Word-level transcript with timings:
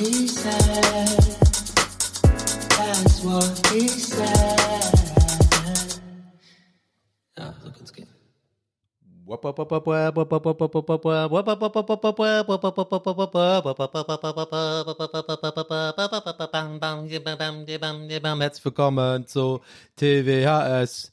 Ja, 0.00 0.06
so 7.62 7.70
kann's 7.70 7.92
gehen. 7.92 8.08
Herzlich 18.40 18.64
willkommen 18.64 19.26
zu 19.26 19.60
TWHS 19.96 21.12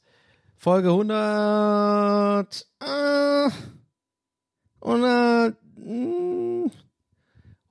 Folge 0.56 0.88
100 0.88 2.66
äh, 2.80 3.50
100 4.80 5.56
mm, 5.76 6.87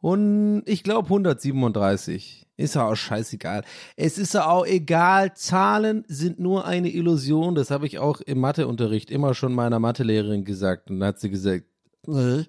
und 0.01 0.63
ich 0.65 0.83
glaube 0.83 1.07
137. 1.07 2.45
Ist 2.59 2.73
ja 2.73 2.87
auch 2.87 2.95
scheißegal. 2.95 3.63
Es 3.95 4.17
ist 4.17 4.33
ja 4.33 4.47
auch 4.49 4.65
egal. 4.65 5.35
Zahlen 5.35 6.03
sind 6.07 6.39
nur 6.39 6.65
eine 6.65 6.89
Illusion. 6.89 7.53
Das 7.53 7.69
habe 7.69 7.85
ich 7.85 7.99
auch 7.99 8.19
im 8.21 8.39
Matheunterricht 8.39 9.11
immer 9.11 9.35
schon 9.35 9.53
meiner 9.53 9.79
Mathelehrerin 9.79 10.43
gesagt. 10.43 10.89
Und 10.89 10.99
dann 10.99 11.09
hat 11.09 11.19
sie 11.19 11.29
gesagt, 11.29 11.65
äh, 12.07 12.45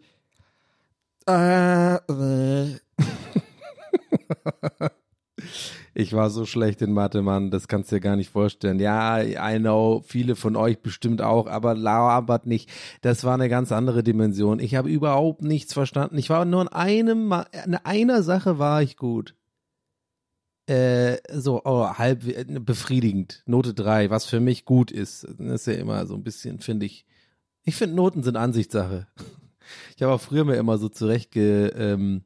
äh, 1.27 1.97
äh. 1.97 2.79
Ich 6.01 6.13
war 6.13 6.31
so 6.31 6.47
schlecht 6.47 6.81
in 6.81 6.93
Mathe, 6.93 7.23
Mann, 7.23 7.51
das 7.51 7.67
kannst 7.67 7.91
du 7.91 7.97
dir 7.97 8.01
gar 8.01 8.15
nicht 8.15 8.31
vorstellen. 8.31 8.79
Ja, 8.79 9.21
I 9.21 9.59
know, 9.59 10.01
viele 10.07 10.37
von 10.37 10.55
euch 10.55 10.79
bestimmt 10.79 11.21
auch, 11.21 11.49
aber 11.49 11.75
labert 11.75 12.47
nicht. 12.47 12.71
Das 13.01 13.25
war 13.25 13.35
eine 13.35 13.49
ganz 13.49 13.73
andere 13.73 14.05
Dimension. 14.05 14.61
Ich 14.61 14.77
habe 14.77 14.89
überhaupt 14.89 15.43
nichts 15.43 15.73
verstanden. 15.73 16.17
Ich 16.17 16.31
war 16.31 16.45
nur 16.45 16.63
in 16.63 16.69
einem, 16.69 17.35
in 17.65 17.75
einer 17.75 18.23
Sache 18.23 18.61
war 18.61 18.81
ich 18.81 18.97
gut. 18.97 19.35
Äh, 20.67 21.17
so, 21.33 21.63
oh, 21.65 21.89
halb 21.89 22.23
befriedigend. 22.65 23.43
Note 23.47 23.75
3, 23.75 24.09
was 24.09 24.25
für 24.25 24.39
mich 24.39 24.65
gut 24.65 24.93
ist. 24.93 25.27
Das 25.37 25.63
ist 25.63 25.67
ja 25.67 25.73
immer 25.73 26.07
so 26.07 26.15
ein 26.15 26.23
bisschen, 26.23 26.61
finde 26.61 26.87
ich. 26.87 27.07
Ich 27.65 27.75
finde, 27.75 27.97
Noten 27.97 28.23
sind 28.23 28.37
Ansichtssache. 28.37 29.09
Ich 29.95 30.03
habe 30.03 30.15
auch 30.15 30.21
früher 30.21 30.47
mir 30.47 30.57
immer 30.57 30.79
so 30.79 30.89
zurecht 30.89 31.31
ge, 31.31 31.69
ähm, 31.77 32.23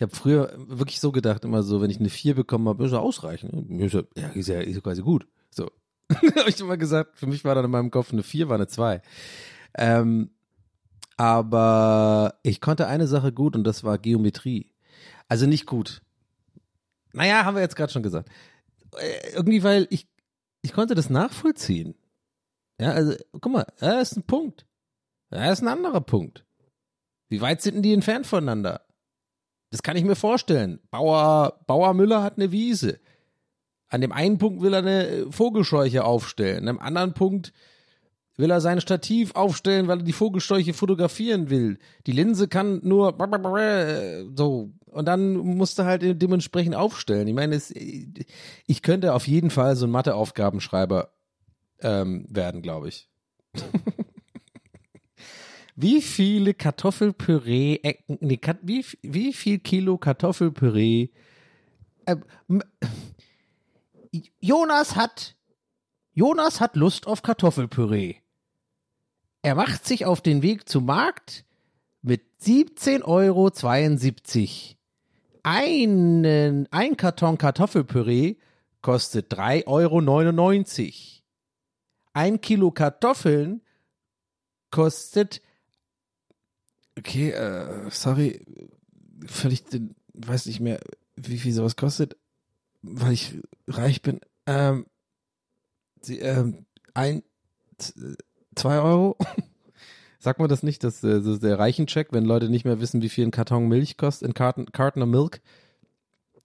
ich 0.00 0.02
habe 0.02 0.16
früher 0.16 0.54
wirklich 0.56 0.98
so 0.98 1.12
gedacht, 1.12 1.44
immer 1.44 1.62
so, 1.62 1.82
wenn 1.82 1.90
ich 1.90 2.00
eine 2.00 2.08
4 2.08 2.34
bekommen 2.34 2.66
habe, 2.70 2.86
ist 2.86 2.92
ja 2.92 3.00
ausreichend. 3.00 3.68
ne? 3.68 3.84
Ist 3.84 3.92
ja, 3.92 4.00
ist 4.32 4.48
ja, 4.48 4.58
ist 4.60 4.76
ja 4.76 4.80
quasi 4.80 5.02
gut. 5.02 5.28
So. 5.50 5.70
habe 6.14 6.48
ich 6.48 6.58
immer 6.58 6.78
gesagt, 6.78 7.18
für 7.18 7.26
mich 7.26 7.44
war 7.44 7.54
dann 7.54 7.66
in 7.66 7.70
meinem 7.70 7.90
Kopf 7.90 8.10
eine 8.10 8.22
4, 8.22 8.48
war 8.48 8.54
eine 8.54 8.66
2. 8.66 9.02
Ähm, 9.76 10.30
aber 11.18 12.38
ich 12.42 12.62
konnte 12.62 12.86
eine 12.86 13.06
Sache 13.08 13.30
gut 13.30 13.54
und 13.54 13.64
das 13.64 13.84
war 13.84 13.98
Geometrie. 13.98 14.72
Also 15.28 15.44
nicht 15.44 15.66
gut. 15.66 16.00
Naja, 17.12 17.44
haben 17.44 17.56
wir 17.56 17.60
jetzt 17.60 17.76
gerade 17.76 17.92
schon 17.92 18.02
gesagt. 18.02 18.30
Äh, 18.96 19.34
Irgendwie, 19.34 19.62
weil 19.62 19.86
ich, 19.90 20.08
ich 20.62 20.72
konnte 20.72 20.94
das 20.94 21.10
nachvollziehen. 21.10 21.94
Ja, 22.80 22.92
also, 22.92 23.16
guck 23.32 23.52
mal, 23.52 23.66
da 23.80 24.00
ist 24.00 24.16
ein 24.16 24.22
Punkt. 24.22 24.64
Da 25.28 25.52
ist 25.52 25.60
ein 25.60 25.68
anderer 25.68 26.00
Punkt. 26.00 26.46
Wie 27.28 27.42
weit 27.42 27.60
sind 27.60 27.74
denn 27.74 27.82
die 27.82 27.92
entfernt 27.92 28.26
voneinander? 28.26 28.80
Das 29.70 29.82
kann 29.82 29.96
ich 29.96 30.04
mir 30.04 30.16
vorstellen. 30.16 30.80
Bauer, 30.90 31.60
Bauer 31.66 31.94
Müller 31.94 32.22
hat 32.22 32.36
eine 32.36 32.52
Wiese. 32.52 32.98
An 33.88 34.00
dem 34.00 34.12
einen 34.12 34.38
Punkt 34.38 34.62
will 34.62 34.72
er 34.72 34.80
eine 34.80 35.26
Vogelscheuche 35.30 36.04
aufstellen. 36.04 36.68
An 36.68 36.76
dem 36.76 36.80
anderen 36.80 37.14
Punkt 37.14 37.52
will 38.36 38.50
er 38.50 38.60
sein 38.60 38.80
Stativ 38.80 39.34
aufstellen, 39.34 39.86
weil 39.86 39.98
er 39.98 40.04
die 40.04 40.12
Vogelscheuche 40.12 40.74
fotografieren 40.74 41.50
will. 41.50 41.78
Die 42.06 42.12
Linse 42.12 42.48
kann 42.48 42.80
nur 42.82 43.16
so. 44.34 44.70
Und 44.86 45.06
dann 45.06 45.34
musst 45.34 45.78
du 45.78 45.84
halt 45.84 46.02
dementsprechend 46.20 46.74
aufstellen. 46.74 47.28
Ich 47.28 47.34
meine, 47.34 47.54
es, 47.54 47.72
ich 47.72 48.82
könnte 48.82 49.14
auf 49.14 49.28
jeden 49.28 49.50
Fall 49.50 49.76
so 49.76 49.86
ein 49.86 49.90
Matheaufgabenschreiber 49.90 51.12
ähm, 51.80 52.26
werden, 52.28 52.62
glaube 52.62 52.88
ich. 52.88 53.08
Wie 55.82 56.02
viele 56.02 56.52
Kartoffelpüree, 56.52 57.76
äh, 57.82 57.94
nee, 58.06 58.38
wie, 58.60 58.84
wie 59.00 59.32
viel 59.32 59.60
Kilo 59.60 59.96
Kartoffelpüree? 59.96 61.08
Äh, 62.04 62.16
Jonas 64.40 64.94
hat, 64.94 65.36
Jonas 66.12 66.60
hat 66.60 66.76
Lust 66.76 67.06
auf 67.06 67.22
Kartoffelpüree. 67.22 68.16
Er 69.40 69.54
macht 69.54 69.86
sich 69.86 70.04
auf 70.04 70.20
den 70.20 70.42
Weg 70.42 70.68
zum 70.68 70.84
Markt 70.84 71.46
mit 72.02 72.24
17,72 72.42 73.04
Euro. 73.04 73.50
Einen, 75.42 76.68
ein 76.70 76.98
Karton 76.98 77.38
Kartoffelpüree 77.38 78.36
kostet 78.82 79.32
3,99 79.32 79.64
Euro. 79.66 81.22
Ein 82.12 82.42
Kilo 82.42 82.70
Kartoffeln 82.70 83.62
kostet 84.70 85.40
Okay, 87.00 87.30
äh, 87.30 87.90
sorry, 87.90 88.44
völlig, 89.26 89.64
den- 89.64 89.94
weiß 90.12 90.46
nicht 90.46 90.60
mehr, 90.60 90.80
wie 91.16 91.38
viel 91.38 91.52
sowas 91.52 91.76
kostet, 91.76 92.16
weil 92.82 93.12
ich 93.12 93.38
reich 93.66 94.02
bin. 94.02 94.20
Ähm, 94.46 94.86
sie, 96.02 96.18
ähm, 96.18 96.66
ein, 96.94 97.22
zwei 98.54 98.78
Euro? 98.80 99.16
Sagt 100.18 100.38
man 100.38 100.50
das 100.50 100.62
nicht, 100.62 100.84
dass 100.84 101.02
äh, 101.02 101.14
das 101.22 101.26
ist 101.26 101.42
der 101.42 101.58
Reichencheck, 101.58 102.08
wenn 102.12 102.26
Leute 102.26 102.50
nicht 102.50 102.66
mehr 102.66 102.80
wissen, 102.80 103.00
wie 103.00 103.08
viel 103.08 103.26
ein 103.26 103.30
Karton 103.30 103.66
Milch 103.68 103.96
kostet, 103.96 104.28
ein 104.28 104.34
Carton, 104.34 104.66
Carton 104.70 105.02
of 105.02 105.08
Milk? 105.08 105.40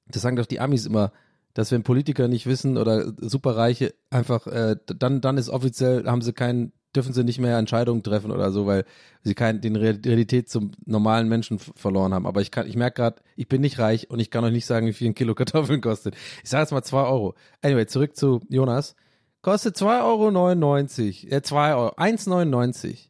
Das 0.08 0.22
sagen 0.22 0.38
doch 0.38 0.46
die 0.46 0.62
Amis 0.62 0.86
immer, 0.86 1.12
dass 1.54 1.72
wenn 1.72 1.84
Politiker 1.84 2.30
nicht 2.30 2.46
wissen 2.46 2.78
oder 2.78 3.12
Superreiche 3.18 3.94
einfach, 4.10 4.48
äh, 4.48 4.78
dann, 4.86 5.20
dann 5.20 5.38
ist 5.38 5.50
offiziell, 5.50 6.06
haben 6.06 6.22
sie 6.22 6.32
keinen, 6.32 6.72
dürfen 6.96 7.14
sie 7.14 7.24
nicht 7.24 7.40
mehr 7.40 7.58
Entscheidungen 7.58 8.04
treffen 8.04 8.32
oder 8.32 8.52
so, 8.52 8.66
weil 8.66 8.86
sie 9.22 9.36
kein, 9.36 9.62
den 9.62 9.76
Re- 9.76 10.00
Realität 10.04 10.50
zum 10.50 10.72
normalen 10.86 11.28
Menschen 11.30 11.60
verloren 11.60 12.14
haben. 12.14 12.26
Aber 12.26 12.42
ich 12.42 12.52
kann, 12.52 12.68
ich 12.68 12.76
merke 12.76 12.96
gerade, 13.02 13.22
ich 13.36 13.48
bin 13.48 13.62
nicht 13.62 13.80
reich 13.80 14.10
und 14.10 14.20
ich 14.20 14.32
kann 14.32 14.44
euch 14.44 14.52
nicht 14.52 14.66
sagen, 14.66 14.88
wie 14.88 14.94
viel 14.94 15.10
ein 15.10 15.16
Kilo 15.16 15.36
Kartoffeln 15.36 15.82
kostet. 15.82 16.16
Ich 16.44 16.50
sage 16.50 16.64
jetzt 16.64 16.72
mal 16.72 16.84
zwei 16.84 17.04
Euro. 17.04 17.36
Anyway, 17.62 17.86
zurück 17.88 18.16
zu 18.16 18.42
Jonas. 18.50 18.96
Kostet 19.42 19.76
2,99 19.78 21.26
Euro, 21.28 21.36
äh, 21.36 21.42
2 21.42 21.76
Euro, 21.76 21.96
1,99. 21.96 23.10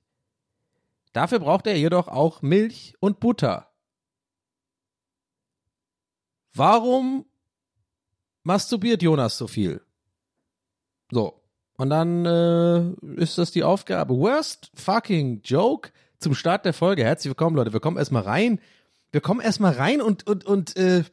Dafür 1.13 1.39
braucht 1.39 1.65
er 1.65 1.77
jedoch 1.77 2.09
auch 2.09 2.41
Milch 2.41 2.93
und 2.99 3.21
Butter. 3.21 3.71
Warum 6.53 7.25
masturbiert 8.43 9.01
Jonas 9.01 9.37
so 9.37 9.47
viel? 9.47 9.81
So. 11.11 11.41
Und 11.77 11.89
dann 11.89 12.25
äh, 12.25 13.21
ist 13.21 13.37
das 13.37 13.51
die 13.51 13.63
Aufgabe. 13.63 14.15
Worst 14.17 14.71
fucking 14.75 15.41
joke 15.43 15.89
zum 16.19 16.33
Start 16.33 16.65
der 16.65 16.73
Folge. 16.73 17.03
Herzlich 17.03 17.29
willkommen, 17.29 17.55
Leute. 17.55 17.73
Wir 17.73 17.81
kommen 17.81 17.97
erstmal 17.97 18.23
rein. 18.23 18.59
Wir 19.11 19.21
kommen 19.21 19.41
erstmal 19.41 19.73
rein 19.73 20.01
und, 20.01 20.25
und, 20.27 20.45
und, 20.45 20.77
äh, 20.77 21.03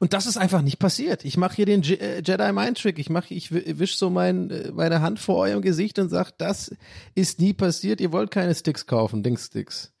und 0.00 0.12
das 0.12 0.26
ist 0.26 0.36
einfach 0.38 0.62
nicht 0.62 0.78
passiert. 0.78 1.24
Ich 1.24 1.36
mache 1.36 1.54
hier 1.56 1.66
den 1.66 1.82
äh, 1.84 2.20
Jedi 2.24 2.52
Mind 2.52 2.78
Trick. 2.80 2.98
Ich 2.98 3.10
mache, 3.10 3.32
ich 3.34 3.52
wi- 3.52 3.78
wisch 3.78 3.96
so 3.96 4.10
mein, 4.10 4.50
äh, 4.50 4.72
meine 4.72 5.02
Hand 5.02 5.20
vor 5.20 5.36
eurem 5.36 5.62
Gesicht 5.62 5.98
und 5.98 6.08
sag, 6.08 6.36
das 6.38 6.74
ist 7.14 7.40
nie 7.40 7.52
passiert. 7.52 8.00
Ihr 8.00 8.10
wollt 8.12 8.30
keine 8.30 8.54
Sticks 8.54 8.86
kaufen, 8.86 9.22
Dingssticks. 9.22 9.92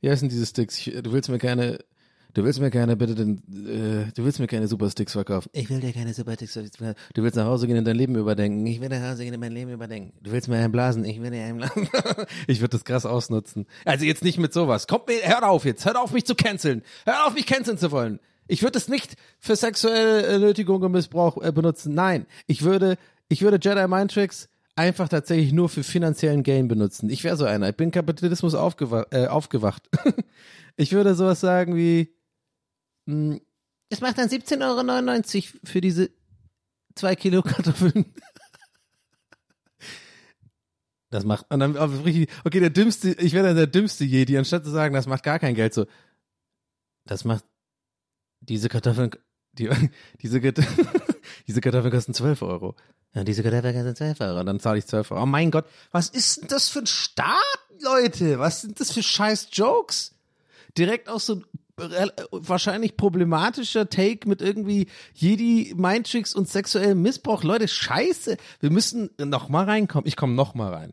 Wie 0.00 0.10
heißen 0.10 0.28
diese 0.28 0.46
Sticks? 0.46 0.78
Ich, 0.78 0.92
du 1.02 1.12
willst 1.12 1.28
mir 1.28 1.38
keine, 1.38 1.78
du 2.34 2.44
willst 2.44 2.60
mir 2.60 2.70
keine 2.70 2.96
bitte 2.96 3.14
den, 3.14 3.38
äh, 3.48 4.12
du 4.14 4.24
willst 4.24 4.40
mir 4.40 4.46
keine 4.46 4.68
Supersticks 4.68 5.12
verkaufen. 5.12 5.50
Ich 5.52 5.68
will 5.70 5.80
dir 5.80 5.92
keine 5.92 6.14
Supersticks 6.14 6.52
verkaufen. 6.52 6.94
Du 7.14 7.22
willst 7.22 7.36
nach 7.36 7.46
Hause 7.46 7.66
gehen 7.66 7.78
und 7.78 7.84
dein 7.84 7.96
Leben 7.96 8.16
überdenken. 8.16 8.66
Ich 8.66 8.80
will 8.80 8.88
nach 8.88 9.10
Hause 9.10 9.24
gehen 9.24 9.34
und 9.34 9.40
mein 9.40 9.52
Leben 9.52 9.72
überdenken. 9.72 10.12
Du 10.22 10.32
willst 10.32 10.48
mir 10.48 10.56
einen 10.56 10.72
blasen. 10.72 11.04
Ich 11.04 11.20
will 11.20 11.30
dir 11.30 11.42
einen 11.42 11.58
blasen. 11.58 11.88
ich 12.46 12.60
würde 12.60 12.70
das 12.70 12.84
krass 12.84 13.06
ausnutzen. 13.06 13.66
Also 13.84 14.04
jetzt 14.04 14.24
nicht 14.24 14.38
mit 14.38 14.52
sowas. 14.52 14.86
Kommt 14.86 15.08
mir, 15.08 15.20
hört 15.22 15.42
auf 15.42 15.64
jetzt. 15.64 15.84
Hört 15.84 15.96
auf 15.96 16.12
mich 16.12 16.24
zu 16.24 16.34
canceln. 16.34 16.82
Hört 17.04 17.26
auf 17.26 17.34
mich 17.34 17.46
canceln 17.46 17.78
zu 17.78 17.90
wollen. 17.90 18.20
Ich 18.48 18.62
würde 18.62 18.78
es 18.78 18.88
nicht 18.88 19.14
für 19.38 19.54
sexuelle 19.54 20.26
äh, 20.26 20.38
Nötigung 20.38 20.82
und 20.82 20.92
Missbrauch 20.92 21.40
äh, 21.40 21.52
benutzen. 21.52 21.94
Nein, 21.94 22.26
ich 22.48 22.62
würde, 22.62 22.96
ich 23.28 23.42
würde 23.42 23.60
Jedi 23.62 23.86
Mind 23.86 24.12
Tricks 24.12 24.48
einfach 24.74 25.08
tatsächlich 25.08 25.52
nur 25.52 25.68
für 25.68 25.84
finanziellen 25.84 26.42
Gain 26.42 26.66
benutzen. 26.66 27.10
Ich 27.10 27.22
wäre 27.22 27.36
so 27.36 27.44
einer. 27.44 27.68
Ich 27.68 27.76
bin 27.76 27.90
Kapitalismus 27.90 28.54
aufgewa 28.54 29.06
äh, 29.10 29.26
aufgewacht. 29.26 29.88
ich 30.76 30.92
würde 30.92 31.14
sowas 31.14 31.40
sagen 31.40 31.76
wie, 31.76 32.12
es 33.06 34.00
macht 34.00 34.18
dann 34.18 34.28
17,99 34.28 35.36
Euro 35.54 35.58
für 35.64 35.80
diese 35.80 36.10
zwei 36.94 37.16
Kilo 37.16 37.42
Kartoffeln. 37.42 38.12
Das 41.10 41.24
macht, 41.24 41.46
und 41.50 41.58
dann 41.58 41.76
richtig, 41.76 42.30
okay, 42.44 42.60
der 42.60 42.70
dümmste, 42.70 43.10
ich 43.14 43.32
wäre 43.32 43.48
dann 43.48 43.56
der 43.56 43.66
dümmste 43.66 44.04
Jedi, 44.04 44.38
anstatt 44.38 44.64
zu 44.64 44.70
sagen, 44.70 44.94
das 44.94 45.06
macht 45.08 45.24
gar 45.24 45.40
kein 45.40 45.56
Geld, 45.56 45.74
so, 45.74 45.86
das 47.04 47.24
macht, 47.24 47.44
diese 48.40 48.68
Kartoffeln, 48.68 49.10
die, 49.52 49.68
diese, 50.22 50.40
Kart- 50.40 50.60
diese 51.48 51.60
Kartoffeln 51.60 51.92
kosten 51.92 52.14
12 52.14 52.42
Euro. 52.42 52.76
Ja, 53.12 53.24
diese 53.24 53.42
Kartoffeln 53.42 53.74
kosten 53.74 53.96
12 53.96 54.20
Euro. 54.20 54.38
Und 54.40 54.46
dann 54.46 54.60
zahle 54.60 54.78
ich 54.78 54.86
12 54.86 55.10
Euro. 55.10 55.22
Oh 55.24 55.26
mein 55.26 55.50
Gott, 55.50 55.66
was 55.90 56.08
ist 56.10 56.42
denn 56.42 56.48
das 56.48 56.68
für 56.68 56.78
ein 56.78 56.86
Staat, 56.86 57.36
Leute? 57.82 58.38
Was 58.38 58.60
sind 58.60 58.78
das 58.78 58.92
für 58.92 59.02
scheiß 59.02 59.48
Jokes? 59.50 60.14
Direkt 60.78 61.08
auch 61.08 61.18
so 61.18 61.42
wahrscheinlich 62.30 62.96
problematischer 62.96 63.88
Take 63.88 64.28
mit 64.28 64.42
irgendwie 64.42 64.86
Jedi, 65.14 65.74
Mindtricks 65.76 66.34
und 66.34 66.48
sexuellem 66.48 67.02
Missbrauch. 67.02 67.42
Leute, 67.42 67.68
scheiße. 67.68 68.36
Wir 68.60 68.70
müssen 68.70 69.10
noch 69.18 69.48
mal 69.48 69.64
reinkommen. 69.64 70.06
Ich 70.06 70.16
komme 70.16 70.34
noch 70.34 70.54
mal 70.54 70.72
rein. 70.72 70.92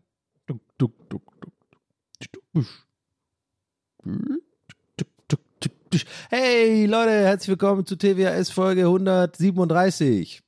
Hey 6.30 6.86
Leute, 6.86 7.12
herzlich 7.12 7.50
willkommen 7.50 7.86
zu 7.86 7.98
TWAS 7.98 8.50
Folge 8.50 8.82
137. 8.82 10.47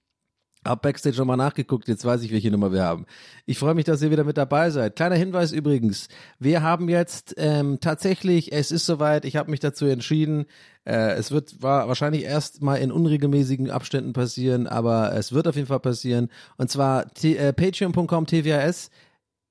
Hab 0.65 0.81
Backstage 0.81 1.17
nochmal 1.17 1.37
nachgeguckt, 1.37 1.87
jetzt 1.87 2.03
weiß 2.03 2.21
ich, 2.21 2.31
welche 2.33 2.51
Nummer 2.51 2.73
wir 2.73 2.83
haben. 2.83 3.05
Ich 3.45 3.57
freue 3.57 3.75
mich, 3.75 3.85
dass 3.85 4.01
ihr 4.01 4.11
wieder 4.11 4.25
mit 4.25 4.35
dabei 4.35 4.69
seid. 4.71 4.97
Kleiner 4.97 5.15
Hinweis 5.15 5.53
übrigens, 5.53 6.09
wir 6.37 6.61
haben 6.61 6.89
jetzt 6.89 7.33
ähm, 7.37 7.79
tatsächlich, 7.79 8.51
es 8.51 8.71
ist 8.71 8.85
soweit, 8.85 9.23
ich 9.23 9.37
habe 9.37 9.51
mich 9.51 9.61
dazu 9.61 9.85
entschieden, 9.85 10.47
äh, 10.83 11.13
es 11.13 11.31
wird 11.31 11.61
war 11.61 11.87
wahrscheinlich 11.87 12.23
erst 12.23 12.61
mal 12.61 12.75
in 12.75 12.91
unregelmäßigen 12.91 13.69
Abständen 13.71 14.11
passieren, 14.11 14.67
aber 14.67 15.13
es 15.13 15.31
wird 15.31 15.47
auf 15.47 15.55
jeden 15.55 15.67
Fall 15.67 15.79
passieren. 15.79 16.29
Und 16.57 16.69
zwar 16.69 17.05
äh, 17.23 17.53
patreon.com 17.53 18.25
TWAS, 18.25 18.89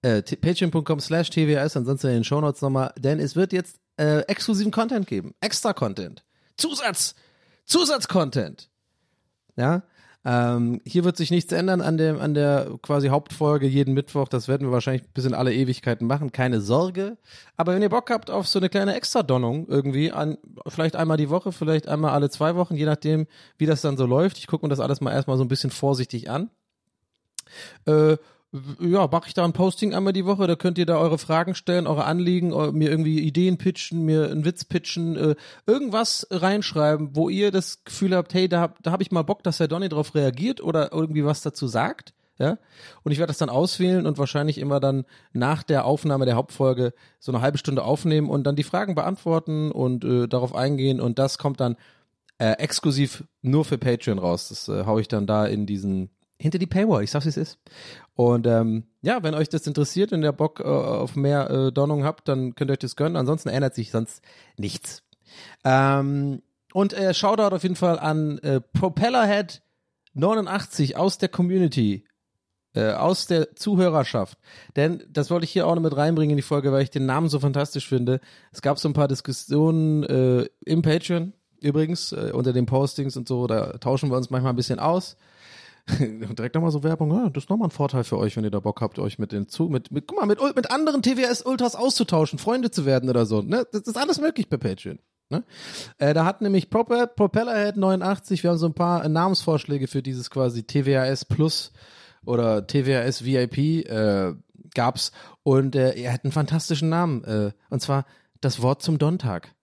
äh, 0.02 0.20
patreon.com 0.22 1.00
slash 1.00 1.30
TWAS, 1.30 1.74
ansonsten 1.74 2.08
in 2.08 2.14
den 2.14 2.24
Shownotes 2.24 2.60
nochmal, 2.60 2.92
denn 2.98 3.18
es 3.18 3.34
wird 3.34 3.54
jetzt 3.54 3.78
äh, 3.96 4.20
exklusiven 4.22 4.72
Content 4.72 5.06
geben, 5.06 5.34
extra 5.40 5.72
Content, 5.72 6.22
Zusatz, 6.58 7.14
Zusatzcontent. 7.64 8.68
Ja, 9.56 9.82
ähm, 10.30 10.82
hier 10.84 11.04
wird 11.04 11.16
sich 11.16 11.30
nichts 11.30 11.54
ändern 11.54 11.80
an 11.80 11.96
dem, 11.96 12.20
an 12.20 12.34
der 12.34 12.72
quasi 12.82 13.08
Hauptfolge 13.08 13.66
jeden 13.66 13.94
Mittwoch. 13.94 14.28
Das 14.28 14.46
werden 14.46 14.66
wir 14.66 14.72
wahrscheinlich 14.72 15.08
bis 15.14 15.24
in 15.24 15.32
alle 15.32 15.54
Ewigkeiten 15.54 16.06
machen. 16.06 16.32
Keine 16.32 16.60
Sorge. 16.60 17.16
Aber 17.56 17.74
wenn 17.74 17.80
ihr 17.80 17.88
Bock 17.88 18.10
habt 18.10 18.30
auf 18.30 18.46
so 18.46 18.58
eine 18.58 18.68
kleine 18.68 18.94
Extra-Donnung 18.94 19.66
irgendwie, 19.68 20.12
an, 20.12 20.36
vielleicht 20.66 20.96
einmal 20.96 21.16
die 21.16 21.30
Woche, 21.30 21.50
vielleicht 21.50 21.88
einmal 21.88 22.10
alle 22.10 22.28
zwei 22.28 22.56
Wochen, 22.56 22.74
je 22.76 22.84
nachdem, 22.84 23.26
wie 23.56 23.64
das 23.64 23.80
dann 23.80 23.96
so 23.96 24.04
läuft. 24.04 24.36
Ich 24.36 24.48
gucke 24.48 24.66
mir 24.66 24.68
das 24.68 24.80
alles 24.80 25.00
mal 25.00 25.12
erstmal 25.12 25.38
so 25.38 25.44
ein 25.44 25.48
bisschen 25.48 25.70
vorsichtig 25.70 26.28
an. 26.28 26.50
Äh, 27.86 28.18
ja, 28.80 29.06
mache 29.10 29.28
ich 29.28 29.34
da 29.34 29.44
ein 29.44 29.52
Posting 29.52 29.94
einmal 29.94 30.12
die 30.12 30.24
Woche, 30.24 30.46
da 30.46 30.56
könnt 30.56 30.78
ihr 30.78 30.86
da 30.86 30.96
eure 30.98 31.18
Fragen 31.18 31.54
stellen, 31.54 31.86
eure 31.86 32.04
Anliegen, 32.04 32.48
mir 32.76 32.90
irgendwie 32.90 33.20
Ideen 33.20 33.58
pitchen, 33.58 34.04
mir 34.04 34.30
einen 34.30 34.44
Witz 34.44 34.64
pitchen, 34.64 35.16
äh, 35.16 35.34
irgendwas 35.66 36.26
reinschreiben, 36.30 37.14
wo 37.14 37.28
ihr 37.28 37.50
das 37.50 37.84
Gefühl 37.84 38.16
habt, 38.16 38.32
hey, 38.32 38.48
da, 38.48 38.60
hab- 38.60 38.82
da 38.82 38.90
habe 38.90 39.02
ich 39.02 39.10
mal 39.10 39.22
Bock, 39.22 39.42
dass 39.42 39.58
der 39.58 39.68
Donny 39.68 39.88
drauf 39.88 40.14
reagiert 40.14 40.62
oder 40.62 40.92
irgendwie 40.92 41.24
was 41.24 41.42
dazu 41.42 41.66
sagt. 41.66 42.14
Ja, 42.40 42.56
und 43.02 43.10
ich 43.10 43.18
werde 43.18 43.32
das 43.32 43.38
dann 43.38 43.48
auswählen 43.48 44.06
und 44.06 44.16
wahrscheinlich 44.16 44.58
immer 44.58 44.78
dann 44.78 45.06
nach 45.32 45.64
der 45.64 45.84
Aufnahme 45.84 46.24
der 46.24 46.36
Hauptfolge 46.36 46.94
so 47.18 47.32
eine 47.32 47.40
halbe 47.40 47.58
Stunde 47.58 47.82
aufnehmen 47.82 48.30
und 48.30 48.44
dann 48.44 48.54
die 48.54 48.62
Fragen 48.62 48.94
beantworten 48.94 49.72
und 49.72 50.04
äh, 50.04 50.28
darauf 50.28 50.54
eingehen 50.54 51.00
und 51.00 51.18
das 51.18 51.38
kommt 51.38 51.58
dann 51.58 51.74
äh, 52.38 52.52
exklusiv 52.52 53.24
nur 53.42 53.64
für 53.64 53.76
Patreon 53.76 54.20
raus. 54.20 54.50
Das 54.50 54.68
äh, 54.68 54.86
hau 54.86 55.00
ich 55.00 55.08
dann 55.08 55.26
da 55.26 55.46
in 55.46 55.66
diesen 55.66 56.10
hinter 56.38 56.58
die 56.58 56.66
Paywall. 56.66 57.02
Ich 57.02 57.10
sag's 57.10 57.26
wie 57.26 57.30
es 57.30 57.36
ist. 57.36 57.58
Und 58.14 58.46
ähm, 58.46 58.84
ja, 59.02 59.22
wenn 59.22 59.34
euch 59.34 59.48
das 59.48 59.66
interessiert 59.66 60.12
und 60.12 60.22
ihr 60.22 60.32
Bock 60.32 60.60
äh, 60.60 60.64
auf 60.64 61.16
mehr 61.16 61.50
äh, 61.50 61.72
Donnung 61.72 62.04
habt, 62.04 62.28
dann 62.28 62.54
könnt 62.54 62.70
ihr 62.70 62.72
euch 62.72 62.78
das 62.78 62.96
gönnen. 62.96 63.16
Ansonsten 63.16 63.48
ändert 63.48 63.74
sich 63.74 63.90
sonst 63.90 64.22
nichts. 64.56 65.02
Ähm, 65.64 66.42
und 66.72 66.92
äh, 66.92 67.14
Shoutout 67.14 67.54
auf 67.54 67.62
jeden 67.62 67.76
Fall 67.76 67.98
an 67.98 68.38
äh, 68.38 68.60
Propellerhead 68.60 69.62
89 70.14 70.96
aus 70.96 71.18
der 71.18 71.28
Community 71.28 72.04
äh, 72.74 72.92
aus 72.92 73.26
der 73.26 73.54
Zuhörerschaft. 73.56 74.38
Denn 74.76 75.02
das 75.10 75.30
wollte 75.30 75.44
ich 75.44 75.52
hier 75.52 75.66
auch 75.66 75.74
noch 75.74 75.82
mit 75.82 75.96
reinbringen 75.96 76.32
in 76.32 76.36
die 76.36 76.42
Folge, 76.42 76.72
weil 76.72 76.82
ich 76.82 76.90
den 76.90 77.06
Namen 77.06 77.28
so 77.28 77.40
fantastisch 77.40 77.88
finde. 77.88 78.20
Es 78.52 78.62
gab 78.62 78.78
so 78.78 78.88
ein 78.88 78.94
paar 78.94 79.08
Diskussionen 79.08 80.02
äh, 80.04 80.48
im 80.64 80.82
Patreon 80.82 81.32
übrigens, 81.60 82.12
äh, 82.12 82.30
unter 82.32 82.52
den 82.52 82.66
Postings 82.66 83.16
und 83.16 83.28
so, 83.28 83.46
da 83.46 83.78
tauschen 83.78 84.10
wir 84.10 84.16
uns 84.16 84.30
manchmal 84.30 84.52
ein 84.52 84.56
bisschen 84.56 84.78
aus. 84.78 85.16
Direkt 85.98 86.54
nochmal 86.54 86.70
so 86.70 86.82
Werbung, 86.82 87.10
ja, 87.12 87.30
das 87.30 87.44
ist 87.44 87.50
nochmal 87.50 87.68
ein 87.68 87.72
Vorteil 87.72 88.04
für 88.04 88.18
euch, 88.18 88.36
wenn 88.36 88.44
ihr 88.44 88.50
da 88.50 88.60
Bock 88.60 88.80
habt, 88.80 88.98
euch 88.98 89.18
mit 89.18 89.32
den 89.32 89.48
zu, 89.48 89.68
mit, 89.68 89.90
mit, 89.90 90.06
guck 90.06 90.18
mal, 90.18 90.26
mit, 90.26 90.40
mit 90.54 90.70
anderen 90.70 91.02
TWS-Ultras 91.02 91.74
auszutauschen, 91.76 92.38
Freunde 92.38 92.70
zu 92.70 92.84
werden 92.84 93.08
oder 93.08 93.26
so. 93.26 93.42
Ne? 93.42 93.66
Das 93.72 93.82
ist 93.82 93.96
alles 93.96 94.20
möglich 94.20 94.48
bei 94.48 94.56
Patreon. 94.56 94.98
Ne? 95.30 95.44
Äh, 95.98 96.14
da 96.14 96.24
hat 96.24 96.40
nämlich 96.40 96.70
Proper, 96.70 97.06
Propellerhead 97.06 97.76
89, 97.76 98.42
wir 98.42 98.50
haben 98.50 98.58
so 98.58 98.66
ein 98.66 98.74
paar 98.74 99.04
äh, 99.04 99.08
Namensvorschläge 99.08 99.86
für 99.86 100.02
dieses 100.02 100.30
quasi 100.30 100.64
TWAS 100.64 101.24
Plus 101.24 101.72
oder 102.24 102.66
TWAS 102.66 103.24
VIP 103.24 103.58
äh, 103.58 104.34
gab's 104.74 105.12
und 105.42 105.74
äh, 105.74 105.94
er 105.94 106.12
hat 106.12 106.24
einen 106.24 106.32
fantastischen 106.32 106.88
Namen 106.88 107.24
äh, 107.24 107.52
und 107.70 107.80
zwar 107.80 108.04
das 108.40 108.62
Wort 108.62 108.82
zum 108.82 108.98
Donntag. 108.98 109.54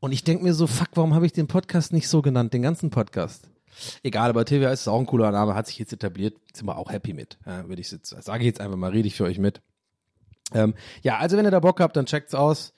Und 0.00 0.12
ich 0.12 0.24
denk 0.24 0.42
mir 0.42 0.54
so, 0.54 0.66
fuck, 0.66 0.88
warum 0.94 1.14
habe 1.14 1.26
ich 1.26 1.32
den 1.32 1.46
Podcast 1.46 1.92
nicht 1.92 2.08
so 2.08 2.22
genannt, 2.22 2.54
den 2.54 2.62
ganzen 2.62 2.90
Podcast? 2.90 3.49
Egal, 4.02 4.30
aber 4.30 4.44
TWAS 4.44 4.80
ist 4.80 4.88
auch 4.88 5.00
ein 5.00 5.06
cooler 5.06 5.30
Name, 5.30 5.54
hat 5.54 5.66
sich 5.66 5.78
jetzt 5.78 5.92
etabliert, 5.92 6.36
sind 6.52 6.66
wir 6.66 6.76
auch 6.76 6.90
happy 6.90 7.12
mit. 7.12 7.38
Ja, 7.46 7.68
würde 7.68 7.80
ich 7.80 7.90
jetzt, 7.90 8.08
sage 8.08 8.40
ich 8.40 8.46
jetzt 8.46 8.60
einfach 8.60 8.76
mal, 8.76 8.90
rede 8.90 9.08
ich 9.08 9.14
für 9.14 9.24
euch 9.24 9.38
mit. 9.38 9.60
Ähm, 10.52 10.74
ja, 11.02 11.18
also 11.18 11.36
wenn 11.36 11.44
ihr 11.44 11.50
da 11.50 11.60
Bock 11.60 11.80
habt, 11.80 11.96
dann 11.96 12.06
checkt's 12.06 12.34
aus. 12.34 12.72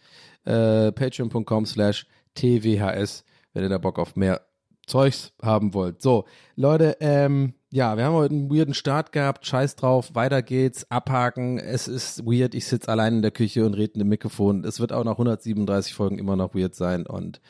Äh, 0.44 0.92
Patreon.com 0.92 1.66
slash 1.66 2.06
TWHS, 2.34 3.24
wenn 3.52 3.62
ihr 3.62 3.68
da 3.68 3.78
Bock 3.78 3.98
auf 3.98 4.16
mehr 4.16 4.42
Zeugs 4.86 5.32
haben 5.40 5.74
wollt. 5.74 6.02
So, 6.02 6.24
Leute, 6.56 6.96
ähm, 7.00 7.54
ja, 7.70 7.96
wir 7.96 8.04
haben 8.04 8.14
heute 8.14 8.34
einen 8.34 8.50
weirden 8.50 8.74
Start 8.74 9.12
gehabt, 9.12 9.46
scheiß 9.46 9.76
drauf, 9.76 10.14
weiter 10.14 10.42
geht's, 10.42 10.90
abhaken, 10.90 11.58
es 11.58 11.88
ist 11.88 12.26
weird, 12.26 12.54
ich 12.54 12.66
sitze 12.66 12.88
allein 12.88 13.14
in 13.16 13.22
der 13.22 13.30
Küche 13.30 13.64
und 13.64 13.74
rede 13.74 13.94
in 13.94 14.00
dem 14.00 14.08
Mikrofon. 14.08 14.64
Es 14.64 14.80
wird 14.80 14.92
auch 14.92 15.04
nach 15.04 15.12
137 15.12 15.94
Folgen 15.94 16.18
immer 16.18 16.36
noch 16.36 16.54
weird 16.54 16.74
sein 16.74 17.06
und 17.06 17.40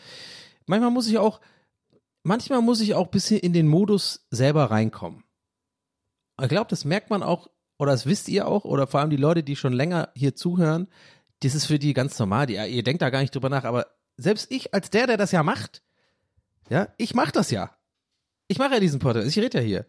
manchmal 0.66 0.90
muss 0.90 1.08
ich 1.08 1.18
auch, 1.18 1.40
manchmal 2.22 2.62
muss 2.62 2.80
ich 2.80 2.94
auch 2.94 3.06
ein 3.06 3.10
bisschen 3.10 3.40
in 3.40 3.52
den 3.52 3.68
Modus 3.68 4.26
selber 4.30 4.70
reinkommen. 4.70 5.24
Ich 6.40 6.48
glaube, 6.48 6.70
das 6.70 6.84
merkt 6.84 7.10
man 7.10 7.22
auch, 7.22 7.48
oder 7.78 7.92
das 7.92 8.06
wisst 8.06 8.28
ihr 8.28 8.46
auch, 8.48 8.64
oder 8.64 8.86
vor 8.86 9.00
allem 9.00 9.10
die 9.10 9.16
Leute, 9.16 9.42
die 9.42 9.56
schon 9.56 9.72
länger 9.72 10.10
hier 10.14 10.34
zuhören, 10.34 10.88
das 11.40 11.54
ist 11.54 11.66
für 11.66 11.78
die 11.78 11.92
ganz 11.92 12.18
normal. 12.18 12.46
Die, 12.46 12.54
ihr 12.54 12.82
denkt 12.82 13.02
da 13.02 13.10
gar 13.10 13.20
nicht 13.20 13.34
drüber 13.34 13.48
nach, 13.48 13.64
aber 13.64 13.86
selbst 14.16 14.50
ich, 14.50 14.72
als 14.74 14.90
der, 14.90 15.06
der 15.06 15.16
das 15.16 15.32
ja 15.32 15.42
macht, 15.42 15.82
ja, 16.70 16.88
ich 16.96 17.14
mach 17.14 17.30
das 17.30 17.50
ja. 17.50 17.70
Ich 18.48 18.58
mache 18.58 18.74
ja 18.74 18.80
diesen 18.80 19.00
Podcast, 19.00 19.28
ich 19.28 19.42
rede 19.42 19.58
ja 19.58 19.64
hier. 19.64 19.86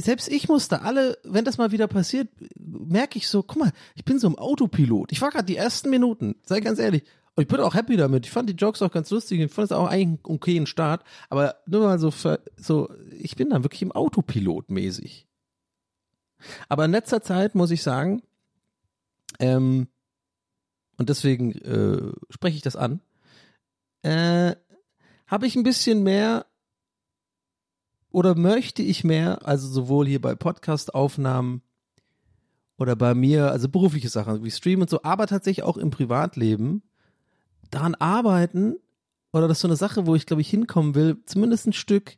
Selbst 0.00 0.28
ich 0.28 0.48
musste 0.48 0.82
alle, 0.82 1.18
wenn 1.24 1.44
das 1.44 1.58
mal 1.58 1.72
wieder 1.72 1.88
passiert, 1.88 2.28
merke 2.56 3.18
ich 3.18 3.28
so, 3.28 3.42
guck 3.42 3.58
mal, 3.58 3.72
ich 3.94 4.04
bin 4.04 4.18
so 4.18 4.26
im 4.26 4.38
Autopilot. 4.38 5.10
Ich 5.10 5.20
war 5.20 5.30
gerade 5.30 5.46
die 5.46 5.56
ersten 5.56 5.90
Minuten, 5.90 6.36
sei 6.44 6.60
ganz 6.60 6.78
ehrlich. 6.78 7.04
Ich 7.38 7.48
bin 7.48 7.60
auch 7.60 7.74
happy 7.74 7.96
damit. 7.96 8.26
Ich 8.26 8.32
fand 8.32 8.48
die 8.48 8.54
Jokes 8.54 8.82
auch 8.82 8.90
ganz 8.90 9.10
lustig. 9.10 9.40
Ich 9.40 9.52
fand 9.52 9.66
es 9.66 9.72
auch 9.72 9.86
eigentlich 9.86 10.20
einen 10.20 10.34
okayen 10.34 10.66
Start. 10.66 11.04
Aber 11.28 11.56
nur 11.66 11.82
mal 11.82 11.98
so, 11.98 12.10
ver- 12.10 12.40
so, 12.56 12.90
ich 13.10 13.36
bin 13.36 13.50
dann 13.50 13.62
wirklich 13.64 13.82
im 13.82 13.92
Autopilot 13.92 14.70
mäßig. 14.70 15.26
Aber 16.68 16.84
in 16.84 16.90
letzter 16.90 17.22
Zeit 17.22 17.54
muss 17.54 17.70
ich 17.70 17.82
sagen, 17.82 18.22
ähm, 19.38 19.88
und 20.96 21.08
deswegen 21.08 21.52
äh, 21.52 22.12
spreche 22.30 22.56
ich 22.56 22.62
das 22.62 22.76
an, 22.76 23.00
äh, 24.02 24.54
habe 25.26 25.46
ich 25.46 25.56
ein 25.56 25.62
bisschen 25.62 26.02
mehr 26.02 26.46
oder 28.10 28.34
möchte 28.34 28.82
ich 28.82 29.04
mehr, 29.04 29.46
also 29.46 29.68
sowohl 29.68 30.06
hier 30.06 30.20
bei 30.20 30.34
Podcast-Aufnahmen 30.34 31.62
oder 32.78 32.96
bei 32.96 33.14
mir, 33.14 33.50
also 33.50 33.68
berufliche 33.68 34.08
Sachen 34.08 34.42
wie 34.44 34.50
Stream 34.50 34.80
und 34.80 34.90
so, 34.90 35.02
aber 35.02 35.26
tatsächlich 35.26 35.64
auch 35.64 35.76
im 35.76 35.90
Privatleben 35.90 36.82
daran 37.70 37.94
arbeiten, 37.94 38.76
oder 39.32 39.48
das 39.48 39.58
ist 39.58 39.62
so 39.62 39.68
eine 39.68 39.76
Sache, 39.76 40.06
wo 40.06 40.14
ich 40.14 40.26
glaube 40.26 40.42
ich 40.42 40.50
hinkommen 40.50 40.94
will, 40.94 41.18
zumindest 41.26 41.66
ein 41.66 41.72
Stück, 41.72 42.16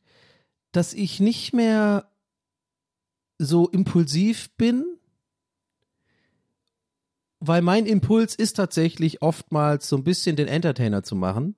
dass 0.73 0.95
ich 0.95 1.21
nicht 1.21 1.52
mehr 1.52 2.09
so 3.38 3.69
impulsiv 3.69 4.50
bin, 4.57 4.85
weil 7.40 7.62
mein 7.62 7.87
Impuls 7.87 8.35
ist 8.35 8.54
tatsächlich 8.54 9.23
oftmals 9.23 9.88
so 9.88 9.97
ein 9.97 10.04
bisschen 10.04 10.37
den 10.37 10.47
Entertainer 10.47 11.02
zu 11.02 11.16
machen, 11.16 11.57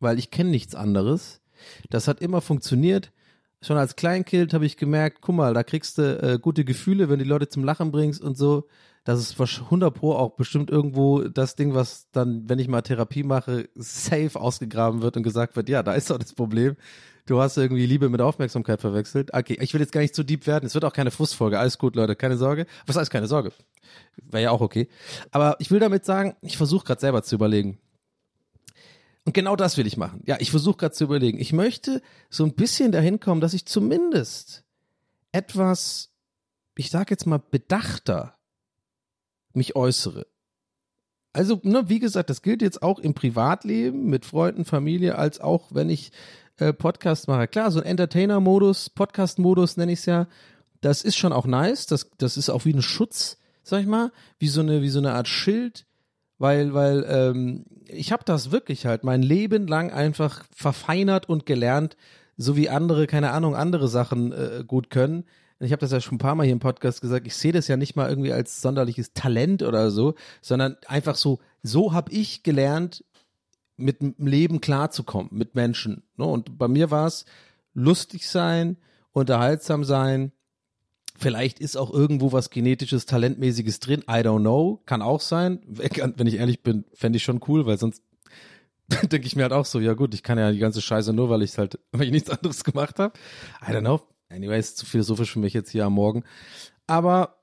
weil 0.00 0.18
ich 0.18 0.30
kenne 0.30 0.50
nichts 0.50 0.74
anderes. 0.74 1.42
Das 1.90 2.08
hat 2.08 2.22
immer 2.22 2.40
funktioniert. 2.40 3.12
Schon 3.62 3.76
als 3.76 3.94
Kleinkind 3.94 4.54
habe 4.54 4.64
ich 4.64 4.76
gemerkt, 4.78 5.18
guck 5.20 5.34
mal, 5.34 5.52
da 5.52 5.62
kriegst 5.62 5.98
du 5.98 6.18
äh, 6.22 6.38
gute 6.40 6.64
Gefühle, 6.64 7.08
wenn 7.10 7.18
die 7.18 7.26
Leute 7.26 7.48
zum 7.48 7.62
Lachen 7.62 7.92
bringst 7.92 8.22
und 8.22 8.38
so. 8.38 8.66
Das 9.04 9.18
ist 9.20 9.40
100 9.40 9.94
pro 9.94 10.12
auch 10.12 10.36
bestimmt 10.36 10.70
irgendwo 10.70 11.22
das 11.22 11.56
Ding, 11.56 11.74
was 11.74 12.10
dann, 12.12 12.48
wenn 12.48 12.58
ich 12.58 12.68
mal 12.68 12.82
Therapie 12.82 13.22
mache, 13.22 13.68
safe 13.74 14.38
ausgegraben 14.38 15.02
wird 15.02 15.16
und 15.16 15.22
gesagt 15.22 15.56
wird, 15.56 15.68
ja, 15.68 15.82
da 15.82 15.94
ist 15.94 16.10
doch 16.10 16.18
das 16.18 16.34
Problem. 16.34 16.76
Du 17.26 17.40
hast 17.40 17.56
irgendwie 17.56 17.86
Liebe 17.86 18.08
mit 18.08 18.20
Aufmerksamkeit 18.20 18.80
verwechselt. 18.80 19.32
Okay, 19.32 19.56
ich 19.60 19.72
will 19.72 19.80
jetzt 19.80 19.92
gar 19.92 20.00
nicht 20.00 20.14
zu 20.14 20.24
deep 20.24 20.46
werden. 20.46 20.66
Es 20.66 20.74
wird 20.74 20.84
auch 20.84 20.92
keine 20.92 21.10
Frustfolge. 21.10 21.58
Alles 21.58 21.78
gut, 21.78 21.96
Leute, 21.96 22.16
keine 22.16 22.36
Sorge. 22.36 22.66
Was 22.86 22.96
heißt 22.96 23.10
keine 23.10 23.26
Sorge? 23.26 23.52
Wäre 24.16 24.42
ja 24.44 24.50
auch 24.50 24.60
okay. 24.60 24.88
Aber 25.30 25.56
ich 25.60 25.70
will 25.70 25.80
damit 25.80 26.04
sagen, 26.04 26.34
ich 26.40 26.56
versuche 26.56 26.84
gerade 26.84 27.00
selber 27.00 27.22
zu 27.22 27.34
überlegen. 27.34 27.78
Und 29.24 29.34
genau 29.34 29.56
das 29.56 29.76
will 29.76 29.86
ich 29.86 29.96
machen. 29.96 30.22
Ja, 30.26 30.38
ich 30.40 30.50
versuche 30.50 30.78
gerade 30.78 30.94
zu 30.94 31.04
überlegen. 31.04 31.38
Ich 31.38 31.52
möchte 31.52 32.02
so 32.30 32.44
ein 32.44 32.54
bisschen 32.54 32.90
dahin 32.90 33.20
kommen, 33.20 33.40
dass 33.40 33.54
ich 33.54 33.66
zumindest 33.66 34.64
etwas, 35.32 36.10
ich 36.76 36.90
sag 36.90 37.10
jetzt 37.10 37.26
mal, 37.26 37.38
bedachter 37.38 38.38
mich 39.52 39.76
äußere. 39.76 40.26
Also, 41.32 41.60
ne, 41.62 41.88
wie 41.88 42.00
gesagt, 42.00 42.30
das 42.30 42.42
gilt 42.42 42.62
jetzt 42.62 42.82
auch 42.82 42.98
im 42.98 43.14
Privatleben 43.14 44.06
mit 44.06 44.24
Freunden, 44.24 44.64
Familie, 44.64 45.16
als 45.16 45.40
auch 45.40 45.68
wenn 45.70 45.88
ich 45.88 46.10
äh, 46.56 46.72
Podcast 46.72 47.28
mache. 47.28 47.46
Klar, 47.46 47.70
so 47.70 47.80
ein 47.80 47.86
Entertainer-Modus, 47.86 48.90
Podcast-Modus 48.90 49.76
nenne 49.76 49.92
ich 49.92 50.00
es 50.00 50.06
ja, 50.06 50.26
das 50.80 51.02
ist 51.02 51.16
schon 51.16 51.32
auch 51.32 51.46
nice. 51.46 51.86
Das, 51.86 52.10
das 52.18 52.36
ist 52.36 52.50
auch 52.50 52.64
wie 52.64 52.72
ein 52.72 52.82
Schutz, 52.82 53.38
sag 53.62 53.80
ich 53.82 53.86
mal, 53.86 54.10
wie 54.38 54.48
so 54.48 54.60
eine, 54.60 54.82
wie 54.82 54.88
so 54.88 54.98
eine 54.98 55.12
Art 55.12 55.28
Schild, 55.28 55.86
weil, 56.40 56.72
weil 56.72 57.04
ähm, 57.06 57.66
ich 57.86 58.12
habe 58.12 58.24
das 58.24 58.50
wirklich 58.50 58.86
halt 58.86 59.04
mein 59.04 59.22
Leben 59.22 59.66
lang 59.66 59.92
einfach 59.92 60.44
verfeinert 60.50 61.28
und 61.28 61.44
gelernt, 61.44 61.98
so 62.38 62.56
wie 62.56 62.70
andere, 62.70 63.06
keine 63.06 63.32
Ahnung, 63.32 63.54
andere 63.54 63.88
Sachen 63.88 64.32
äh, 64.32 64.64
gut 64.66 64.88
können. 64.88 65.24
Ich 65.58 65.72
habe 65.72 65.80
das 65.80 65.92
ja 65.92 66.00
schon 66.00 66.14
ein 66.14 66.18
paar 66.18 66.34
Mal 66.34 66.44
hier 66.44 66.54
im 66.54 66.58
Podcast 66.58 67.02
gesagt, 67.02 67.26
ich 67.26 67.36
sehe 67.36 67.52
das 67.52 67.68
ja 67.68 67.76
nicht 67.76 67.94
mal 67.94 68.08
irgendwie 68.08 68.32
als 68.32 68.62
sonderliches 68.62 69.12
Talent 69.12 69.62
oder 69.62 69.90
so, 69.90 70.14
sondern 70.40 70.78
einfach 70.86 71.14
so, 71.14 71.40
so 71.62 71.92
habe 71.92 72.10
ich 72.10 72.42
gelernt, 72.42 73.04
mit 73.76 74.00
dem 74.00 74.14
Leben 74.16 74.62
klarzukommen, 74.62 75.28
mit 75.32 75.54
Menschen. 75.54 76.04
Ne? 76.16 76.24
Und 76.24 76.56
bei 76.56 76.68
mir 76.68 76.90
war 76.90 77.06
es 77.06 77.26
lustig 77.74 78.26
sein, 78.26 78.78
unterhaltsam 79.12 79.84
sein. 79.84 80.32
Vielleicht 81.20 81.60
ist 81.60 81.76
auch 81.76 81.92
irgendwo 81.92 82.32
was 82.32 82.48
genetisches, 82.48 83.04
talentmäßiges 83.04 83.78
drin. 83.80 84.00
I 84.08 84.22
don't 84.22 84.40
know. 84.40 84.80
Kann 84.86 85.02
auch 85.02 85.20
sein. 85.20 85.60
Wenn 85.66 86.26
ich 86.26 86.36
ehrlich 86.36 86.62
bin, 86.62 86.84
fände 86.94 87.18
ich 87.18 87.22
schon 87.22 87.42
cool, 87.46 87.66
weil 87.66 87.76
sonst 87.76 88.02
denke 89.02 89.26
ich 89.26 89.36
mir 89.36 89.42
halt 89.42 89.52
auch 89.52 89.66
so, 89.66 89.80
ja 89.80 89.92
gut, 89.92 90.14
ich 90.14 90.22
kann 90.22 90.38
ja 90.38 90.50
die 90.50 90.58
ganze 90.58 90.80
Scheiße 90.80 91.12
nur, 91.12 91.28
weil 91.28 91.42
ich 91.42 91.58
halt, 91.58 91.78
weil 91.92 92.06
ich 92.06 92.10
nichts 92.10 92.30
anderes 92.30 92.64
gemacht 92.64 92.98
habe. 92.98 93.12
I 93.62 93.72
don't 93.72 93.80
know. 93.80 94.00
Anyways, 94.30 94.76
zu 94.76 94.86
philosophisch 94.86 95.32
für 95.32 95.40
mich 95.40 95.52
jetzt 95.52 95.70
hier 95.70 95.84
am 95.84 95.92
Morgen. 95.92 96.24
Aber 96.86 97.42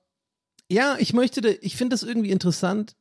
ja, 0.72 0.96
ich 0.98 1.14
möchte, 1.14 1.48
ich 1.48 1.76
finde 1.76 1.94
das 1.94 2.02
irgendwie 2.02 2.32
interessant, 2.32 2.96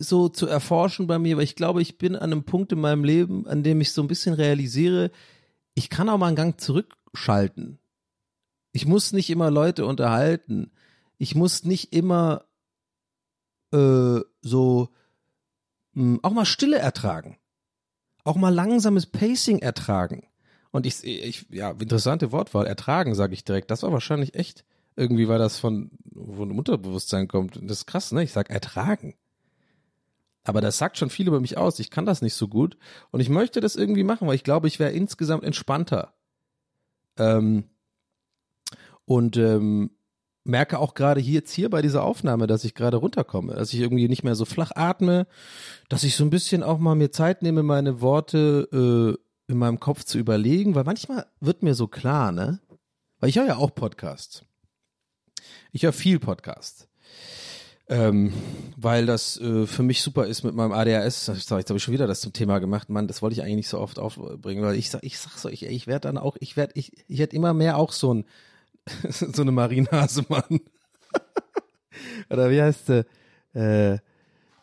so 0.00 0.28
zu 0.28 0.48
erforschen 0.48 1.06
bei 1.06 1.20
mir, 1.20 1.36
weil 1.36 1.44
ich 1.44 1.54
glaube, 1.54 1.82
ich 1.82 1.98
bin 1.98 2.16
an 2.16 2.32
einem 2.32 2.42
Punkt 2.42 2.72
in 2.72 2.80
meinem 2.80 3.04
Leben, 3.04 3.46
an 3.46 3.62
dem 3.62 3.80
ich 3.80 3.92
so 3.92 4.02
ein 4.02 4.08
bisschen 4.08 4.34
realisiere, 4.34 5.12
ich 5.74 5.88
kann 5.88 6.08
auch 6.08 6.18
mal 6.18 6.26
einen 6.26 6.36
Gang 6.36 6.60
zurückschalten. 6.60 7.78
Ich 8.74 8.86
muss 8.86 9.12
nicht 9.12 9.30
immer 9.30 9.52
Leute 9.52 9.86
unterhalten. 9.86 10.72
Ich 11.16 11.36
muss 11.36 11.62
nicht 11.62 11.92
immer 11.92 12.44
äh, 13.72 14.18
so 14.42 14.88
mh, 15.92 16.02
hm, 16.14 16.20
auch 16.24 16.32
mal 16.32 16.44
Stille 16.44 16.78
ertragen. 16.78 17.38
Auch 18.24 18.34
mal 18.34 18.52
langsames 18.52 19.06
Pacing 19.06 19.60
ertragen. 19.60 20.26
Und 20.72 20.86
ich, 20.86 21.04
ich 21.04 21.46
ja, 21.50 21.70
interessante 21.70 22.32
Wortwahl, 22.32 22.66
ertragen, 22.66 23.14
sage 23.14 23.34
ich 23.34 23.44
direkt. 23.44 23.70
Das 23.70 23.84
war 23.84 23.92
wahrscheinlich 23.92 24.34
echt, 24.34 24.64
irgendwie, 24.96 25.28
weil 25.28 25.38
das 25.38 25.60
von, 25.60 25.92
von 26.12 26.50
Unterbewusstsein 26.50 27.28
kommt. 27.28 27.54
Das 27.62 27.78
ist 27.78 27.86
krass, 27.86 28.10
ne? 28.10 28.24
Ich 28.24 28.32
sag 28.32 28.50
ertragen. 28.50 29.14
Aber 30.42 30.60
das 30.60 30.78
sagt 30.78 30.98
schon 30.98 31.10
viel 31.10 31.28
über 31.28 31.38
mich 31.38 31.56
aus. 31.56 31.78
Ich 31.78 31.90
kann 31.90 32.06
das 32.06 32.22
nicht 32.22 32.34
so 32.34 32.48
gut. 32.48 32.76
Und 33.12 33.20
ich 33.20 33.28
möchte 33.28 33.60
das 33.60 33.76
irgendwie 33.76 34.02
machen, 34.02 34.26
weil 34.26 34.34
ich 34.34 34.42
glaube, 34.42 34.66
ich 34.66 34.80
wäre 34.80 34.90
insgesamt 34.90 35.44
entspannter. 35.44 36.12
Ähm, 37.16 37.68
und 39.04 39.36
ähm, 39.36 39.90
merke 40.44 40.78
auch 40.78 40.94
gerade 40.94 41.20
hier 41.20 41.34
jetzt 41.34 41.52
hier 41.52 41.70
bei 41.70 41.82
dieser 41.82 42.02
Aufnahme, 42.02 42.46
dass 42.46 42.64
ich 42.64 42.74
gerade 42.74 42.98
runterkomme, 42.98 43.54
dass 43.54 43.72
ich 43.72 43.80
irgendwie 43.80 44.08
nicht 44.08 44.24
mehr 44.24 44.34
so 44.34 44.44
flach 44.44 44.72
atme, 44.74 45.26
dass 45.88 46.04
ich 46.04 46.16
so 46.16 46.24
ein 46.24 46.30
bisschen 46.30 46.62
auch 46.62 46.78
mal 46.78 46.94
mir 46.94 47.10
Zeit 47.10 47.42
nehme, 47.42 47.62
meine 47.62 48.00
Worte 48.00 48.68
äh, 49.48 49.52
in 49.52 49.58
meinem 49.58 49.80
Kopf 49.80 50.04
zu 50.04 50.18
überlegen, 50.18 50.74
weil 50.74 50.84
manchmal 50.84 51.26
wird 51.40 51.62
mir 51.62 51.74
so 51.74 51.86
klar, 51.86 52.32
ne? 52.32 52.60
Weil 53.20 53.30
ich 53.30 53.38
höre 53.38 53.46
ja 53.46 53.56
auch 53.56 53.74
Podcasts. 53.74 54.44
Ich 55.72 55.82
höre 55.82 55.92
viel 55.92 56.18
Podcasts 56.18 56.88
ähm, 57.86 58.32
weil 58.76 59.04
das 59.04 59.38
äh, 59.40 59.66
für 59.66 59.82
mich 59.82 60.00
super 60.00 60.26
ist 60.26 60.42
mit 60.42 60.54
meinem 60.54 60.72
ADHS. 60.72 61.26
Jetzt 61.26 61.50
habe 61.50 61.60
ich 61.76 61.82
schon 61.82 61.92
wieder 61.92 62.06
das 62.06 62.20
zum 62.20 62.32
Thema 62.32 62.58
gemacht. 62.58 62.88
Mann, 62.88 63.08
das 63.08 63.20
wollte 63.20 63.34
ich 63.34 63.42
eigentlich 63.42 63.56
nicht 63.56 63.68
so 63.68 63.78
oft 63.78 63.98
aufbringen, 63.98 64.64
weil 64.64 64.76
ich 64.76 64.90
sag, 64.90 65.04
ich 65.04 65.18
sag 65.18 65.36
so, 65.36 65.48
ich, 65.48 65.64
ich 65.64 65.86
werde 65.86 66.08
dann 66.08 66.18
auch, 66.18 66.36
ich 66.40 66.56
werde, 66.56 66.72
ich, 66.76 66.92
ich 67.08 67.18
werde 67.18 67.36
immer 67.36 67.52
mehr 67.52 67.76
auch 67.76 67.92
so 67.92 68.14
ein 68.14 68.24
so 69.08 69.42
eine 69.42 69.52
Marienhase, 69.52 70.24
Mann. 70.28 70.60
Oder 72.30 72.50
wie 72.50 72.60
heißt 72.62 72.86
sie? 72.86 73.06
Äh, 73.54 73.98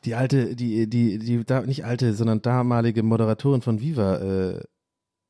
die 0.03 0.15
alte, 0.15 0.55
die, 0.55 0.89
die, 0.89 1.19
die, 1.19 1.45
da, 1.45 1.61
nicht 1.61 1.85
alte, 1.85 2.13
sondern 2.13 2.41
damalige 2.41 3.03
Moderatorin 3.03 3.61
von 3.61 3.81
Viva, 3.81 4.17
äh, 4.17 4.63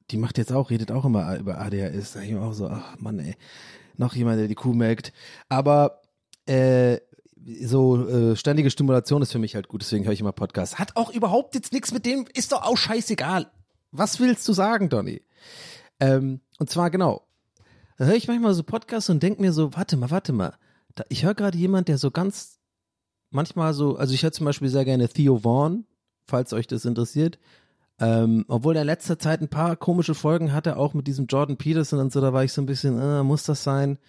die 0.09 0.17
macht 0.17 0.37
jetzt 0.37 0.51
auch, 0.51 0.69
redet 0.69 0.91
auch 0.91 1.05
immer 1.05 1.37
über 1.37 1.59
ADHS. 1.59 2.13
Da 2.13 2.21
ich 2.21 2.31
mir 2.31 2.41
auch 2.41 2.53
so, 2.53 2.67
ach 2.67 2.97
Mann, 2.99 3.19
ey, 3.19 3.35
noch 3.97 4.15
jemand, 4.15 4.39
der 4.39 4.47
die 4.47 4.55
Kuh 4.55 4.73
melkt. 4.73 5.13
Aber 5.49 6.01
äh, 6.45 6.97
so 7.63 8.07
äh, 8.07 8.35
ständige 8.35 8.69
Stimulation 8.71 9.21
ist 9.21 9.31
für 9.31 9.39
mich 9.39 9.55
halt 9.55 9.67
gut, 9.67 9.81
deswegen 9.81 10.05
höre 10.05 10.13
ich 10.13 10.21
immer 10.21 10.31
Podcasts. 10.31 10.79
Hat 10.79 10.95
auch 10.95 11.11
überhaupt 11.11 11.55
jetzt 11.55 11.73
nichts 11.73 11.91
mit 11.91 12.05
dem, 12.05 12.25
ist 12.33 12.51
doch 12.51 12.63
auch 12.63 12.77
scheißegal. 12.77 13.47
Was 13.91 14.19
willst 14.19 14.47
du 14.47 14.53
sagen, 14.53 14.89
Donny? 14.89 15.21
Ähm, 15.99 16.41
und 16.59 16.69
zwar 16.69 16.89
genau, 16.89 17.25
da 18.01 18.07
höre 18.07 18.15
ich 18.15 18.27
manchmal 18.27 18.55
so 18.55 18.63
Podcasts 18.63 19.11
und 19.11 19.21
denke 19.21 19.43
mir 19.43 19.53
so, 19.53 19.75
warte 19.75 19.95
mal, 19.95 20.09
warte 20.09 20.33
mal. 20.33 20.55
Da, 20.95 21.03
ich 21.09 21.23
höre 21.23 21.35
gerade 21.35 21.55
jemand, 21.55 21.87
der 21.87 21.99
so 21.99 22.09
ganz 22.09 22.57
manchmal 23.29 23.75
so, 23.75 23.95
also 23.95 24.15
ich 24.15 24.23
höre 24.23 24.31
zum 24.31 24.47
Beispiel 24.47 24.69
sehr 24.69 24.85
gerne 24.85 25.07
Theo 25.07 25.37
Vaughn, 25.37 25.85
falls 26.25 26.51
euch 26.51 26.65
das 26.65 26.85
interessiert. 26.85 27.37
Ähm, 27.99 28.43
obwohl 28.47 28.75
er 28.75 28.81
in 28.81 28.87
letzter 28.87 29.19
Zeit 29.19 29.41
ein 29.41 29.49
paar 29.49 29.75
komische 29.75 30.15
Folgen 30.15 30.51
hatte, 30.51 30.77
auch 30.77 30.95
mit 30.95 31.05
diesem 31.05 31.27
Jordan 31.27 31.57
Peterson 31.57 31.99
und 31.99 32.11
so, 32.11 32.21
da 32.21 32.33
war 32.33 32.43
ich 32.43 32.53
so 32.53 32.63
ein 32.63 32.65
bisschen, 32.65 32.99
äh, 32.99 33.21
muss 33.21 33.43
das 33.43 33.63
sein? 33.63 33.99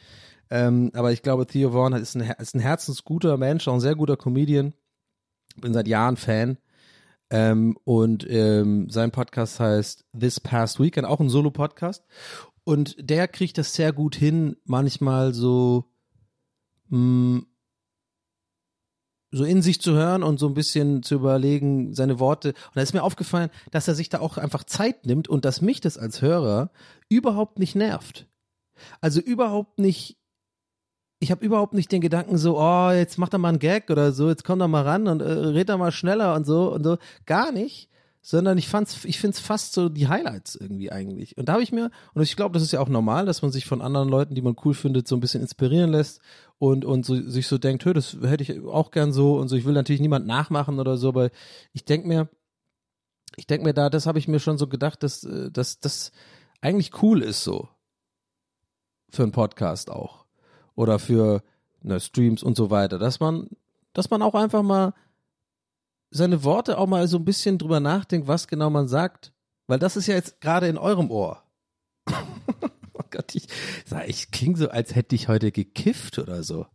Ähm, 0.48 0.90
aber 0.94 1.12
ich 1.12 1.20
glaube, 1.20 1.46
Theo 1.46 1.72
Vaughn 1.72 1.92
ist 1.92 2.16
ein, 2.16 2.22
ist 2.38 2.54
ein 2.54 2.60
herzensguter 2.60 3.36
Mensch, 3.36 3.68
auch 3.68 3.74
ein 3.74 3.80
sehr 3.80 3.94
guter 3.94 4.16
Comedian. 4.16 4.72
Bin 5.56 5.74
seit 5.74 5.86
Jahren 5.86 6.16
Fan. 6.16 6.56
Ähm, 7.28 7.78
und 7.84 8.26
ähm, 8.28 8.90
sein 8.90 9.10
Podcast 9.10 9.58
heißt 9.58 10.04
This 10.18 10.38
Past 10.40 10.80
Weekend, 10.80 11.06
auch 11.06 11.18
ein 11.20 11.30
Solo-Podcast. 11.30 12.04
Und 12.64 12.96
der 12.98 13.28
kriegt 13.28 13.58
das 13.58 13.74
sehr 13.74 13.92
gut 13.92 14.14
hin, 14.14 14.56
manchmal 14.64 15.34
so, 15.34 15.84
mh, 16.88 16.98
mm, 16.98 17.46
so 19.34 19.44
in 19.44 19.62
sich 19.62 19.80
zu 19.80 19.94
hören 19.94 20.22
und 20.22 20.38
so 20.38 20.46
ein 20.46 20.54
bisschen 20.54 21.02
zu 21.02 21.14
überlegen, 21.14 21.94
seine 21.94 22.20
Worte. 22.20 22.48
Und 22.50 22.76
da 22.76 22.82
ist 22.82 22.92
mir 22.92 23.02
aufgefallen, 23.02 23.48
dass 23.70 23.88
er 23.88 23.94
sich 23.94 24.10
da 24.10 24.20
auch 24.20 24.36
einfach 24.36 24.64
Zeit 24.64 25.06
nimmt 25.06 25.26
und 25.26 25.46
dass 25.46 25.62
mich 25.62 25.80
das 25.80 25.96
als 25.96 26.20
Hörer 26.20 26.70
überhaupt 27.08 27.58
nicht 27.58 27.74
nervt. 27.74 28.26
Also 29.00 29.20
überhaupt 29.20 29.78
nicht 29.78 30.18
ich 31.22 31.30
habe 31.30 31.44
überhaupt 31.44 31.72
nicht 31.72 31.92
den 31.92 32.00
Gedanken 32.00 32.36
so, 32.36 32.58
oh, 32.58 32.90
jetzt 32.90 33.16
mach 33.16 33.28
da 33.28 33.38
mal 33.38 33.50
einen 33.50 33.60
Gag 33.60 33.90
oder 33.90 34.10
so, 34.10 34.28
jetzt 34.28 34.42
komm 34.42 34.58
da 34.58 34.66
mal 34.66 34.82
ran 34.82 35.06
und 35.06 35.22
äh, 35.22 35.24
red 35.24 35.68
da 35.68 35.76
mal 35.76 35.92
schneller 35.92 36.34
und 36.34 36.44
so 36.44 36.72
und 36.74 36.82
so. 36.82 36.98
Gar 37.26 37.52
nicht. 37.52 37.88
Sondern 38.24 38.56
ich 38.56 38.68
fand's, 38.68 39.04
ich 39.04 39.18
find's 39.18 39.40
fast 39.40 39.72
so 39.72 39.88
die 39.88 40.06
Highlights 40.06 40.54
irgendwie 40.54 40.92
eigentlich. 40.92 41.36
Und 41.36 41.48
da 41.48 41.54
habe 41.54 41.64
ich 41.64 41.72
mir, 41.72 41.90
und 42.14 42.22
ich 42.22 42.36
glaube, 42.36 42.54
das 42.54 42.62
ist 42.62 42.72
ja 42.72 42.80
auch 42.80 42.88
normal, 42.88 43.26
dass 43.26 43.42
man 43.42 43.50
sich 43.50 43.66
von 43.66 43.82
anderen 43.82 44.08
Leuten, 44.08 44.36
die 44.36 44.42
man 44.42 44.54
cool 44.64 44.74
findet, 44.74 45.08
so 45.08 45.16
ein 45.16 45.20
bisschen 45.20 45.42
inspirieren 45.42 45.90
lässt 45.90 46.20
und, 46.58 46.84
und 46.84 47.04
so, 47.04 47.20
sich 47.20 47.48
so 47.48 47.58
denkt, 47.58 47.84
hör, 47.84 47.94
das 47.94 48.16
hätte 48.22 48.44
ich 48.44 48.64
auch 48.64 48.92
gern 48.92 49.12
so 49.12 49.38
und 49.38 49.48
so. 49.48 49.56
Ich 49.56 49.64
will 49.64 49.74
natürlich 49.74 50.00
niemand 50.00 50.24
nachmachen 50.26 50.78
oder 50.78 50.96
so, 50.96 51.08
aber 51.08 51.30
ich 51.72 51.84
denk 51.84 52.06
mir, 52.06 52.28
ich 53.36 53.48
denk 53.48 53.64
mir 53.64 53.74
da, 53.74 53.90
das 53.90 54.06
habe 54.06 54.20
ich 54.20 54.28
mir 54.28 54.38
schon 54.38 54.56
so 54.56 54.68
gedacht, 54.68 55.02
dass, 55.02 55.24
äh, 55.24 55.50
dass 55.50 55.80
das 55.80 56.12
eigentlich 56.60 57.02
cool 57.02 57.22
ist 57.22 57.42
so. 57.42 57.68
Für 59.10 59.24
einen 59.24 59.32
Podcast 59.32 59.90
auch. 59.90 60.26
Oder 60.76 61.00
für 61.00 61.42
ne, 61.82 61.98
Streams 61.98 62.44
und 62.44 62.56
so 62.56 62.70
weiter. 62.70 62.98
Dass 63.00 63.18
man, 63.18 63.48
dass 63.92 64.10
man 64.10 64.22
auch 64.22 64.34
einfach 64.34 64.62
mal 64.62 64.94
seine 66.12 66.44
Worte 66.44 66.78
auch 66.78 66.86
mal 66.86 67.08
so 67.08 67.16
ein 67.16 67.24
bisschen 67.24 67.58
drüber 67.58 67.80
nachdenkt, 67.80 68.28
was 68.28 68.46
genau 68.46 68.70
man 68.70 68.86
sagt. 68.86 69.32
Weil 69.66 69.78
das 69.78 69.96
ist 69.96 70.06
ja 70.06 70.14
jetzt 70.14 70.40
gerade 70.40 70.68
in 70.68 70.78
eurem 70.78 71.10
Ohr. 71.10 71.42
oh 72.08 73.04
Gott, 73.10 73.34
ich, 73.34 73.46
ich 74.06 74.30
klinge 74.30 74.58
so, 74.58 74.68
als 74.68 74.94
hätte 74.94 75.14
ich 75.14 75.28
heute 75.28 75.52
gekifft 75.52 76.18
oder 76.18 76.42
so. 76.42 76.66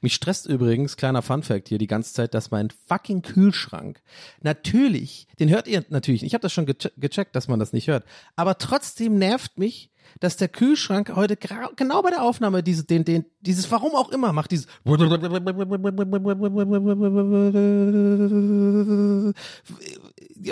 Mich 0.00 0.14
stresst 0.14 0.46
übrigens, 0.46 0.96
kleiner 0.96 1.22
Funfact 1.22 1.68
hier 1.68 1.78
die 1.78 1.86
ganze 1.86 2.12
Zeit, 2.12 2.34
dass 2.34 2.50
mein 2.50 2.68
fucking 2.88 3.22
Kühlschrank, 3.22 4.02
natürlich, 4.40 5.26
den 5.38 5.48
hört 5.48 5.66
ihr 5.66 5.84
natürlich 5.88 6.22
ich 6.22 6.34
habe 6.34 6.42
das 6.42 6.52
schon 6.52 6.66
geche 6.66 6.92
gecheckt, 6.96 7.34
dass 7.34 7.48
man 7.48 7.58
das 7.58 7.72
nicht 7.72 7.88
hört, 7.88 8.04
aber 8.36 8.58
trotzdem 8.58 9.18
nervt 9.18 9.58
mich, 9.58 9.90
dass 10.20 10.36
der 10.36 10.48
Kühlschrank 10.48 11.12
heute 11.14 11.36
genau 11.36 12.02
bei 12.02 12.10
der 12.10 12.22
Aufnahme 12.22 12.62
diese, 12.62 12.84
den, 12.84 13.04
den, 13.04 13.24
dieses, 13.40 13.70
warum 13.70 13.94
auch 13.94 14.10
immer, 14.10 14.32
macht 14.32 14.50
dieses 14.50 14.66
und 14.84 15.00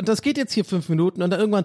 das 0.08 0.22
geht 0.22 0.38
jetzt 0.38 0.52
hier 0.52 0.64
fünf 0.64 0.88
Minuten 0.88 1.22
und 1.22 1.30
dann 1.30 1.40
irgendwann 1.40 1.64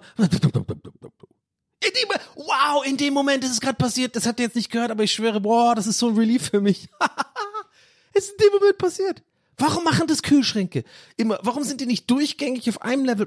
dem, 1.96 2.08
wow, 2.34 2.84
in 2.84 2.96
dem 2.96 3.14
Moment 3.14 3.44
ist 3.44 3.52
es 3.52 3.60
gerade 3.60 3.76
passiert, 3.76 4.16
das 4.16 4.26
habt 4.26 4.40
ihr 4.40 4.46
jetzt 4.46 4.56
nicht 4.56 4.70
gehört, 4.70 4.90
aber 4.90 5.02
ich 5.02 5.12
schwöre, 5.12 5.40
boah, 5.40 5.74
das 5.74 5.86
ist 5.86 5.98
so 5.98 6.08
ein 6.08 6.16
Relief 6.16 6.50
für 6.50 6.60
mich. 6.60 6.88
ist 8.12 8.32
in 8.32 8.38
dem 8.38 8.58
Moment 8.58 8.78
passiert. 8.78 9.22
Warum 9.58 9.84
machen 9.84 10.06
das 10.06 10.22
Kühlschränke? 10.22 10.84
Immer, 11.16 11.38
warum 11.42 11.64
sind 11.64 11.80
die 11.80 11.86
nicht 11.86 12.10
durchgängig 12.10 12.68
auf 12.68 12.82
einem 12.82 13.06
Level? 13.06 13.26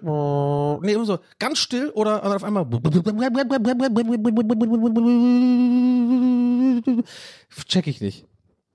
Nee, 0.84 0.94
immer 0.94 1.06
so 1.06 1.20
ganz 1.40 1.58
still 1.58 1.90
oder 1.90 2.24
auf 2.36 2.44
einmal. 2.44 2.68
Check 7.66 7.88
ich 7.88 8.00
nicht. 8.00 8.26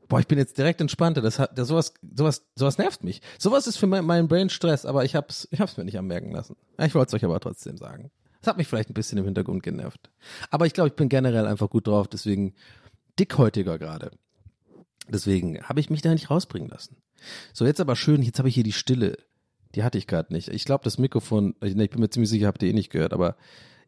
Boah, 0.09 0.21
ich 0.21 0.27
bin 0.27 0.39
jetzt 0.39 0.59
direkt 0.59 0.81
entspannter. 0.81 1.23
Das 1.23 1.39
hat, 1.39 1.57
das, 1.57 1.69
sowas, 1.69 1.95
sowas, 2.15 2.45
sowas 2.57 2.79
nervt 2.79 3.05
mich. 3.05 3.23
Sowas 3.39 3.67
ist 3.67 3.77
für 3.77 3.87
mein, 3.87 4.05
mein 4.05 4.29
Brain 4.29 4.51
Stress, 4.51 4.85
aber 4.85 5.05
ich 5.05 5.15
hab's, 5.15 5.49
ich 5.51 5.61
hab's 5.61 5.77
mir 5.77 5.85
nicht 5.85 5.99
anmerken 5.99 6.33
lassen. 6.33 6.57
Ich 6.79 6.95
wollte 6.95 7.09
es 7.09 7.15
euch 7.15 7.25
aber 7.25 7.41
trotzdem 7.41 7.77
sagen. 7.77 8.11
Das 8.41 8.49
hat 8.49 8.59
mich 8.59 8.69
vielleicht 8.69 8.91
ein 8.91 8.95
bisschen 8.95 9.17
im 9.19 9.25
Hintergrund 9.25 9.63
genervt. 9.63 10.11
Aber 10.51 10.67
ich 10.67 10.75
glaube, 10.75 10.89
ich 10.89 10.97
bin 10.97 11.09
generell 11.09 11.47
einfach 11.47 11.71
gut 11.71 11.87
drauf, 11.87 12.09
deswegen 12.09 12.55
dickhäutiger 13.19 13.79
gerade. 13.79 14.11
Deswegen 15.09 15.63
habe 15.63 15.81
ich 15.81 15.91
mich 15.91 16.03
da 16.03 16.11
nicht 16.13 16.31
rausbringen 16.31 16.69
lassen. 16.69 16.97
So, 17.53 17.65
jetzt 17.65 17.81
aber 17.81 17.97
schön, 17.97 18.23
jetzt 18.23 18.39
habe 18.39 18.49
ich 18.49 18.55
hier 18.55 18.65
die 18.65 18.73
Stille. 18.73 19.19
Die 19.75 19.83
hatte 19.83 19.99
ich 19.99 20.07
gerade 20.07 20.33
nicht. 20.33 20.49
Ich 20.49 20.65
glaube, 20.65 20.85
das 20.85 20.99
Mikrofon, 20.99 21.55
ich 21.61 21.75
bin 21.75 22.01
mir 22.01 22.11
ziemlich 22.11 22.31
sicher, 22.31 22.47
habt 22.47 22.63
ihr 22.63 22.71
eh 22.71 22.73
nicht 22.73 22.91
gehört, 22.91 23.13
aber 23.13 23.37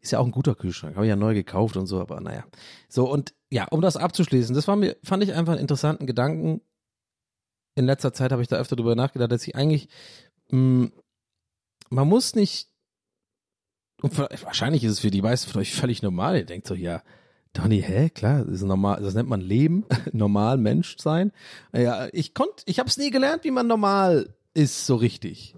ist 0.01 0.11
ja 0.11 0.19
auch 0.19 0.25
ein 0.25 0.31
guter 0.31 0.55
Kühlschrank. 0.55 0.95
Habe 0.95 1.05
ich 1.05 1.09
ja 1.09 1.15
neu 1.15 1.33
gekauft 1.33 1.77
und 1.77 1.87
so, 1.87 1.99
aber 1.99 2.21
naja. 2.21 2.45
So, 2.87 3.09
und 3.09 3.33
ja, 3.49 3.65
um 3.65 3.81
das 3.81 3.97
abzuschließen, 3.97 4.53
das 4.53 4.67
war 4.67 4.75
mir, 4.75 4.97
fand 5.03 5.23
ich 5.23 5.33
einfach 5.33 5.53
einen 5.53 5.61
interessanten 5.61 6.05
Gedanken. 6.05 6.61
In 7.75 7.85
letzter 7.85 8.13
Zeit 8.13 8.31
habe 8.31 8.41
ich 8.41 8.47
da 8.47 8.57
öfter 8.57 8.75
drüber 8.75 8.95
nachgedacht, 8.95 9.31
dass 9.31 9.47
ich 9.47 9.55
eigentlich, 9.55 9.89
mh, 10.49 10.89
man 11.89 12.07
muss 12.07 12.35
nicht, 12.35 12.69
und 14.01 14.17
wahrscheinlich 14.17 14.83
ist 14.83 14.91
es 14.91 14.99
für 14.99 15.11
die 15.11 15.21
meisten 15.21 15.51
von 15.51 15.61
euch 15.61 15.73
völlig 15.73 16.03
normal. 16.03 16.37
Ihr 16.37 16.45
denkt 16.45 16.67
so, 16.67 16.75
ja, 16.75 17.01
Donny, 17.53 17.81
hä, 17.81 18.09
klar, 18.09 18.43
das 18.43 18.55
ist 18.55 18.63
normal, 18.63 19.01
das 19.01 19.13
nennt 19.13 19.29
man 19.29 19.41
Leben, 19.41 19.85
normal 20.13 20.57
Mensch 20.57 20.97
sein. 20.99 21.31
Ja, 21.73 22.07
ich 22.11 22.33
konnte, 22.33 22.63
ich 22.65 22.79
habe 22.79 22.89
es 22.89 22.97
nie 22.97 23.09
gelernt, 23.09 23.43
wie 23.43 23.51
man 23.51 23.67
normal 23.67 24.33
ist, 24.53 24.85
so 24.85 24.95
richtig. 24.95 25.55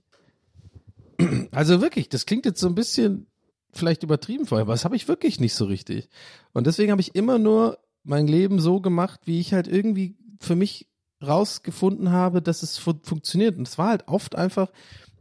Also 1.52 1.82
wirklich, 1.82 2.08
das 2.08 2.26
klingt 2.26 2.46
jetzt 2.46 2.62
so 2.62 2.68
ein 2.68 2.76
bisschen 2.76 3.28
vielleicht 3.74 4.04
übertrieben 4.04 4.46
vorher, 4.46 4.62
aber 4.62 4.74
das 4.74 4.86
habe 4.86 4.96
ich 4.96 5.10
wirklich 5.10 5.42
nicht 5.42 5.54
so 5.54 5.66
richtig. 5.66 6.08
Und 6.54 6.66
deswegen 6.66 6.92
habe 6.92 7.02
ich 7.02 7.14
immer 7.14 7.38
nur 7.38 7.78
mein 8.04 8.28
Leben 8.28 8.60
so 8.60 8.80
gemacht, 8.80 9.22
wie 9.26 9.42
ich 9.42 9.54
halt 9.54 9.68
irgendwie 9.68 10.16
für 10.40 10.56
mich 10.56 10.88
rausgefunden 11.22 12.12
habe, 12.12 12.42
dass 12.42 12.64
es 12.64 12.78
fu 12.78 12.94
funktioniert. 13.04 13.58
Und 13.58 13.68
es 13.68 13.78
war 13.78 13.90
halt 13.90 14.08
oft 14.08 14.36
einfach 14.36 14.72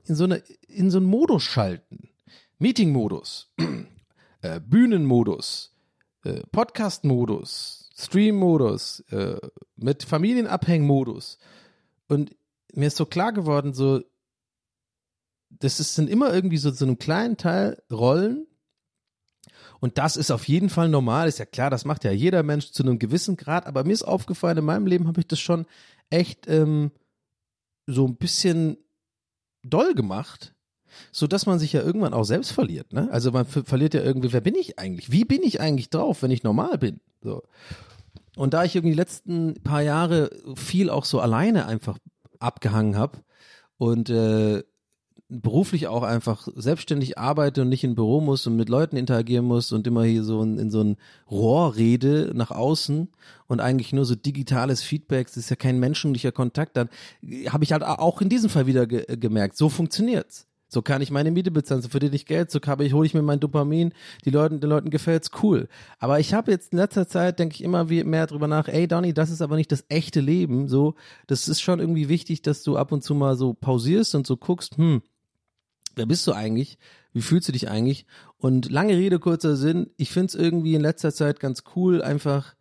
in 0.05 0.15
so 0.15 0.25
eine, 0.25 0.43
in 0.69 0.91
so 0.91 0.99
einen 0.99 1.07
Modus 1.07 1.43
schalten. 1.43 2.09
Meeting-Modus, 2.59 3.53
äh, 4.43 4.61
Bühnenmodus, 4.61 5.75
äh, 6.25 6.43
Podcast-Modus, 6.51 7.91
Stream-Modus, 7.97 9.01
äh, 9.11 9.39
mit 9.77 10.03
Familienabhäng-Modus. 10.05 11.39
Und 12.09 12.37
mir 12.73 12.89
ist 12.89 12.97
so 12.97 13.07
klar 13.07 13.33
geworden, 13.33 13.75
so, 13.75 14.03
das 15.51 15.81
ist, 15.81 15.95
sind 15.95 16.11
immer 16.11 16.33
irgendwie 16.33 16.59
so, 16.59 16.71
so 16.71 16.85
einem 16.85 16.99
kleinen 16.99 17.37
Teil 17.37 17.83
Rollen. 17.91 18.47
Und 19.81 19.99
das 19.99 20.17
ist 20.17 20.31
auf 20.31 20.49
jeden 20.49 20.71
Fall 20.71 20.89
normal, 20.89 21.29
ist 21.29 21.39
ja 21.39 21.47
klar, 21.47 21.71
das 21.71 21.85
macht 21.85 22.05
ja 22.05 22.11
jeder 22.11 22.43
Mensch 22.43 22.73
zu 22.73 22.83
einem 22.83 22.99
gewissen 22.99 23.37
Grad, 23.37 23.67
aber 23.67 23.85
mir 23.85 23.93
ist 23.93 24.03
aufgefallen, 24.03 24.59
in 24.59 24.65
meinem 24.65 24.87
Leben 24.87 25.07
habe 25.07 25.21
ich 25.21 25.29
das 25.29 25.39
schon 25.39 25.67
echt 26.11 26.49
ähm, 26.49 26.91
so 27.87 28.07
ein 28.07 28.17
bisschen 28.17 28.77
doll 29.63 29.95
gemacht, 29.95 30.55
so 31.13 31.27
dass 31.27 31.47
man 31.47 31.59
sich 31.59 31.73
ja 31.73 31.83
irgendwann 31.83 32.15
auch 32.15 32.25
selbst 32.25 32.53
verliert. 32.53 32.93
Ne? 32.93 33.09
Also 33.11 33.31
man 33.31 33.45
verliert 33.47 33.95
ja 33.95 34.03
irgendwie, 34.03 34.33
wer 34.33 34.41
bin 34.41 34.55
ich 34.55 34.79
eigentlich? 34.79 35.11
Wie 35.11 35.25
bin 35.25 35.43
ich 35.43 35.61
eigentlich 35.61 35.91
drauf, 35.91 36.23
wenn 36.23 36.31
ich 36.31 36.43
normal 36.43 36.79
bin? 36.79 37.01
So. 37.23 37.43
Und 38.37 38.55
da 38.55 38.65
ich 38.65 38.77
irgendwie 38.77 38.93
die 38.93 39.01
letzten 39.01 39.55
paar 39.63 39.83
Jahre 39.83 40.31
viel 40.55 40.91
auch 40.91 41.05
so 41.05 41.21
alleine 41.21 41.67
einfach 41.67 41.99
abgehangen 42.39 42.97
habe 42.97 43.19
und 43.79 44.11
äh, 44.11 44.63
beruflich 45.29 45.89
auch 45.89 46.03
einfach 46.03 46.49
selbstständig 46.57 47.19
arbeite 47.19 47.63
und 47.63 47.69
nicht 47.69 47.85
in 47.85 47.95
Büro 47.95 48.21
muss 48.21 48.47
und 48.47 48.57
mit 48.57 48.71
Leuten 48.71 48.97
interagieren 48.97 49.45
muss 49.45 49.73
und 49.73 49.87
immer 49.87 50.05
hier 50.05 50.25
so 50.25 50.43
in, 50.43 50.59
in 50.59 50.71
so 50.71 50.83
ein 50.83 50.97
Rohr 51.31 51.77
rede 51.77 52.33
nach 52.35 52.51
außen 52.51 53.09
und 53.47 53.61
eigentlich 53.61 53.93
nur 53.93 54.07
so 54.07 54.15
digitales 54.15 54.83
Feedback, 54.83 55.27
das 55.27 55.37
ist 55.37 55.51
ja 55.51 55.57
kein 55.57 55.79
menschlicher 55.79 56.33
Kontakt, 56.33 56.77
dann 56.77 56.89
habe 57.49 57.65
ich 57.65 57.73
halt 57.73 57.85
auch 57.85 58.23
in 58.23 58.31
diesem 58.31 58.49
Fall 58.49 58.67
wieder 58.67 58.87
ge 58.87 59.05
gemerkt, 59.17 59.57
so 59.57 59.69
funktioniert's. 59.69 60.48
So 60.71 60.83
kann 60.83 61.01
ich 61.01 61.11
meine 61.11 61.31
Miete 61.31 61.51
bezahlen, 61.51 61.81
so 61.81 61.89
verdiene 61.89 62.15
ich 62.15 62.27
Geld, 62.27 62.51
so 62.51 62.61
habe 62.67 62.85
ich, 62.85 62.93
hole 62.93 63.07
ich 63.07 63.15
mir 63.15 63.23
mein 63.23 63.41
Dopamin, 63.41 63.95
die 64.27 64.31
Leuten, 64.31 64.61
den 64.61 64.69
Leuten 64.69 64.91
gefällt's 64.91 65.31
cool. 65.43 65.67
Aber 65.99 66.21
ich 66.21 66.35
habe 66.35 66.51
jetzt 66.51 66.73
in 66.73 66.79
letzter 66.79 67.09
Zeit, 67.09 67.39
denke 67.39 67.55
ich 67.55 67.65
immer 67.65 67.85
mehr 67.85 68.27
drüber 68.27 68.49
nach, 68.49 68.69
ey 68.69 68.87
Donny, 68.87 69.15
das 69.15 69.31
ist 69.31 69.41
aber 69.41 69.57
nicht 69.57 69.73
das 69.73 69.87
echte 69.89 70.21
Leben. 70.21 70.69
So, 70.69 70.95
das 71.27 71.49
ist 71.49 71.63
schon 71.63 71.81
irgendwie 71.81 72.11
wichtig, 72.11 72.43
dass 72.43 72.63
du 72.63 72.77
ab 72.77 72.93
und 72.93 73.03
zu 73.03 73.15
mal 73.15 73.35
so 73.37 73.55
pausierst 73.55 74.15
und 74.15 74.27
so 74.27 74.37
guckst, 74.37 74.77
hm, 74.77 75.01
wer 75.97 76.05
bist 76.05 76.27
du 76.27 76.35
eigentlich? 76.35 76.79
Wie 77.15 77.23
fühlst 77.23 77.49
du 77.49 77.53
dich 77.53 77.71
eigentlich? 77.71 78.05
Und 78.37 78.71
lange 78.71 78.95
Rede, 78.95 79.19
kurzer 79.19 79.57
Sinn, 79.57 79.91
ich 79.97 80.11
find's 80.11 80.35
irgendwie 80.35 80.75
in 80.75 80.83
letzter 80.83 81.15
Zeit 81.15 81.41
ganz 81.41 81.65
cool, 81.77 82.03
einfach, 82.03 82.55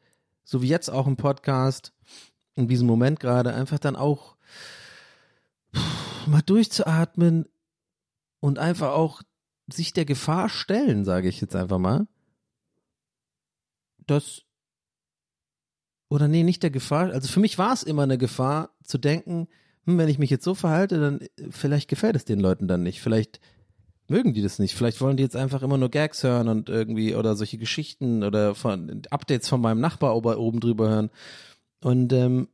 so 0.46 0.62
wie 0.62 0.70
jetzt 0.70 0.90
auch 0.90 1.08
im 1.08 1.18
Podcast, 1.18 1.92
in 2.56 2.70
diesem 2.70 2.88
Moment 2.88 3.20
gerade, 3.20 3.54
einfach 3.54 3.80
dann 3.80 3.98
auch 3.98 4.38
mal 6.26 6.42
durchzuatmen, 6.42 7.48
und 8.40 8.60
einfach 8.60 8.92
auch 8.92 9.22
sich 9.72 9.94
der 9.94 10.06
Gefahr 10.06 10.50
stellen, 10.50 11.06
sage 11.06 11.28
ich 11.28 11.42
jetzt 11.42 11.56
einfach 11.56 11.78
mal, 11.78 12.08
dass 14.06 14.44
oder 16.10 16.28
nee, 16.30 16.44
nicht 16.44 16.64
der 16.64 16.70
Gefahr, 16.70 17.12
also 17.12 17.28
für 17.28 17.42
mich 17.42 17.58
war 17.58 17.74
es 17.74 17.84
immer 17.84 18.04
eine 18.04 18.18
Gefahr 18.18 18.70
zu 18.84 18.98
denken, 18.98 19.48
hm, 19.86 19.98
wenn 19.98 20.08
ich 20.08 20.20
mich 20.20 20.30
jetzt 20.30 20.46
so 20.46 20.56
verhalte, 20.56 21.00
dann 21.00 21.20
äh, 21.20 21.28
vielleicht 21.50 21.90
gefällt 21.90 22.16
es 22.16 22.26
den 22.26 22.40
Leuten 22.40 22.68
dann 22.68 22.84
nicht, 22.84 23.02
vielleicht 23.02 23.42
mögen 24.08 24.34
die 24.34 24.42
das 24.42 24.60
nicht, 24.60 24.74
vielleicht 24.74 25.02
wollen 25.02 25.18
die 25.18 25.24
jetzt 25.24 25.36
einfach 25.36 25.64
immer 25.64 25.78
nur 25.78 25.90
Gags 25.90 26.24
hören 26.24 26.48
und 26.48 26.70
irgendwie 26.70 27.16
oder 27.16 27.36
solche 27.36 27.58
Geschichten 27.58 28.24
oder 28.24 28.56
von 28.56 29.02
Updates 29.10 29.50
von 29.50 29.60
meinem 29.60 29.82
Nachbar 29.82 30.16
oben 30.16 30.62
drüber 30.62 30.90
hören. 30.90 31.10
Und 31.82 32.14
ähm, 32.14 32.48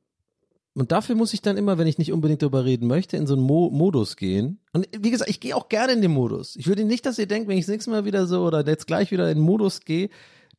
und 0.76 0.92
dafür 0.92 1.16
muss 1.16 1.34
ich 1.34 1.42
dann 1.42 1.58
immer, 1.58 1.78
wenn 1.78 1.88
ich 1.88 2.00
nicht 2.00 2.12
unbedingt 2.12 2.42
darüber 2.42 2.66
reden 2.66 2.88
möchte, 2.88 3.16
in 3.16 3.28
so 3.28 3.36
einen 3.36 3.44
Mo 3.44 3.70
Modus 3.70 4.16
gehen. 4.16 4.60
Und 4.72 4.88
wie 4.98 5.12
gesagt, 5.12 5.30
ich 5.30 5.40
gehe 5.40 5.56
auch 5.56 5.70
gerne 5.70 5.94
in 5.94 6.02
den 6.02 6.12
Modus. 6.12 6.56
Ich 6.56 6.66
würde 6.68 6.84
nicht, 6.84 7.06
dass 7.06 7.20
ihr 7.20 7.28
denkt, 7.28 7.48
wenn 7.48 7.58
ich 7.58 7.66
das 7.66 7.72
nächste 7.72 7.92
Mal 7.92 8.06
wieder 8.06 8.26
so 8.26 8.44
oder 8.46 8.66
jetzt 8.66 8.88
gleich 8.88 9.12
wieder 9.12 9.30
in 9.30 9.38
den 9.38 9.46
Modus 9.46 9.82
gehe, 9.82 10.10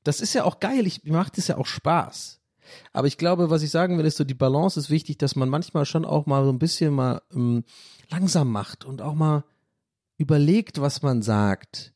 das 0.04 0.20
ist 0.20 0.34
ja 0.34 0.44
auch 0.44 0.60
geil. 0.60 0.86
Ich, 0.86 1.04
macht 1.04 1.36
das 1.36 1.48
ja 1.48 1.56
auch 1.56 1.66
Spaß. 1.66 2.40
Aber 2.92 3.08
ich 3.08 3.18
glaube, 3.18 3.50
was 3.50 3.62
ich 3.62 3.70
sagen 3.70 3.98
will, 3.98 4.06
ist 4.06 4.16
so, 4.16 4.24
die 4.24 4.34
Balance 4.34 4.78
ist 4.78 4.88
wichtig, 4.88 5.18
dass 5.18 5.34
man 5.34 5.48
manchmal 5.48 5.84
schon 5.84 6.04
auch 6.04 6.26
mal 6.26 6.44
so 6.44 6.50
ein 6.50 6.58
bisschen 6.58 6.94
mal 6.94 7.20
ähm, 7.34 7.64
langsam 8.08 8.52
macht 8.52 8.84
und 8.84 9.02
auch 9.02 9.14
mal 9.14 9.44
überlegt, 10.16 10.80
was 10.80 11.02
man 11.02 11.22
sagt. 11.22 11.92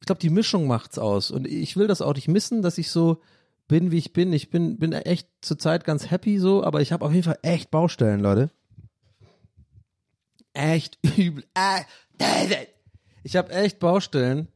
Ich 0.00 0.06
glaube, 0.06 0.20
die 0.20 0.30
Mischung 0.30 0.66
macht's 0.66 0.98
aus. 0.98 1.30
Und 1.30 1.46
ich 1.46 1.76
will 1.76 1.86
das 1.86 2.02
auch 2.02 2.14
nicht 2.14 2.28
missen, 2.28 2.60
dass 2.60 2.76
ich 2.76 2.90
so 2.90 3.22
bin, 3.68 3.90
wie 3.90 3.98
ich 3.98 4.12
bin. 4.12 4.32
Ich 4.32 4.50
bin, 4.50 4.78
bin 4.78 4.92
echt 4.92 5.28
zurzeit 5.40 5.84
ganz 5.84 6.10
happy 6.10 6.38
so, 6.38 6.62
aber 6.64 6.80
ich 6.80 6.92
habe 6.92 7.04
auf 7.04 7.12
jeden 7.12 7.24
Fall 7.24 7.38
echt 7.42 7.70
Baustellen, 7.70 8.20
Leute. 8.20 8.50
Echt 10.54 10.98
übel. 11.16 11.44
Äh, 11.54 11.82
Ich 13.22 13.36
habe 13.36 13.52
echt 13.52 13.78
Baustellen. 13.78 14.48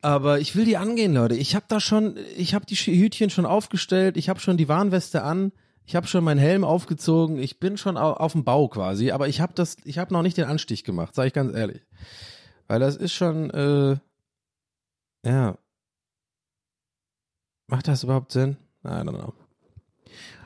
Aber 0.00 0.38
ich 0.38 0.54
will 0.54 0.64
die 0.64 0.76
angehen, 0.76 1.12
Leute. 1.14 1.34
Ich 1.34 1.56
habe 1.56 1.64
da 1.68 1.80
schon, 1.80 2.16
ich 2.36 2.54
habe 2.54 2.64
die 2.66 2.76
Hütchen 2.76 3.30
schon 3.30 3.46
aufgestellt, 3.46 4.16
ich 4.16 4.28
habe 4.28 4.38
schon 4.38 4.56
die 4.56 4.68
Warnweste 4.68 5.24
an, 5.24 5.50
ich 5.86 5.96
habe 5.96 6.06
schon 6.06 6.22
meinen 6.22 6.38
Helm 6.38 6.62
aufgezogen, 6.62 7.36
ich 7.38 7.58
bin 7.58 7.76
schon 7.76 7.96
au- 7.96 8.12
auf 8.12 8.30
dem 8.32 8.44
Bau 8.44 8.68
quasi, 8.68 9.10
aber 9.10 9.26
ich 9.26 9.40
habe 9.40 9.54
das, 9.54 9.76
ich 9.84 9.98
habe 9.98 10.12
noch 10.14 10.22
nicht 10.22 10.36
den 10.36 10.44
Anstich 10.44 10.84
gemacht, 10.84 11.16
sage 11.16 11.28
ich 11.28 11.32
ganz 11.34 11.52
ehrlich. 11.52 11.82
Weil 12.68 12.78
das 12.78 12.94
ist 12.94 13.12
schon, 13.12 13.50
äh, 13.50 13.96
ja. 15.26 15.58
Macht 17.68 17.86
das 17.86 18.02
überhaupt 18.02 18.32
Sinn? 18.32 18.56
I 18.84 18.88
don't 18.88 19.10
know. 19.10 19.34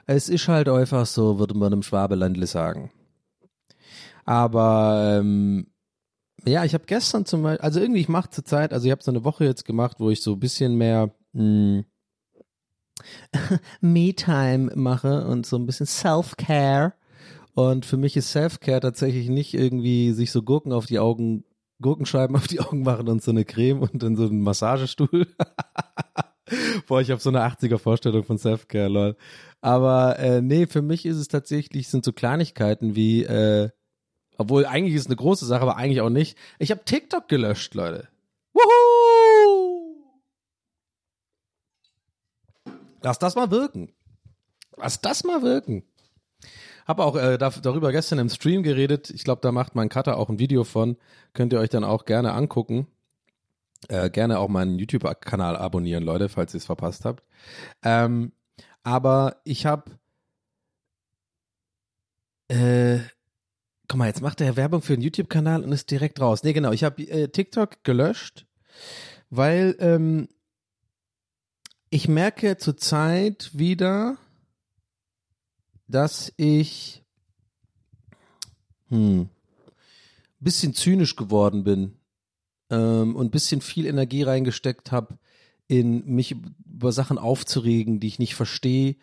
Es 0.07 0.29
ist 0.29 0.49
halt 0.49 0.69
einfach 0.69 1.07
so, 1.07 1.39
würde 1.39 1.57
man 1.57 1.73
im 1.73 1.83
Schwabeländle 1.83 2.47
sagen. 2.47 2.91
Aber 4.25 5.19
ähm, 5.19 5.69
ja, 6.45 6.65
ich 6.65 6.75
habe 6.75 6.85
gestern 6.87 7.25
zum 7.25 7.45
Beispiel, 7.45 7.65
also 7.65 7.81
irgendwie, 7.81 8.01
ich 8.01 8.09
mache 8.09 8.31
zur 8.31 8.45
Zeit, 8.45 8.73
also 8.73 8.87
ich 8.87 8.91
habe 8.91 9.03
so 9.03 9.13
eine 9.13 9.25
Woche 9.25 9.45
jetzt 9.45 9.65
gemacht, 9.65 10.01
wo 10.01 10.11
ich 10.11 10.21
so 10.21 10.33
ein 10.33 10.41
bisschen 10.41 10.75
mehr 10.77 11.15
mh, 11.33 11.85
Me-Time 13.81 14.73
mache 14.75 15.27
und 15.27 15.47
so 15.47 15.57
ein 15.57 15.67
bisschen 15.67 15.87
Self-Care. 15.87 16.95
Und 17.55 17.87
für 17.87 17.97
mich 17.97 18.17
ist 18.17 18.33
Self-Care 18.33 18.81
tatsächlich 18.81 19.29
nicht 19.29 19.55
irgendwie 19.55 20.13
sich 20.13 20.33
so 20.33 20.43
Gurken 20.43 20.73
auf 20.73 20.87
die 20.87 20.99
Augen, 20.99 21.45
Gurkenscheiben 21.81 22.35
auf 22.35 22.49
die 22.49 22.61
Augen 22.61 22.83
machen 22.83 23.09
und 23.09 23.23
so 23.23 23.31
eine 23.31 23.45
Creme 23.45 23.83
und 23.83 24.03
dann 24.03 24.17
so 24.17 24.25
einen 24.27 24.43
Massagestuhl. 24.43 25.29
Boah, 26.87 27.01
ich 27.01 27.11
habe 27.11 27.21
so 27.21 27.31
eine 27.31 27.47
80er 27.47 27.79
Vorstellung 27.79 28.25
von 28.25 28.39
Self-Care, 28.39 28.89
lol. 28.89 29.17
Aber 29.61 30.19
äh, 30.19 30.41
nee, 30.41 30.67
für 30.67 30.83
mich 30.83 31.07
ist 31.07 31.17
es 31.17 31.29
tatsächlich, 31.29 31.89
sind 31.89 32.05
so 32.05 32.13
Kleinigkeiten 32.13 32.95
wie, 32.97 33.25
äh, 33.25 33.71
obwohl 34.39 34.67
eigentlich 34.67 34.95
ist 34.95 35.03
es 35.03 35.07
eine 35.07 35.17
große 35.17 35.47
Sache, 35.47 35.63
aber 35.63 35.77
eigentlich 35.77 36.01
auch 36.01 36.11
nicht. 36.11 36.37
Ich 36.59 36.71
habe 36.71 36.85
TikTok 36.85 37.29
gelöscht, 37.29 37.75
Leute. 37.75 38.09
Woohoo! 38.53 39.97
Lass 43.03 43.19
das 43.19 43.35
mal 43.35 43.51
wirken. 43.51 43.93
Lass 44.77 45.01
das 45.01 45.25
mal 45.25 45.43
wirken. 45.43 45.85
Hab 46.87 46.99
auch 46.99 47.17
äh, 47.17 47.39
da, 47.39 47.51
darüber 47.51 47.93
gestern 47.93 48.19
im 48.19 48.29
Stream 48.29 48.63
geredet. 48.63 49.11
Ich 49.11 49.25
glaube, 49.25 49.41
da 49.41 49.53
macht 49.53 49.75
mein 49.75 49.89
Cutter 49.89 50.17
auch 50.17 50.29
ein 50.29 50.39
Video 50.39 50.65
von. 50.65 50.97
Könnt 51.33 51.53
ihr 51.53 51.61
euch 51.61 51.71
dann 51.71 51.85
auch 51.85 52.05
gerne 52.05 52.33
angucken. 52.33 52.89
Äh, 53.89 54.11
gerne 54.11 54.39
auch 54.39 54.49
meinen 54.49 54.79
YouTube-Kanal 54.79 55.57
abonnieren, 55.57 56.05
Leute, 56.05 56.29
falls 56.29 56.55
ihr 56.55 56.59
es 56.59 56.67
verpasst 56.67 57.05
habt. 57.05 57.25
Ähm, 57.83 58.33
aber 58.85 59.41
ich 59.45 59.67
habe 59.67 59.99
äh, 62.49 63.01
guck 63.93 63.99
mal, 63.99 64.07
jetzt 64.07 64.23
macht 64.23 64.41
er 64.41 64.57
Werbung 64.57 64.81
für 64.81 64.95
den 64.95 65.03
YouTube-Kanal 65.03 65.63
und 65.63 65.73
ist 65.73 65.91
direkt 65.91 66.19
raus. 66.19 66.43
Nee, 66.43 66.55
genau, 66.55 66.73
ich 66.73 66.83
habe 66.83 67.03
äh, 67.03 67.29
TikTok 67.29 67.85
gelöscht, 67.85 68.47
weil 69.29 69.77
ähm, 69.81 70.29
ich 71.91 72.09
merke 72.09 72.57
zurzeit 72.57 73.51
wieder, 73.53 74.17
dass 75.89 76.33
ich 76.39 77.05
hm, 78.89 79.29
bisschen 80.41 80.73
zynisch 80.73 81.17
geworden 81.17 81.65
bin 81.65 81.99
ähm, 82.73 83.15
und 83.15 83.31
bisschen 83.31 83.61
viel 83.61 83.87
Energie 83.87 84.23
reingesteckt 84.23 84.91
habe, 84.91 85.19
in 85.69 86.05
mich 86.07 86.35
über 86.67 86.91
Sachen 86.91 87.19
aufzuregen, 87.19 88.01
die 88.01 88.09
ich 88.09 88.19
nicht 88.19 88.35
verstehe, 88.35 88.97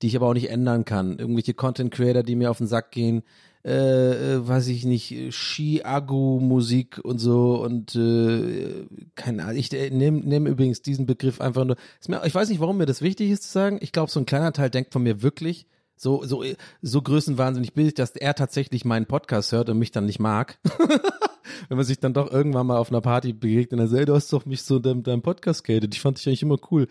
die 0.00 0.06
ich 0.06 0.16
aber 0.16 0.28
auch 0.28 0.34
nicht 0.34 0.50
ändern 0.50 0.84
kann. 0.84 1.18
Irgendwelche 1.18 1.54
Content 1.54 1.92
Creator, 1.92 2.22
die 2.22 2.36
mir 2.36 2.50
auf 2.50 2.58
den 2.58 2.66
Sack 2.66 2.92
gehen, 2.92 3.22
äh, 3.64 4.34
äh, 4.34 4.46
weiß 4.46 4.68
ich 4.68 4.84
nicht, 4.84 5.34
Ski-Agu-Musik 5.34 7.00
und 7.02 7.18
so 7.18 7.60
und 7.62 7.96
äh, 7.96 8.86
keine 9.16 9.42
Ahnung. 9.42 9.56
Ich 9.56 9.72
äh, 9.72 9.90
nehme 9.90 10.20
nehm 10.20 10.46
übrigens 10.46 10.82
diesen 10.82 11.06
Begriff 11.06 11.40
einfach 11.40 11.64
nur. 11.64 11.76
Mir, 12.06 12.24
ich 12.24 12.34
weiß 12.34 12.48
nicht, 12.48 12.60
warum 12.60 12.76
mir 12.76 12.86
das 12.86 13.02
wichtig 13.02 13.30
ist 13.30 13.42
zu 13.42 13.50
sagen. 13.50 13.78
Ich 13.80 13.90
glaube, 13.90 14.10
so 14.10 14.20
ein 14.20 14.26
kleiner 14.26 14.52
Teil 14.52 14.70
denkt 14.70 14.92
von 14.92 15.02
mir 15.02 15.20
wirklich 15.22 15.66
so 15.96 16.22
so 16.24 16.44
so 16.80 17.02
größenwahnsinnig 17.02 17.72
billig, 17.72 17.94
dass 17.94 18.14
er 18.14 18.34
tatsächlich 18.34 18.84
meinen 18.84 19.06
Podcast 19.06 19.50
hört 19.50 19.68
und 19.68 19.78
mich 19.80 19.90
dann 19.90 20.06
nicht 20.06 20.20
mag. 20.20 20.58
Wenn 21.68 21.76
man 21.76 21.86
sich 21.86 21.98
dann 21.98 22.14
doch 22.14 22.30
irgendwann 22.30 22.66
mal 22.66 22.78
auf 22.78 22.90
einer 22.90 23.00
Party 23.00 23.32
begegnet 23.32 23.72
und 23.72 23.78
dann 23.78 23.88
sagt, 23.88 24.00
ey, 24.00 24.06
du 24.06 24.14
hast 24.14 24.32
doch 24.32 24.46
mich 24.46 24.62
so 24.62 24.76
in 24.76 24.82
deinem, 24.82 25.02
deinem 25.02 25.22
Podcast 25.22 25.64
gehatet. 25.64 25.94
Ich 25.94 26.00
fand 26.00 26.18
dich 26.18 26.26
eigentlich 26.26 26.42
immer 26.42 26.58
cool. 26.70 26.86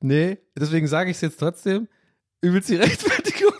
Nee, 0.00 0.38
deswegen 0.56 0.88
sage 0.88 1.10
ich 1.10 1.16
es 1.16 1.22
jetzt 1.22 1.38
trotzdem. 1.40 1.88
Übelst 2.40 2.68
die 2.68 2.76
Rechtfertigung. 2.76 3.52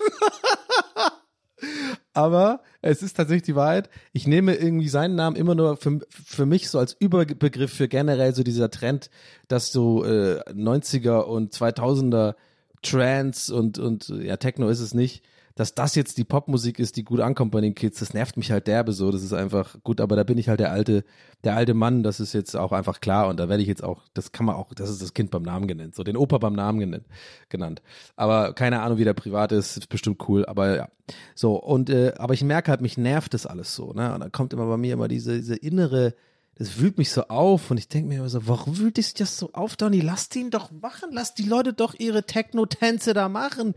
Aber 2.12 2.62
es 2.80 3.02
ist 3.02 3.14
tatsächlich 3.14 3.42
die 3.42 3.56
Wahrheit. 3.56 3.90
Ich 4.14 4.26
nehme 4.26 4.54
irgendwie 4.54 4.88
seinen 4.88 5.16
Namen 5.16 5.36
immer 5.36 5.54
nur 5.54 5.76
für, 5.76 6.00
für 6.08 6.46
mich 6.46 6.70
so 6.70 6.78
als 6.78 6.96
Überbegriff 6.98 7.72
für 7.72 7.88
generell 7.88 8.34
so 8.34 8.42
dieser 8.42 8.70
Trend, 8.70 9.10
dass 9.48 9.70
so 9.70 10.02
äh, 10.02 10.40
90er 10.50 11.20
und 11.20 11.52
2000er 11.52 12.34
Trance 12.80 13.54
und, 13.54 13.78
und 13.78 14.08
ja, 14.08 14.38
Techno 14.38 14.70
ist 14.70 14.80
es 14.80 14.94
nicht, 14.94 15.24
dass 15.56 15.74
das 15.74 15.94
jetzt 15.94 16.18
die 16.18 16.24
Popmusik 16.24 16.78
ist, 16.78 16.96
die 16.96 17.02
gut 17.02 17.20
ankommt 17.20 17.50
bei 17.50 17.62
den 17.62 17.74
Kids, 17.74 17.98
das 17.98 18.12
nervt 18.12 18.36
mich 18.36 18.52
halt 18.52 18.66
derbe 18.66 18.92
so. 18.92 19.10
Das 19.10 19.22
ist 19.22 19.32
einfach 19.32 19.74
gut, 19.82 20.02
aber 20.02 20.14
da 20.14 20.22
bin 20.22 20.36
ich 20.36 20.50
halt 20.50 20.60
der 20.60 20.70
alte, 20.70 21.02
der 21.44 21.56
alte 21.56 21.72
Mann, 21.72 22.02
das 22.02 22.20
ist 22.20 22.34
jetzt 22.34 22.54
auch 22.54 22.72
einfach 22.72 23.00
klar 23.00 23.26
und 23.28 23.40
da 23.40 23.48
werde 23.48 23.62
ich 23.62 23.68
jetzt 23.68 23.82
auch, 23.82 24.02
das 24.12 24.32
kann 24.32 24.44
man 24.44 24.54
auch, 24.54 24.74
das 24.74 24.90
ist 24.90 25.00
das 25.00 25.14
Kind 25.14 25.30
beim 25.30 25.42
Namen 25.42 25.66
genannt, 25.66 25.94
so 25.94 26.04
den 26.04 26.18
Opa 26.18 26.36
beim 26.36 26.52
Namen 26.52 26.78
genannt, 26.78 27.06
genannt. 27.48 27.80
Aber 28.16 28.52
keine 28.52 28.82
Ahnung, 28.82 28.98
wie 28.98 29.04
der 29.04 29.14
privat 29.14 29.50
ist, 29.50 29.78
ist 29.78 29.88
bestimmt 29.88 30.28
cool, 30.28 30.44
aber 30.44 30.76
ja. 30.76 30.88
So, 31.34 31.56
und 31.56 31.88
äh, 31.88 32.12
aber 32.18 32.34
ich 32.34 32.44
merke 32.44 32.70
halt, 32.70 32.82
mich 32.82 32.98
nervt 32.98 33.32
das 33.32 33.46
alles 33.46 33.74
so, 33.74 33.94
ne? 33.94 34.12
Und 34.12 34.20
dann 34.20 34.32
kommt 34.32 34.52
immer 34.52 34.66
bei 34.66 34.76
mir 34.76 34.92
immer 34.92 35.08
diese, 35.08 35.36
diese 35.36 35.56
innere, 35.56 36.14
das 36.58 36.78
wühlt 36.80 36.96
mich 36.96 37.10
so 37.10 37.24
auf 37.24 37.70
und 37.70 37.76
ich 37.76 37.88
denke 37.88 38.08
mir 38.08 38.18
immer 38.18 38.30
so, 38.30 38.46
warum 38.46 38.78
wühlt 38.78 38.96
dich 38.96 39.12
das 39.12 39.38
so 39.38 39.52
auf, 39.52 39.76
Donny? 39.76 40.00
Lass 40.00 40.34
ihn 40.34 40.50
doch 40.50 40.70
machen, 40.70 41.10
lass 41.12 41.34
die 41.34 41.42
Leute 41.42 41.74
doch 41.74 41.94
ihre 41.98 42.24
Techno-Tänze 42.24 43.12
da 43.12 43.28
machen. 43.28 43.74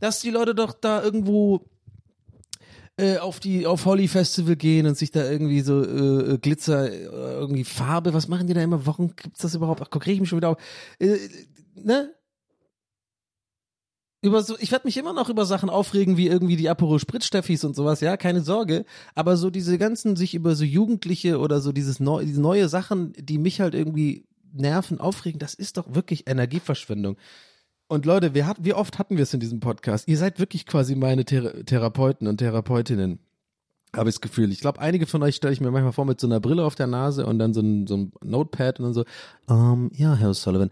Lass 0.00 0.20
die 0.20 0.30
Leute 0.30 0.54
doch 0.54 0.72
da 0.72 1.02
irgendwo 1.02 1.66
äh, 2.96 3.18
auf 3.18 3.40
die 3.40 3.66
auf 3.66 3.84
Holly 3.84 4.06
Festival 4.06 4.54
gehen 4.54 4.86
und 4.86 4.96
sich 4.96 5.10
da 5.10 5.28
irgendwie 5.28 5.60
so 5.62 5.82
äh, 5.82 6.38
Glitzer, 6.38 6.92
äh, 6.92 7.04
irgendwie 7.04 7.64
Farbe, 7.64 8.14
was 8.14 8.28
machen 8.28 8.46
die 8.46 8.54
da 8.54 8.62
immer? 8.62 8.86
Warum 8.86 9.16
gibt's 9.16 9.40
das 9.40 9.56
überhaupt? 9.56 9.82
Ach, 9.82 9.88
guck, 9.90 10.06
reg 10.06 10.14
ich 10.14 10.20
mich 10.20 10.28
schon 10.28 10.38
wieder 10.38 10.50
auf. 10.50 10.58
Äh, 11.00 11.16
ne? 11.74 12.14
Über 14.22 14.42
so, 14.42 14.56
ich 14.58 14.70
werde 14.70 14.86
mich 14.86 14.96
immer 14.96 15.12
noch 15.12 15.30
über 15.30 15.46
Sachen 15.46 15.70
aufregen, 15.70 16.16
wie 16.16 16.28
irgendwie 16.28 16.56
die 16.56 16.68
Aperol 16.68 16.98
Spritz-Steffis 16.98 17.64
und 17.64 17.74
sowas, 17.74 18.00
ja, 18.00 18.16
keine 18.16 18.42
Sorge. 18.42 18.84
Aber 19.14 19.36
so 19.36 19.50
diese 19.50 19.78
ganzen, 19.78 20.16
sich 20.16 20.34
über 20.34 20.54
so 20.54 20.64
Jugendliche 20.64 21.38
oder 21.38 21.60
so 21.60 21.72
dieses 21.72 22.00
neu, 22.00 22.24
diese 22.24 22.40
neue 22.40 22.68
Sachen, 22.68 23.12
die 23.18 23.38
mich 23.38 23.60
halt 23.60 23.74
irgendwie 23.74 24.26
nerven, 24.52 25.00
aufregen, 25.00 25.38
das 25.38 25.54
ist 25.54 25.76
doch 25.76 25.94
wirklich 25.94 26.28
Energieverschwendung. 26.28 27.16
Und 27.88 28.06
Leute, 28.06 28.34
wie, 28.34 28.44
hat, 28.44 28.58
wie 28.60 28.74
oft 28.74 28.98
hatten 28.98 29.16
wir 29.16 29.24
es 29.24 29.34
in 29.34 29.40
diesem 29.40 29.60
Podcast? 29.60 30.06
Ihr 30.06 30.18
seid 30.18 30.38
wirklich 30.38 30.66
quasi 30.66 30.94
meine 30.94 31.24
Thera 31.24 31.50
Therapeuten 31.64 32.28
und 32.28 32.36
Therapeutinnen. 32.36 33.18
Habe 33.96 34.08
ich 34.08 34.14
das 34.14 34.20
Gefühl. 34.20 34.52
Ich 34.52 34.60
glaube, 34.60 34.80
einige 34.80 35.06
von 35.06 35.20
euch 35.24 35.34
stelle 35.34 35.52
ich 35.52 35.60
mir 35.60 35.72
manchmal 35.72 35.92
vor 35.92 36.04
mit 36.04 36.20
so 36.20 36.28
einer 36.28 36.38
Brille 36.38 36.64
auf 36.64 36.76
der 36.76 36.86
Nase 36.86 37.26
und 37.26 37.40
dann 37.40 37.52
so 37.52 37.60
ein, 37.60 37.88
so 37.88 37.96
ein 37.96 38.12
Notepad 38.22 38.78
und 38.78 38.84
dann 38.84 38.94
so, 38.94 39.04
ähm, 39.48 39.90
ja, 39.92 40.14
Herr 40.14 40.34
Sullivan, 40.34 40.70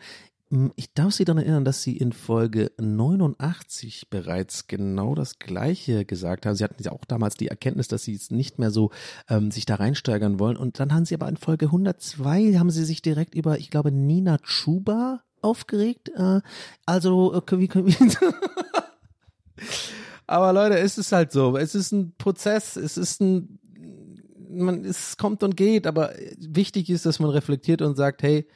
Ich 0.76 0.94
darf 0.94 1.12
Sie 1.12 1.26
daran 1.26 1.42
erinnern, 1.42 1.66
dass 1.66 1.82
Sie 1.82 1.94
in 1.94 2.12
Folge 2.12 2.72
89 2.78 4.08
bereits 4.08 4.66
genau 4.66 5.14
das 5.14 5.38
Gleiche 5.38 6.06
gesagt 6.06 6.46
haben. 6.46 6.54
Sie 6.54 6.64
hatten 6.64 6.82
ja 6.82 6.92
auch 6.92 7.04
damals 7.04 7.34
die 7.34 7.48
Erkenntnis, 7.48 7.88
dass 7.88 8.04
Sie 8.04 8.14
es 8.14 8.30
nicht 8.30 8.58
mehr 8.58 8.70
so 8.70 8.90
ähm, 9.28 9.50
sich 9.50 9.66
da 9.66 9.74
reinsteigern 9.74 10.38
wollen. 10.38 10.56
Und 10.56 10.80
dann 10.80 10.94
haben 10.94 11.04
Sie 11.04 11.14
aber 11.14 11.28
in 11.28 11.36
Folge 11.36 11.66
102 11.66 12.54
haben 12.54 12.70
Sie 12.70 12.84
sich 12.84 13.02
direkt 13.02 13.34
über, 13.34 13.58
ich 13.58 13.70
glaube, 13.70 13.92
Nina 13.92 14.38
Chuba 14.38 15.22
aufgeregt. 15.42 16.10
Äh, 16.16 16.40
also, 16.86 17.34
äh, 17.34 17.58
wie 17.58 17.68
können 17.68 17.88
wir 17.88 17.96
aber 20.26 20.52
Leute, 20.54 20.78
es 20.78 20.96
ist 20.96 21.12
halt 21.12 21.30
so. 21.30 21.58
Es 21.58 21.74
ist 21.74 21.92
ein 21.92 22.14
Prozess. 22.16 22.76
Es 22.76 22.96
ist 22.96 23.20
ein, 23.20 23.58
man, 24.48 24.86
es 24.86 25.18
kommt 25.18 25.42
und 25.42 25.58
geht. 25.58 25.86
Aber 25.86 26.14
wichtig 26.38 26.88
ist, 26.88 27.04
dass 27.04 27.20
man 27.20 27.28
reflektiert 27.28 27.82
und 27.82 27.96
sagt, 27.96 28.22
hey, 28.22 28.46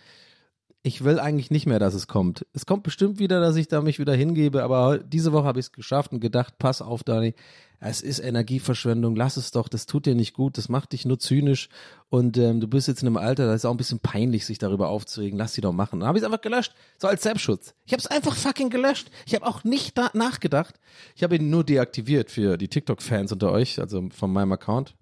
ich 0.84 1.04
will 1.04 1.20
eigentlich 1.20 1.50
nicht 1.50 1.66
mehr, 1.66 1.78
dass 1.78 1.94
es 1.94 2.08
kommt. 2.08 2.44
Es 2.52 2.66
kommt 2.66 2.82
bestimmt 2.82 3.20
wieder, 3.20 3.40
dass 3.40 3.56
ich 3.56 3.68
da 3.68 3.80
mich 3.80 4.00
wieder 4.00 4.14
hingebe, 4.14 4.64
aber 4.64 4.98
diese 4.98 5.32
Woche 5.32 5.44
habe 5.44 5.60
ich 5.60 5.66
es 5.66 5.72
geschafft 5.72 6.12
und 6.12 6.20
gedacht, 6.20 6.58
pass 6.58 6.82
auf, 6.82 7.04
Dani, 7.04 7.34
es 7.78 8.00
ist 8.00 8.18
Energieverschwendung, 8.20 9.16
lass 9.16 9.36
es 9.36 9.52
doch, 9.52 9.68
das 9.68 9.86
tut 9.86 10.06
dir 10.06 10.14
nicht 10.14 10.34
gut, 10.34 10.58
das 10.58 10.68
macht 10.68 10.92
dich 10.92 11.04
nur 11.04 11.18
zynisch 11.18 11.68
und 12.10 12.36
ähm, 12.36 12.60
du 12.60 12.68
bist 12.68 12.88
jetzt 12.88 13.02
in 13.02 13.08
einem 13.08 13.16
Alter, 13.16 13.46
da 13.46 13.54
ist 13.54 13.64
auch 13.64 13.72
ein 13.72 13.76
bisschen 13.76 14.00
peinlich, 14.00 14.44
sich 14.44 14.58
darüber 14.58 14.88
aufzuregen, 14.88 15.38
lass 15.38 15.54
sie 15.54 15.60
doch 15.60 15.72
machen. 15.72 16.00
Dann 16.00 16.08
habe 16.08 16.18
ich 16.18 16.22
es 16.22 16.26
einfach 16.26 16.40
gelöscht, 16.40 16.74
so 16.98 17.08
als 17.08 17.22
Selbstschutz. 17.22 17.74
Ich 17.84 17.92
habe 17.92 18.00
es 18.00 18.06
einfach 18.06 18.36
fucking 18.36 18.70
gelöscht. 18.70 19.10
Ich 19.26 19.34
habe 19.34 19.46
auch 19.46 19.64
nicht 19.64 19.98
da 19.98 20.10
nachgedacht. 20.14 20.78
Ich 21.16 21.22
habe 21.22 21.36
ihn 21.36 21.50
nur 21.50 21.64
deaktiviert 21.64 22.30
für 22.30 22.56
die 22.56 22.68
TikTok-Fans 22.68 23.32
unter 23.32 23.50
euch, 23.52 23.80
also 23.80 24.08
von 24.12 24.32
meinem 24.32 24.52
Account 24.52 24.94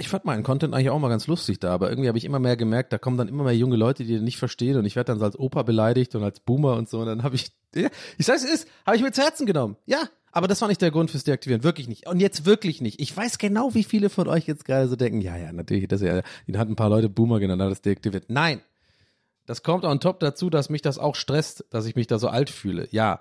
ich 0.00 0.08
fand 0.08 0.24
meinen 0.24 0.42
Content 0.42 0.74
eigentlich 0.74 0.90
auch 0.90 0.98
mal 0.98 1.08
ganz 1.08 1.26
lustig 1.26 1.60
da, 1.60 1.72
aber 1.72 1.90
irgendwie 1.90 2.08
habe 2.08 2.18
ich 2.18 2.24
immer 2.24 2.38
mehr 2.38 2.56
gemerkt, 2.56 2.92
da 2.92 2.98
kommen 2.98 3.16
dann 3.16 3.28
immer 3.28 3.44
mehr 3.44 3.56
junge 3.56 3.76
Leute, 3.76 4.04
die 4.04 4.14
den 4.14 4.24
nicht 4.24 4.38
verstehen 4.38 4.76
und 4.76 4.84
ich 4.84 4.96
werde 4.96 5.12
dann 5.12 5.18
so 5.18 5.24
als 5.24 5.38
Opa 5.38 5.62
beleidigt 5.62 6.14
und 6.14 6.24
als 6.24 6.40
Boomer 6.40 6.74
und 6.76 6.88
so 6.88 7.00
und 7.00 7.06
dann 7.06 7.22
habe 7.22 7.36
ich, 7.36 7.52
ja, 7.74 7.88
ich 8.18 8.26
sag's 8.26 8.42
es 8.42 8.50
ist, 8.50 8.68
habe 8.86 8.96
ich 8.96 9.02
mir 9.02 9.12
zu 9.12 9.22
Herzen 9.22 9.46
genommen. 9.46 9.76
Ja, 9.86 10.08
Aber 10.32 10.48
das 10.48 10.60
war 10.60 10.68
nicht 10.68 10.80
der 10.80 10.90
Grund 10.90 11.10
fürs 11.10 11.24
Deaktivieren, 11.24 11.64
wirklich 11.64 11.88
nicht. 11.88 12.06
Und 12.08 12.20
jetzt 12.20 12.46
wirklich 12.46 12.80
nicht. 12.80 13.00
Ich 13.00 13.16
weiß 13.16 13.38
genau, 13.38 13.74
wie 13.74 13.84
viele 13.84 14.10
von 14.10 14.28
euch 14.28 14.46
jetzt 14.46 14.64
gerade 14.64 14.88
so 14.88 14.96
denken, 14.96 15.20
ja, 15.20 15.36
ja, 15.36 15.52
natürlich, 15.52 15.88
das 15.88 16.00
ja, 16.00 16.22
ihn 16.46 16.58
hat 16.58 16.68
ein 16.68 16.76
paar 16.76 16.88
Leute 16.88 17.08
Boomer 17.08 17.40
genannt, 17.40 17.62
hat 17.62 17.70
das 17.70 17.82
deaktiviert. 17.82 18.24
Nein. 18.28 18.60
Das 19.46 19.64
kommt 19.64 19.84
on 19.84 19.98
top 19.98 20.20
dazu, 20.20 20.48
dass 20.48 20.70
mich 20.70 20.82
das 20.82 20.98
auch 20.98 21.16
stresst, 21.16 21.64
dass 21.70 21.86
ich 21.86 21.96
mich 21.96 22.06
da 22.06 22.18
so 22.18 22.28
alt 22.28 22.50
fühle. 22.50 22.86
Ja. 22.92 23.20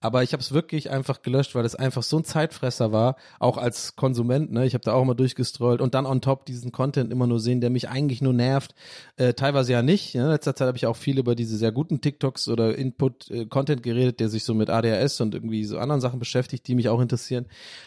Aber 0.00 0.22
ich 0.22 0.32
habe 0.32 0.42
es 0.42 0.52
wirklich 0.52 0.90
einfach 0.90 1.22
gelöscht, 1.22 1.54
weil 1.54 1.64
es 1.64 1.74
einfach 1.74 2.02
so 2.02 2.18
ein 2.18 2.24
Zeitfresser 2.24 2.92
war, 2.92 3.16
auch 3.40 3.56
als 3.56 3.96
Konsument. 3.96 4.52
Ne? 4.52 4.66
Ich 4.66 4.74
habe 4.74 4.84
da 4.84 4.92
auch 4.92 5.02
immer 5.02 5.14
durchgestrollt 5.14 5.80
und 5.80 5.94
dann 5.94 6.04
on 6.04 6.20
top 6.20 6.44
diesen 6.44 6.70
Content 6.70 7.10
immer 7.10 7.26
nur 7.26 7.40
sehen, 7.40 7.62
der 7.62 7.70
mich 7.70 7.88
eigentlich 7.88 8.20
nur 8.20 8.34
nervt. 8.34 8.74
Äh, 9.16 9.32
teilweise 9.32 9.72
ja 9.72 9.80
nicht. 9.80 10.14
Ne? 10.14 10.24
In 10.24 10.28
letzter 10.28 10.54
Zeit 10.54 10.68
habe 10.68 10.76
ich 10.76 10.86
auch 10.86 10.96
viel 10.96 11.18
über 11.18 11.34
diese 11.34 11.56
sehr 11.56 11.72
guten 11.72 12.02
TikToks 12.02 12.48
oder 12.48 12.76
Input-Content 12.76 13.82
geredet, 13.82 14.20
der 14.20 14.28
sich 14.28 14.44
so 14.44 14.52
mit 14.52 14.68
ADHS 14.68 15.22
und 15.22 15.34
irgendwie 15.34 15.64
so 15.64 15.78
anderen 15.78 16.02
Sachen 16.02 16.18
beschäftigt, 16.18 16.68
die 16.68 16.74
mich 16.74 16.90
auch 16.90 17.00
interessieren. 17.00 17.46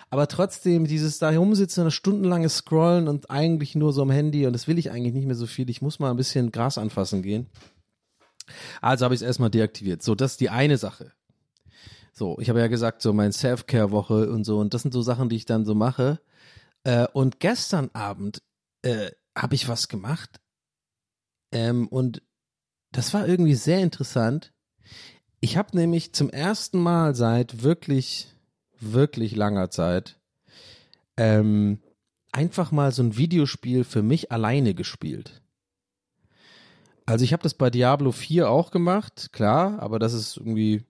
Aber 0.10 0.28
trotzdem, 0.28 0.88
dieses 0.88 1.20
da 1.20 1.30
rumsitzen, 1.30 1.84
das 1.84 1.94
stundenlange 1.94 2.50
Scrollen 2.50 3.08
und 3.08 3.30
eigentlich 3.30 3.76
nur 3.76 3.94
so 3.94 4.02
am 4.02 4.10
Handy 4.10 4.48
und 4.48 4.54
das 4.54 4.68
will 4.68 4.80
ich 4.80 4.90
eigentlich 4.92 5.14
nicht 5.14 5.28
mehr 5.28 5.36
so 5.36 5.46
viel. 5.46 5.70
Ich 5.70 5.84
muss 5.84 6.00
mal 6.00 6.10
ein 6.10 6.18
bisschen 6.18 6.52
Gras 6.52 6.80
anfassen 6.80 7.22
gehen. 7.22 7.46
Also 8.82 9.06
habe 9.06 9.14
ich 9.14 9.22
es 9.22 9.28
erstmal 9.28 9.52
deaktiviert. 9.52 10.02
So, 10.02 10.16
das 10.16 10.32
ist 10.32 10.42
die 10.42 10.50
eine 10.50 10.78
Sache. 10.78 11.12
So, 12.20 12.38
ich 12.42 12.50
habe 12.50 12.60
ja 12.60 12.68
gesagt, 12.68 13.02
so 13.02 13.14
mein 13.14 13.32
Self-Care-Woche 13.32 14.30
und 14.30 14.44
so, 14.44 14.60
und 14.60 14.74
das 14.74 14.82
sind 14.82 14.92
so 14.94 15.02
Sachen, 15.02 15.30
die 15.30 15.38
ich 15.38 15.46
dann 15.46 15.64
so 15.64 15.74
mache. 15.74 16.20
Äh, 16.84 17.08
und 17.14 17.40
gestern 17.40 17.90
Abend 17.94 18.42
äh, 18.82 19.12
habe 19.38 19.56
ich 19.56 19.70
was 19.70 19.88
gemacht. 19.88 20.42
Ähm, 21.54 21.88
und 21.88 22.22
das 22.92 23.14
war 23.14 23.26
irgendwie 23.26 23.56
sehr 23.56 23.80
interessant. 23.80 24.52
Ich 25.40 25.56
habe 25.56 25.78
nämlich 25.78 26.12
zum 26.12 26.30
ersten 26.30 26.80
Mal 26.80 27.16
seit 27.16 27.64
wirklich, 27.64 28.28
wirklich 28.82 29.38
langer 29.38 29.70
Zeit 29.70 30.20
ähm, 31.16 31.80
einfach 32.34 32.74
mal 32.74 32.92
so 32.92 33.02
ein 33.02 33.16
Videospiel 33.16 33.86
für 33.86 34.02
mich 34.02 34.30
alleine 34.30 34.74
gespielt. 34.74 35.42
Also 37.06 37.24
ich 37.24 37.32
habe 37.32 37.44
das 37.44 37.54
bei 37.54 37.70
Diablo 37.70 38.12
4 38.12 38.50
auch 38.50 38.72
gemacht, 38.72 39.30
klar, 39.32 39.82
aber 39.82 40.00
das 40.00 40.12
ist 40.12 40.36
irgendwie 40.36 40.84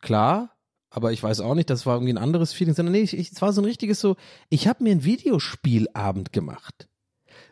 klar, 0.00 0.56
aber 0.90 1.12
ich 1.12 1.22
weiß 1.22 1.40
auch 1.40 1.54
nicht, 1.54 1.70
das 1.70 1.86
war 1.86 1.96
irgendwie 1.96 2.12
ein 2.12 2.18
anderes 2.18 2.52
Feeling, 2.52 2.74
sondern 2.74 2.92
nee, 2.92 3.02
ich, 3.02 3.16
ich, 3.16 3.32
es 3.32 3.42
war 3.42 3.52
so 3.52 3.60
ein 3.60 3.66
richtiges 3.66 4.00
so, 4.00 4.16
ich 4.48 4.68
habe 4.68 4.82
mir 4.82 4.92
ein 4.92 5.04
Videospielabend 5.04 6.32
gemacht. 6.32 6.88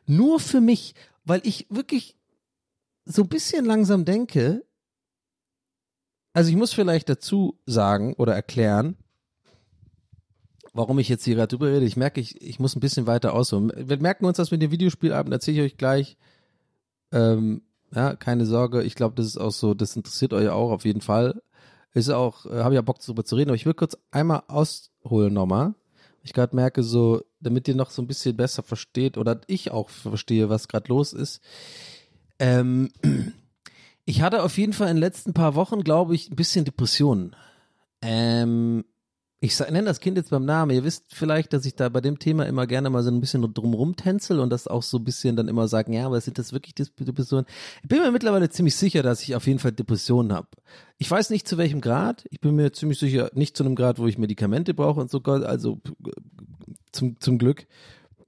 Nur 0.06 0.40
für 0.40 0.60
mich, 0.60 0.94
weil 1.24 1.40
ich 1.44 1.66
wirklich 1.70 2.16
so 3.04 3.22
ein 3.22 3.28
bisschen 3.28 3.64
langsam 3.64 4.04
denke, 4.04 4.64
also 6.32 6.50
ich 6.50 6.56
muss 6.56 6.72
vielleicht 6.72 7.08
dazu 7.08 7.60
sagen 7.66 8.14
oder 8.14 8.34
erklären, 8.34 8.96
warum 10.72 10.98
ich 10.98 11.08
jetzt 11.08 11.24
hier 11.24 11.36
gerade 11.36 11.48
drüber 11.48 11.72
rede. 11.72 11.86
Ich 11.86 11.96
merke, 11.96 12.20
ich, 12.20 12.42
ich 12.42 12.58
muss 12.58 12.74
ein 12.74 12.80
bisschen 12.80 13.06
weiter 13.06 13.32
ausholen. 13.32 13.72
Wir 13.76 13.98
merken 13.98 14.24
uns 14.24 14.36
das 14.36 14.50
mit 14.50 14.60
dem 14.60 14.72
Videospielabend, 14.72 15.32
erzähle 15.32 15.58
ich 15.58 15.72
euch 15.72 15.78
gleich. 15.78 16.16
Ähm, 17.12 17.62
ja, 17.94 18.16
keine 18.16 18.44
Sorge. 18.44 18.82
Ich 18.82 18.96
glaube, 18.96 19.14
das 19.14 19.26
ist 19.26 19.38
auch 19.38 19.52
so, 19.52 19.74
das 19.74 19.94
interessiert 19.96 20.32
euch 20.32 20.48
auch 20.48 20.72
auf 20.72 20.84
jeden 20.84 21.00
Fall. 21.00 21.40
Ist 21.94 22.10
auch, 22.10 22.44
äh, 22.46 22.62
habe 22.62 22.74
ja 22.74 22.82
Bock 22.82 22.98
darüber 23.00 23.24
zu 23.24 23.36
reden, 23.36 23.50
aber 23.50 23.56
ich 23.56 23.66
will 23.66 23.74
kurz 23.74 23.96
einmal 24.10 24.42
ausholen 24.48 25.32
nochmal. 25.32 25.74
Ich 26.22 26.32
gerade 26.32 26.56
merke 26.56 26.82
so, 26.82 27.22
damit 27.40 27.68
ihr 27.68 27.76
noch 27.76 27.90
so 27.90 28.02
ein 28.02 28.06
bisschen 28.06 28.36
besser 28.36 28.62
versteht 28.62 29.16
oder 29.16 29.40
ich 29.46 29.70
auch 29.70 29.90
verstehe, 29.90 30.48
was 30.48 30.68
gerade 30.68 30.88
los 30.88 31.12
ist. 31.12 31.40
Ähm, 32.38 32.90
ich 34.04 34.22
hatte 34.22 34.42
auf 34.42 34.58
jeden 34.58 34.72
Fall 34.72 34.88
in 34.88 34.96
den 34.96 35.02
letzten 35.02 35.34
paar 35.34 35.54
Wochen, 35.54 35.84
glaube 35.84 36.14
ich, 36.14 36.30
ein 36.30 36.36
bisschen 36.36 36.64
Depressionen. 36.64 37.36
Ähm, 38.02 38.84
ich 39.44 39.58
nenne 39.60 39.84
das 39.84 40.00
Kind 40.00 40.16
jetzt 40.16 40.30
beim 40.30 40.46
Namen. 40.46 40.70
Ihr 40.70 40.84
wisst 40.84 41.04
vielleicht, 41.08 41.52
dass 41.52 41.66
ich 41.66 41.76
da 41.76 41.90
bei 41.90 42.00
dem 42.00 42.18
Thema 42.18 42.46
immer 42.46 42.66
gerne 42.66 42.88
mal 42.88 43.02
so 43.02 43.10
ein 43.10 43.20
bisschen 43.20 43.42
drumrum 43.52 43.94
tänzel 43.94 44.40
und 44.40 44.48
das 44.48 44.66
auch 44.66 44.82
so 44.82 44.96
ein 44.96 45.04
bisschen 45.04 45.36
dann 45.36 45.48
immer 45.48 45.68
sagen, 45.68 45.92
ja, 45.92 46.06
aber 46.06 46.18
sind 46.22 46.38
das 46.38 46.54
wirklich 46.54 46.74
Depressionen? 46.74 47.44
Ich 47.82 47.88
bin 47.88 48.00
mir 48.00 48.10
mittlerweile 48.10 48.48
ziemlich 48.48 48.74
sicher, 48.74 49.02
dass 49.02 49.22
ich 49.22 49.36
auf 49.36 49.46
jeden 49.46 49.58
Fall 49.58 49.72
Depressionen 49.72 50.32
habe. 50.32 50.48
Ich 50.96 51.10
weiß 51.10 51.28
nicht 51.28 51.46
zu 51.46 51.58
welchem 51.58 51.82
Grad. 51.82 52.24
Ich 52.30 52.40
bin 52.40 52.54
mir 52.54 52.72
ziemlich 52.72 52.98
sicher, 52.98 53.30
nicht 53.34 53.54
zu 53.54 53.64
einem 53.64 53.74
Grad, 53.74 53.98
wo 53.98 54.06
ich 54.06 54.16
Medikamente 54.16 54.72
brauche 54.72 55.00
und 55.00 55.10
so, 55.10 55.20
also 55.22 55.78
zum, 56.92 57.20
zum 57.20 57.36
Glück. 57.36 57.66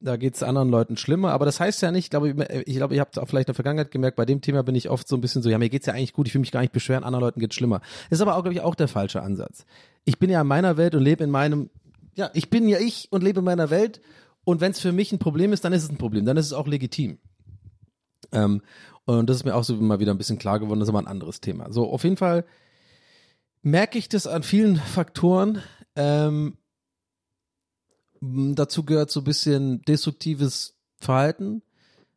Da 0.00 0.16
geht 0.16 0.34
es 0.34 0.42
anderen 0.42 0.68
Leuten 0.68 0.96
schlimmer, 0.96 1.32
aber 1.32 1.46
das 1.46 1.58
heißt 1.58 1.80
ja 1.82 1.90
nicht, 1.90 2.10
glaube 2.10 2.28
ich, 2.28 2.68
ich 2.68 2.76
glaube, 2.76 2.94
ihr 2.94 3.00
habt 3.00 3.18
auch 3.18 3.26
vielleicht 3.28 3.48
in 3.48 3.52
der 3.52 3.54
Vergangenheit 3.54 3.90
gemerkt, 3.90 4.16
bei 4.16 4.26
dem 4.26 4.40
Thema 4.40 4.62
bin 4.62 4.74
ich 4.74 4.90
oft 4.90 5.08
so 5.08 5.16
ein 5.16 5.20
bisschen 5.20 5.42
so, 5.42 5.48
ja, 5.48 5.58
mir 5.58 5.70
geht's 5.70 5.86
ja 5.86 5.94
eigentlich 5.94 6.12
gut, 6.12 6.28
ich 6.28 6.34
will 6.34 6.40
mich 6.40 6.52
gar 6.52 6.60
nicht 6.60 6.72
beschweren, 6.72 7.02
anderen 7.02 7.24
Leuten 7.24 7.40
geht's 7.40 7.54
schlimmer. 7.54 7.80
Das 8.10 8.18
ist 8.18 8.20
aber 8.20 8.36
auch, 8.36 8.42
glaube 8.42 8.54
ich, 8.54 8.60
auch 8.60 8.74
der 8.74 8.88
falsche 8.88 9.22
Ansatz. 9.22 9.64
Ich 10.04 10.18
bin 10.18 10.28
ja 10.28 10.42
in 10.42 10.46
meiner 10.46 10.76
Welt 10.76 10.94
und 10.94 11.02
lebe 11.02 11.24
in 11.24 11.30
meinem, 11.30 11.70
ja, 12.14 12.30
ich 12.34 12.50
bin 12.50 12.68
ja 12.68 12.78
ich 12.78 13.08
und 13.10 13.24
lebe 13.24 13.38
in 13.38 13.44
meiner 13.44 13.70
Welt 13.70 14.00
und 14.44 14.60
wenn 14.60 14.72
es 14.72 14.80
für 14.80 14.92
mich 14.92 15.12
ein 15.12 15.18
Problem 15.18 15.52
ist, 15.52 15.64
dann 15.64 15.72
ist 15.72 15.84
es 15.84 15.90
ein 15.90 15.98
Problem, 15.98 16.24
dann 16.24 16.36
ist 16.36 16.46
es 16.46 16.52
auch 16.52 16.66
legitim. 16.66 17.18
Ähm, 18.32 18.62
und 19.06 19.30
das 19.30 19.38
ist 19.38 19.44
mir 19.44 19.54
auch 19.54 19.64
so 19.64 19.76
mal 19.76 20.00
wieder 20.00 20.12
ein 20.12 20.18
bisschen 20.18 20.38
klar 20.38 20.60
geworden, 20.60 20.80
das 20.80 20.88
ist 20.88 20.94
aber 20.94 21.02
ein 21.02 21.06
anderes 21.06 21.40
Thema. 21.40 21.72
So, 21.72 21.90
auf 21.90 22.04
jeden 22.04 22.16
Fall 22.16 22.44
merke 23.62 23.98
ich 23.98 24.08
das 24.08 24.26
an 24.26 24.42
vielen 24.42 24.76
Faktoren. 24.76 25.62
Ähm, 25.96 26.58
dazu 28.54 28.84
gehört 28.84 29.10
so 29.10 29.20
ein 29.20 29.24
bisschen 29.24 29.82
destruktives 29.82 30.76
Verhalten. 30.98 31.62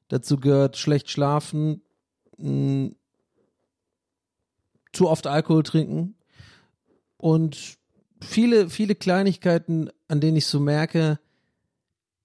Dazu 0.08 0.38
gehört 0.38 0.78
schlecht 0.78 1.10
schlafen, 1.10 1.82
mh, 2.38 2.92
zu 4.92 5.08
oft 5.08 5.28
Alkohol 5.28 5.64
trinken 5.64 6.16
und 7.18 7.78
viele, 8.22 8.70
viele 8.70 8.96
Kleinigkeiten, 8.96 9.90
an 10.08 10.20
denen 10.20 10.38
ich 10.38 10.48
so 10.48 10.60
merke, 10.60 11.20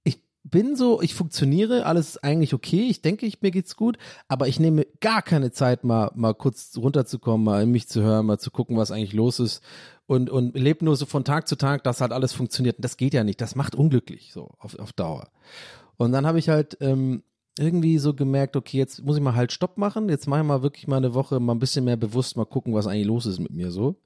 ich 0.03 0.19
bin 0.45 0.77
so, 0.77 1.03
ich 1.03 1.15
funktioniere, 1.15 1.85
alles 1.85 2.11
ist 2.11 2.25
eigentlich 2.25 2.55
okay, 2.55 2.89
ich 2.89 3.03
denke, 3.03 3.27
ich, 3.27 3.43
mir 3.43 3.51
geht's 3.51 3.77
gut, 3.77 3.99
aber 4.29 4.49
ich 4.49 4.59
nehme 4.59 4.87
gar 5.01 5.21
keine 5.21 5.53
Zeit, 5.53 5.85
mal, 5.85 6.11
mal 6.15 6.35
kurz 6.35 6.77
runterzukommen, 6.77 7.45
mal 7.45 7.63
in 7.63 7.71
mich 7.71 7.89
zu 7.89 8.03
hören, 8.03 8.27
mal 8.27 8.39
zu 8.39 8.51
gucken, 8.51 8.77
was 8.77 8.91
eigentlich 8.91 9.13
los 9.13 9.41
ist 9.41 9.63
und, 10.07 10.31
und 10.31 10.57
lebt 10.57 10.83
nur 10.83 10.97
so 10.97 11.07
von 11.07 11.25
Tag 11.25 11.49
zu 11.49 11.57
Tag, 11.57 11.85
dass 11.85 12.01
halt 12.01 12.13
alles 12.13 12.33
funktioniert. 12.33 12.77
Und 12.77 12.85
das 12.85 12.97
geht 12.97 13.15
ja 13.15 13.25
nicht. 13.25 13.41
Das 13.41 13.55
macht 13.55 13.75
unglücklich, 13.75 14.33
so 14.33 14.51
auf, 14.59 14.79
auf 14.79 14.93
Dauer. 14.93 15.29
Und 15.97 16.13
dann 16.13 16.27
habe 16.27 16.39
ich 16.39 16.49
halt 16.49 16.77
ähm, 16.81 17.23
irgendwie 17.59 17.99
so 17.99 18.15
gemerkt, 18.15 18.57
okay, 18.57 18.79
jetzt 18.79 19.05
muss 19.05 19.17
ich 19.17 19.23
mal 19.23 19.35
halt 19.35 19.53
Stopp 19.53 19.79
machen. 19.79 20.09
Jetzt 20.09 20.27
mache 20.27 20.41
ich 20.41 20.47
mal 20.47 20.63
wirklich 20.63 20.89
mal 20.89 20.97
eine 20.97 21.15
Woche 21.15 21.41
mal 21.41 21.55
ein 21.55 21.59
bisschen 21.59 21.85
mehr 21.85 21.97
bewusst 21.97 22.37
mal 22.37 22.45
gucken, 22.45 22.75
was 22.75 22.87
eigentlich 22.87 23.07
los 23.07 23.27
ist 23.27 23.39
mit 23.39 23.53
mir 23.53 23.71
so. 23.71 23.97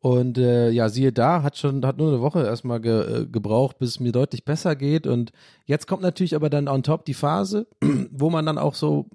Und 0.00 0.36
äh, 0.36 0.70
ja, 0.70 0.88
siehe 0.88 1.12
da, 1.12 1.44
hat 1.44 1.56
schon, 1.56 1.86
hat 1.86 1.98
nur 1.98 2.08
eine 2.08 2.20
Woche 2.20 2.44
erstmal 2.44 2.80
ge, 2.80 3.22
äh, 3.22 3.26
gebraucht, 3.26 3.78
bis 3.78 3.90
es 3.90 4.00
mir 4.00 4.10
deutlich 4.10 4.44
besser 4.44 4.74
geht. 4.74 5.06
Und 5.06 5.30
jetzt 5.64 5.86
kommt 5.86 6.02
natürlich 6.02 6.34
aber 6.34 6.50
dann 6.50 6.66
on 6.66 6.82
top 6.82 7.04
die 7.04 7.14
Phase, 7.14 7.68
wo 8.10 8.28
man 8.28 8.44
dann 8.44 8.58
auch 8.58 8.74
so 8.74 9.08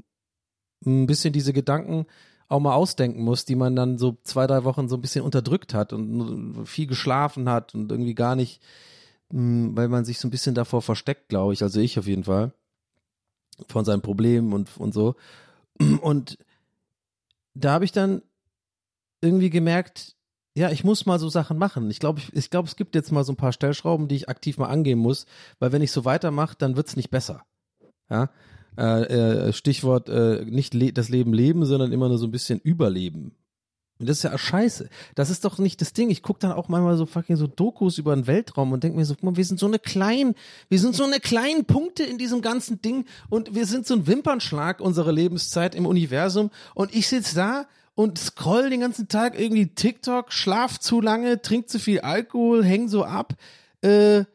ein 0.85 1.05
bisschen 1.05 1.33
diese 1.33 1.51
Gedanken 1.51 2.05
auch 2.49 2.59
mal 2.59 2.73
ausdenken 2.73 3.23
muss, 3.23 3.45
die 3.45 3.55
man 3.55 3.75
dann 3.75 3.97
so 3.97 4.17
zwei, 4.23 4.47
drei 4.47 4.63
Wochen 4.63 4.87
so 4.87 4.95
ein 4.95 5.01
bisschen 5.01 5.25
unterdrückt 5.25 5.73
hat 5.73 5.93
und 5.93 6.65
viel 6.65 6.87
geschlafen 6.87 7.49
hat 7.49 7.75
und 7.75 7.91
irgendwie 7.91 8.15
gar 8.15 8.35
nicht, 8.35 8.61
hm, 9.31 9.75
weil 9.75 9.89
man 9.89 10.05
sich 10.05 10.19
so 10.19 10.27
ein 10.27 10.31
bisschen 10.31 10.55
davor 10.55 10.81
versteckt, 10.81 11.29
glaube 11.29 11.53
ich, 11.53 11.61
also 11.61 11.79
ich 11.79 11.99
auf 11.99 12.07
jeden 12.07 12.23
Fall, 12.23 12.53
von 13.67 13.85
seinen 13.85 14.01
Problemen 14.01 14.53
und, 14.53 14.77
und 14.77 14.93
so. 14.93 15.15
Und 16.01 16.37
da 17.53 17.73
habe 17.73 17.85
ich 17.85 17.91
dann 17.91 18.21
irgendwie 19.21 19.49
gemerkt, 19.49 20.15
ja, 20.55 20.71
ich 20.71 20.83
muss 20.83 21.05
mal 21.05 21.19
so 21.19 21.29
Sachen 21.29 21.57
machen. 21.57 21.91
Ich 21.91 21.99
glaube, 21.99 22.19
ich, 22.19 22.33
ich 22.35 22.49
glaube, 22.49 22.67
es 22.67 22.75
gibt 22.75 22.95
jetzt 22.95 23.11
mal 23.11 23.23
so 23.23 23.33
ein 23.33 23.37
paar 23.37 23.53
Stellschrauben, 23.53 24.07
die 24.07 24.15
ich 24.15 24.29
aktiv 24.29 24.57
mal 24.57 24.69
angehen 24.69 24.99
muss, 24.99 25.25
weil 25.59 25.71
wenn 25.71 25.81
ich 25.81 25.91
so 25.91 26.05
weitermache, 26.05 26.55
dann 26.57 26.75
wird's 26.75 26.95
nicht 26.95 27.09
besser. 27.09 27.45
Ja, 28.09 28.29
äh, 28.77 29.47
äh, 29.47 29.53
Stichwort 29.53 30.09
äh, 30.09 30.45
nicht 30.45 30.73
le 30.73 30.93
das 30.93 31.09
Leben 31.09 31.33
leben, 31.33 31.65
sondern 31.65 31.91
immer 31.91 32.07
nur 32.09 32.17
so 32.17 32.27
ein 32.27 32.31
bisschen 32.31 32.59
überleben. 32.59 33.31
Und 33.99 34.07
das 34.07 34.17
ist 34.17 34.23
ja 34.23 34.37
scheiße. 34.37 34.89
Das 35.15 35.29
ist 35.29 35.43
doch 35.43 35.57
nicht 35.57 35.81
das 35.81 35.93
Ding. 35.93 36.11
Ich 36.11 36.21
gucke 36.21 36.39
dann 36.39 36.51
auch 36.51 36.69
manchmal 36.69 36.97
so 36.97 37.07
fucking 37.07 37.35
so 37.35 37.47
Dokus 37.47 37.97
über 37.97 38.15
den 38.15 38.27
Weltraum 38.27 38.71
und 38.71 38.83
denke 38.83 38.97
mir 38.97 39.05
so, 39.05 39.15
guck 39.15 39.23
mal, 39.23 39.37
wir 39.37 39.45
sind 39.45 39.59
so 39.59 39.65
eine 39.65 39.79
kleinen, 39.79 40.35
wir 40.69 40.79
sind 40.79 40.95
so 40.95 41.03
eine 41.03 41.19
kleinen 41.19 41.65
Punkte 41.65 42.03
in 42.03 42.19
diesem 42.19 42.41
ganzen 42.41 42.81
Ding 42.81 43.05
und 43.29 43.55
wir 43.55 43.65
sind 43.65 43.87
so 43.87 43.95
ein 43.95 44.05
Wimpernschlag 44.05 44.81
unserer 44.81 45.11
Lebenszeit 45.11 45.73
im 45.73 45.87
Universum 45.87 46.51
und 46.75 46.93
ich 46.93 47.07
sitze 47.07 47.35
da 47.35 47.67
und 47.95 48.19
scroll 48.19 48.69
den 48.69 48.81
ganzen 48.81 49.07
Tag 49.07 49.39
irgendwie 49.39 49.73
TikTok, 49.73 50.31
schlaf 50.31 50.79
zu 50.79 51.01
lange, 51.01 51.41
trink 51.41 51.67
zu 51.67 51.79
viel 51.79 52.01
Alkohol, 52.01 52.63
häng 52.63 52.89
so 52.89 53.03
ab, 53.03 53.33
äh, 53.81 54.25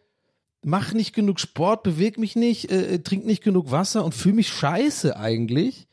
mach 0.65 0.93
nicht 0.93 1.15
genug 1.15 1.41
Sport, 1.41 1.83
beweg 1.83 2.19
mich 2.19 2.37
nicht, 2.37 2.71
äh, 2.71 2.95
äh 2.95 2.99
trink 3.01 3.25
nicht 3.25 3.43
genug 3.43 3.71
Wasser 3.71 4.05
und 4.05 4.15
fühle 4.15 4.37
mich 4.37 4.49
scheiße 4.49 5.17
eigentlich. 5.17 5.89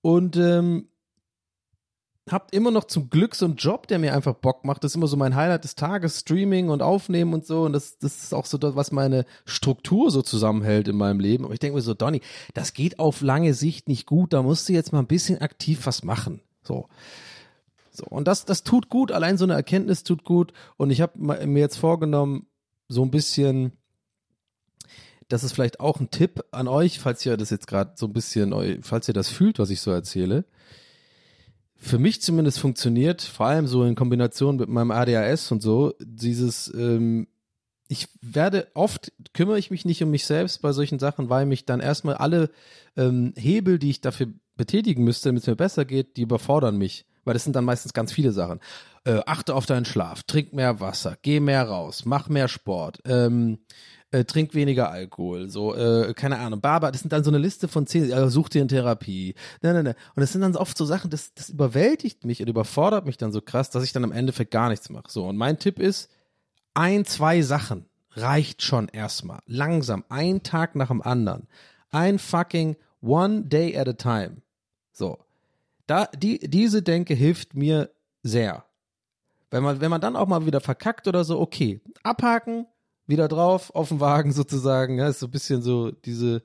Und 0.00 0.36
ähm, 0.36 0.88
habt 2.30 2.54
immer 2.54 2.70
noch 2.70 2.84
zum 2.84 3.10
Glück 3.10 3.34
so 3.34 3.44
einen 3.44 3.56
Job, 3.56 3.86
der 3.86 3.98
mir 3.98 4.14
einfach 4.14 4.34
Bock 4.34 4.64
macht. 4.64 4.84
Das 4.84 4.92
ist 4.92 4.96
immer 4.96 5.06
so 5.06 5.16
mein 5.16 5.34
Highlight 5.34 5.64
des 5.64 5.74
Tages, 5.74 6.20
Streaming 6.20 6.68
und 6.68 6.82
Aufnehmen 6.82 7.34
und 7.34 7.46
so. 7.46 7.62
Und 7.62 7.72
das, 7.72 7.98
das 7.98 8.22
ist 8.22 8.34
auch 8.34 8.46
so 8.46 8.58
das, 8.58 8.76
was 8.76 8.92
meine 8.92 9.24
Struktur 9.44 10.10
so 10.10 10.22
zusammenhält 10.22 10.88
in 10.88 10.96
meinem 10.96 11.20
Leben. 11.20 11.44
Aber 11.44 11.54
ich 11.54 11.60
denke 11.60 11.76
mir 11.76 11.82
so, 11.82 11.94
Donny, 11.94 12.20
das 12.54 12.74
geht 12.74 12.98
auf 12.98 13.20
lange 13.20 13.54
Sicht 13.54 13.88
nicht 13.88 14.06
gut. 14.06 14.32
Da 14.32 14.42
musst 14.42 14.68
du 14.68 14.72
jetzt 14.72 14.92
mal 14.92 15.00
ein 15.00 15.06
bisschen 15.06 15.40
aktiv 15.40 15.80
was 15.84 16.04
machen. 16.04 16.40
So. 16.62 16.88
So, 17.94 18.06
und 18.06 18.26
das, 18.26 18.46
das 18.46 18.64
tut 18.64 18.88
gut, 18.88 19.12
allein 19.12 19.36
so 19.36 19.44
eine 19.44 19.52
Erkenntnis 19.52 20.02
tut 20.02 20.24
gut. 20.24 20.54
Und 20.78 20.90
ich 20.90 21.02
habe 21.02 21.18
mir 21.18 21.60
jetzt 21.60 21.76
vorgenommen, 21.76 22.46
so 22.88 23.02
ein 23.02 23.10
bisschen, 23.10 23.72
das 25.32 25.44
ist 25.44 25.52
vielleicht 25.52 25.80
auch 25.80 25.98
ein 25.98 26.10
Tipp 26.10 26.44
an 26.50 26.68
euch, 26.68 26.98
falls 26.98 27.24
ihr 27.24 27.38
das 27.38 27.48
jetzt 27.48 27.66
gerade 27.66 27.92
so 27.94 28.06
ein 28.06 28.12
bisschen, 28.12 28.82
falls 28.82 29.08
ihr 29.08 29.14
das 29.14 29.30
fühlt, 29.30 29.58
was 29.58 29.70
ich 29.70 29.80
so 29.80 29.90
erzähle. 29.90 30.44
Für 31.74 31.98
mich 31.98 32.20
zumindest 32.20 32.60
funktioniert, 32.60 33.22
vor 33.22 33.46
allem 33.46 33.66
so 33.66 33.82
in 33.84 33.94
Kombination 33.94 34.56
mit 34.56 34.68
meinem 34.68 34.90
ADHS 34.90 35.50
und 35.50 35.62
so, 35.62 35.94
dieses, 36.00 36.72
ähm, 36.74 37.28
ich 37.88 38.08
werde 38.20 38.68
oft 38.74 39.10
kümmere 39.32 39.58
ich 39.58 39.70
mich 39.70 39.86
nicht 39.86 40.02
um 40.02 40.10
mich 40.10 40.26
selbst 40.26 40.60
bei 40.60 40.72
solchen 40.72 40.98
Sachen, 40.98 41.30
weil 41.30 41.46
mich 41.46 41.64
dann 41.64 41.80
erstmal 41.80 42.16
alle 42.16 42.50
ähm, 42.96 43.32
Hebel, 43.36 43.78
die 43.78 43.90
ich 43.90 44.02
dafür 44.02 44.28
betätigen 44.56 45.02
müsste, 45.02 45.30
damit 45.30 45.42
es 45.42 45.48
mir 45.48 45.56
besser 45.56 45.86
geht, 45.86 46.18
die 46.18 46.22
überfordern 46.22 46.76
mich. 46.76 47.06
Weil 47.24 47.34
das 47.34 47.44
sind 47.44 47.56
dann 47.56 47.64
meistens 47.64 47.94
ganz 47.94 48.12
viele 48.12 48.32
Sachen. 48.32 48.60
Äh, 49.04 49.20
achte 49.26 49.54
auf 49.54 49.64
deinen 49.64 49.84
Schlaf, 49.84 50.24
trink 50.24 50.52
mehr 50.52 50.80
Wasser, 50.80 51.16
geh 51.22 51.40
mehr 51.40 51.66
raus, 51.66 52.04
mach 52.04 52.28
mehr 52.28 52.48
Sport, 52.48 53.00
ähm, 53.04 53.58
äh, 54.12 54.24
trink 54.24 54.54
weniger 54.54 54.90
Alkohol, 54.90 55.48
so, 55.48 55.74
äh, 55.74 56.14
keine 56.14 56.38
Ahnung, 56.38 56.60
Baba, 56.60 56.90
das 56.90 57.00
sind 57.00 57.12
dann 57.12 57.24
so 57.24 57.30
eine 57.30 57.38
Liste 57.38 57.66
von 57.66 57.86
zehn, 57.86 58.10
äh, 58.10 58.28
such 58.28 58.50
dir 58.50 58.60
eine 58.60 58.68
Therapie, 58.68 59.34
ne, 59.62 59.72
ne, 59.72 59.82
ne. 59.82 59.96
Und 60.14 60.20
das 60.20 60.32
sind 60.32 60.42
dann 60.42 60.54
oft 60.54 60.76
so 60.76 60.84
Sachen, 60.84 61.10
das, 61.10 61.34
das 61.34 61.48
überwältigt 61.48 62.24
mich 62.24 62.40
und 62.40 62.48
überfordert 62.48 63.06
mich 63.06 63.16
dann 63.16 63.32
so 63.32 63.40
krass, 63.40 63.70
dass 63.70 63.82
ich 63.82 63.92
dann 63.92 64.04
am 64.04 64.12
Endeffekt 64.12 64.50
gar 64.50 64.68
nichts 64.68 64.90
mache. 64.90 65.10
So, 65.10 65.26
und 65.26 65.36
mein 65.36 65.58
Tipp 65.58 65.78
ist, 65.78 66.10
ein, 66.74 67.04
zwei 67.04 67.42
Sachen 67.42 67.86
reicht 68.12 68.62
schon 68.62 68.88
erstmal. 68.88 69.40
Langsam, 69.46 70.04
ein 70.08 70.42
Tag 70.42 70.76
nach 70.76 70.88
dem 70.88 71.02
anderen. 71.02 71.48
Ein 71.90 72.18
fucking 72.18 72.76
one 73.00 73.44
day 73.44 73.76
at 73.76 73.88
a 73.88 73.94
time. 73.94 74.42
So. 74.92 75.18
Da, 75.86 76.06
die, 76.06 76.38
diese 76.38 76.82
Denke 76.82 77.14
hilft 77.14 77.54
mir 77.54 77.90
sehr. 78.22 78.64
Wenn 79.50 79.62
man, 79.62 79.80
wenn 79.80 79.90
man 79.90 80.00
dann 80.00 80.16
auch 80.16 80.28
mal 80.28 80.46
wieder 80.46 80.60
verkackt 80.60 81.08
oder 81.08 81.24
so, 81.24 81.40
okay, 81.40 81.80
abhaken, 82.02 82.66
wieder 83.06 83.28
drauf, 83.28 83.74
auf 83.74 83.88
den 83.88 84.00
Wagen 84.00 84.32
sozusagen, 84.32 84.98
ja, 84.98 85.08
ist 85.08 85.20
so 85.20 85.26
ein 85.26 85.30
bisschen 85.30 85.62
so 85.62 85.90
diese, 85.90 86.42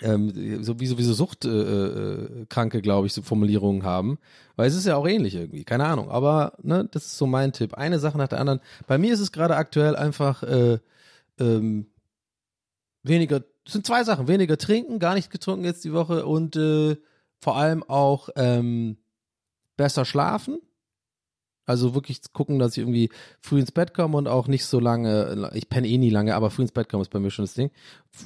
ähm, 0.00 0.62
so 0.62 0.80
wie 0.80 0.86
sowieso 0.86 1.12
Suchtkranke, 1.12 2.76
äh, 2.76 2.80
äh, 2.80 2.82
glaube 2.82 3.06
ich, 3.06 3.12
so 3.12 3.22
Formulierungen 3.22 3.84
haben. 3.84 4.18
Weil 4.56 4.68
es 4.68 4.74
ist 4.74 4.86
ja 4.86 4.96
auch 4.96 5.06
ähnlich 5.06 5.34
irgendwie, 5.34 5.64
keine 5.64 5.86
Ahnung. 5.86 6.10
Aber 6.10 6.54
ne, 6.62 6.88
das 6.90 7.06
ist 7.06 7.18
so 7.18 7.26
mein 7.26 7.52
Tipp. 7.52 7.74
Eine 7.74 7.98
Sache 7.98 8.18
nach 8.18 8.28
der 8.28 8.40
anderen. 8.40 8.60
Bei 8.86 8.98
mir 8.98 9.14
ist 9.14 9.20
es 9.20 9.32
gerade 9.32 9.56
aktuell 9.56 9.96
einfach 9.96 10.42
äh, 10.42 10.78
ähm, 11.38 11.86
weniger, 13.02 13.42
es 13.66 13.72
sind 13.72 13.86
zwei 13.86 14.04
Sachen, 14.04 14.28
weniger 14.28 14.58
trinken, 14.58 14.98
gar 14.98 15.14
nicht 15.14 15.30
getrunken 15.30 15.64
jetzt 15.64 15.84
die 15.84 15.92
Woche 15.92 16.26
und 16.26 16.56
äh, 16.56 16.96
vor 17.40 17.56
allem 17.56 17.82
auch 17.82 18.30
ähm, 18.36 18.96
besser 19.76 20.04
schlafen. 20.04 20.58
Also 21.66 21.94
wirklich 21.94 22.20
gucken, 22.32 22.58
dass 22.58 22.72
ich 22.72 22.78
irgendwie 22.78 23.10
früh 23.40 23.58
ins 23.58 23.72
Bett 23.72 23.94
komme 23.94 24.18
und 24.18 24.28
auch 24.28 24.48
nicht 24.48 24.66
so 24.66 24.78
lange, 24.80 25.50
ich 25.54 25.68
penne 25.68 25.88
eh 25.88 25.96
nie 25.96 26.10
lange, 26.10 26.34
aber 26.34 26.50
früh 26.50 26.62
ins 26.62 26.72
Bett 26.72 26.88
komme 26.88 27.02
ist 27.02 27.10
bei 27.10 27.20
mir 27.20 27.30
schon 27.30 27.44
das 27.44 27.54
Ding. 27.54 27.70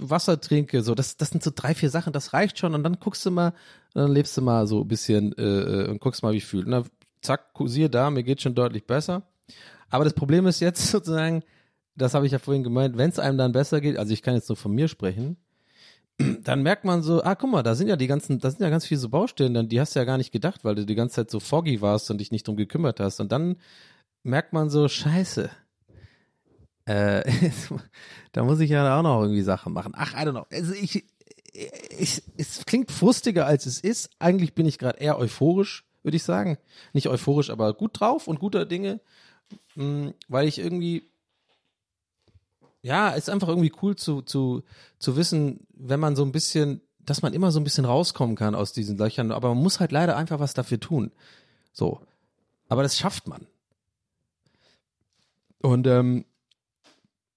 Wasser 0.01 0.41
trinke, 0.41 0.83
so, 0.83 0.95
das, 0.95 1.17
das 1.17 1.31
sind 1.31 1.43
so 1.43 1.53
drei, 1.55 1.75
vier 1.75 1.91
Sachen, 1.91 2.13
das 2.13 2.33
reicht 2.33 2.59
schon 2.59 2.75
und 2.75 2.83
dann 2.83 2.99
guckst 2.99 3.25
du 3.25 3.31
mal, 3.31 3.53
dann 3.95 4.11
lebst 4.13 4.37
du 4.37 4.43
mal 4.43 4.67
so 4.67 4.81
ein 4.81 4.89
bisschen 4.89 5.33
äh, 5.39 5.87
und 5.89 6.01
guckst 6.01 6.23
mal, 6.23 6.33
wie 6.33 6.39
ich 6.39 6.47
fühle. 6.47 6.65
Und 6.65 6.71
dann 6.73 6.85
zack, 7.21 7.47
siehe 7.67 7.89
da, 7.89 8.11
mir 8.11 8.25
geht 8.25 8.43
schon 8.43 8.55
deutlich 8.55 8.87
besser. 8.87 9.23
Aber 9.89 10.05
das 10.05 10.15
Problem 10.15 10.47
ist 10.47 10.61
jetzt 10.61 10.87
sozusagen, 10.91 11.43
das 11.95 12.15
habe 12.15 12.27
ich 12.27 12.33
ja 12.33 12.39
vorhin 12.39 12.65
gemeint, 12.65 12.99
wenn 12.99 13.11
es 13.11 13.19
einem 13.19 13.39
dann 13.39 13.53
besser 13.53 13.81
geht, 13.81 13.97
also 13.97 14.13
ich 14.13 14.23
kann 14.23 14.35
jetzt 14.35 14.49
nur 14.49 14.57
von 14.57 14.73
mir 14.73 14.89
sprechen, 14.89 15.37
dann 16.19 16.63
merkt 16.63 16.85
man 16.85 17.03
so, 17.03 17.23
ah, 17.23 17.35
guck 17.35 17.51
mal, 17.51 17.63
da 17.63 17.75
sind 17.75 17.89
ja 17.89 17.97
die 17.97 18.07
ganzen, 18.07 18.39
da 18.41 18.51
sind 18.51 18.61
ja 18.61 18.71
ganz 18.71 18.87
viele 18.87 19.01
so 19.01 19.09
Baustellen, 19.09 19.55
dann, 19.55 19.69
die 19.69 19.81
hast 19.81 19.95
du 19.95 20.01
ja 20.01 20.05
gar 20.05 20.19
nicht 20.19 20.33
gedacht, 20.33 20.65
weil 20.65 20.75
du 20.75 20.85
die 20.85 20.95
ganze 20.95 21.17
Zeit 21.17 21.31
so 21.31 21.41
foggy 21.41 21.81
warst 21.81 22.11
und 22.11 22.19
dich 22.19 22.33
nicht 22.33 22.47
drum 22.47 22.57
gekümmert 22.57 23.01
hast. 23.01 23.21
Und 23.21 23.31
dann 23.31 23.57
merkt 24.25 24.53
man 24.53 24.69
so, 24.69 24.89
scheiße, 24.89 25.51
äh, 26.87 27.23
da 28.33 28.45
muss 28.45 28.61
ich 28.61 28.71
ja 28.71 28.99
auch 28.99 29.03
noch 29.03 29.23
irgendwie 29.23 29.43
Sachen 29.43 29.73
machen. 29.73 29.93
Ach, 29.95 30.15
I 30.15 30.27
don't 30.27 30.33
know. 30.33 30.47
Also 30.51 30.73
ich, 30.73 31.05
ich, 31.53 32.23
es 32.37 32.65
klingt 32.67 32.91
frustiger 32.91 33.47
als 33.47 33.67
es 33.67 33.81
ist. 33.81 34.11
Eigentlich 34.19 34.55
bin 34.55 34.67
ich 34.67 34.79
gerade 34.79 34.99
eher 34.99 35.19
euphorisch, 35.19 35.85
würde 36.03 36.17
ich 36.17 36.25
sagen. 36.25 36.59
Nicht 36.93 37.09
euphorisch, 37.09 37.51
aber 37.51 37.75
gut 37.75 38.01
drauf 38.01 38.27
und 38.27 38.41
guter 38.41 38.67
Dinge, 38.67 39.01
hm, 39.75 40.15
weil 40.29 40.49
ich 40.49 40.59
irgendwie 40.59 41.08
ja, 42.83 43.11
ist 43.11 43.31
einfach 43.31 43.49
irgendwie 43.49 43.73
cool 43.83 43.97
zu, 43.97 44.23
zu, 44.23 44.63
zu 44.99 45.17
wissen, 45.17 45.67
wenn 45.75 46.01
man 46.01 46.17
so 46.17 46.25
ein 46.25 46.33
bisschen, 46.33 46.81
dass 47.01 47.23
man 47.23 47.33
immer 47.33 47.51
so 47.51 47.61
ein 47.61 47.65
bisschen 47.65 47.85
rauskommen 47.85 48.37
kann 48.37 48.55
aus 48.55 48.73
diesen 48.73 48.99
Löchern, 48.99 49.33
aber 49.33 49.49
man 49.55 49.63
muss 49.63 49.81
halt 49.81 49.93
leider 49.93 50.17
einfach 50.17 50.39
was 50.39 50.55
dafür 50.55 50.79
tun. 50.79 51.13
So. 51.73 52.01
Aber 52.69 52.83
das 52.83 52.97
schafft 52.97 53.27
man. 53.27 53.47
Und 55.61 55.87
ähm, 55.87 56.25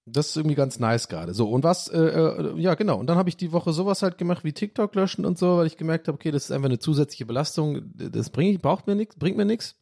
das 0.06 0.30
ist 0.30 0.38
irgendwie 0.38 0.56
ganz 0.56 0.80
nice 0.80 1.08
gerade. 1.08 1.34
So, 1.34 1.49
und 1.49 1.63
was, 1.63 1.88
äh, 1.88 1.99
äh, 1.99 2.60
ja, 2.60 2.75
genau. 2.75 2.99
Und 2.99 3.08
dann 3.08 3.17
habe 3.17 3.30
ich 3.30 3.38
die 3.38 3.51
Woche 3.51 3.71
sowas 3.71 4.01
halt 4.01 4.17
gemacht 4.17 4.43
wie 4.43 4.54
TikTok 4.54 4.93
löschen 4.95 5.25
und 5.25 5.38
so, 5.38 5.58
weil 5.58 5.67
ich 5.67 5.77
gemerkt 5.77 6.08
habe, 6.08 6.15
okay, 6.15 6.32
das 6.32 6.45
ist 6.45 6.51
einfach 6.51 6.69
eine 6.69 6.80
zusätzliche 6.80 7.25
Belastung. 7.25 7.91
Das 7.95 8.30
bringt, 8.30 8.62
braucht 8.62 8.88
mir 8.88 8.95
nichts, 8.95 9.15
bringt 9.15 9.38
mir 9.38 9.45
nichts. 9.45 9.75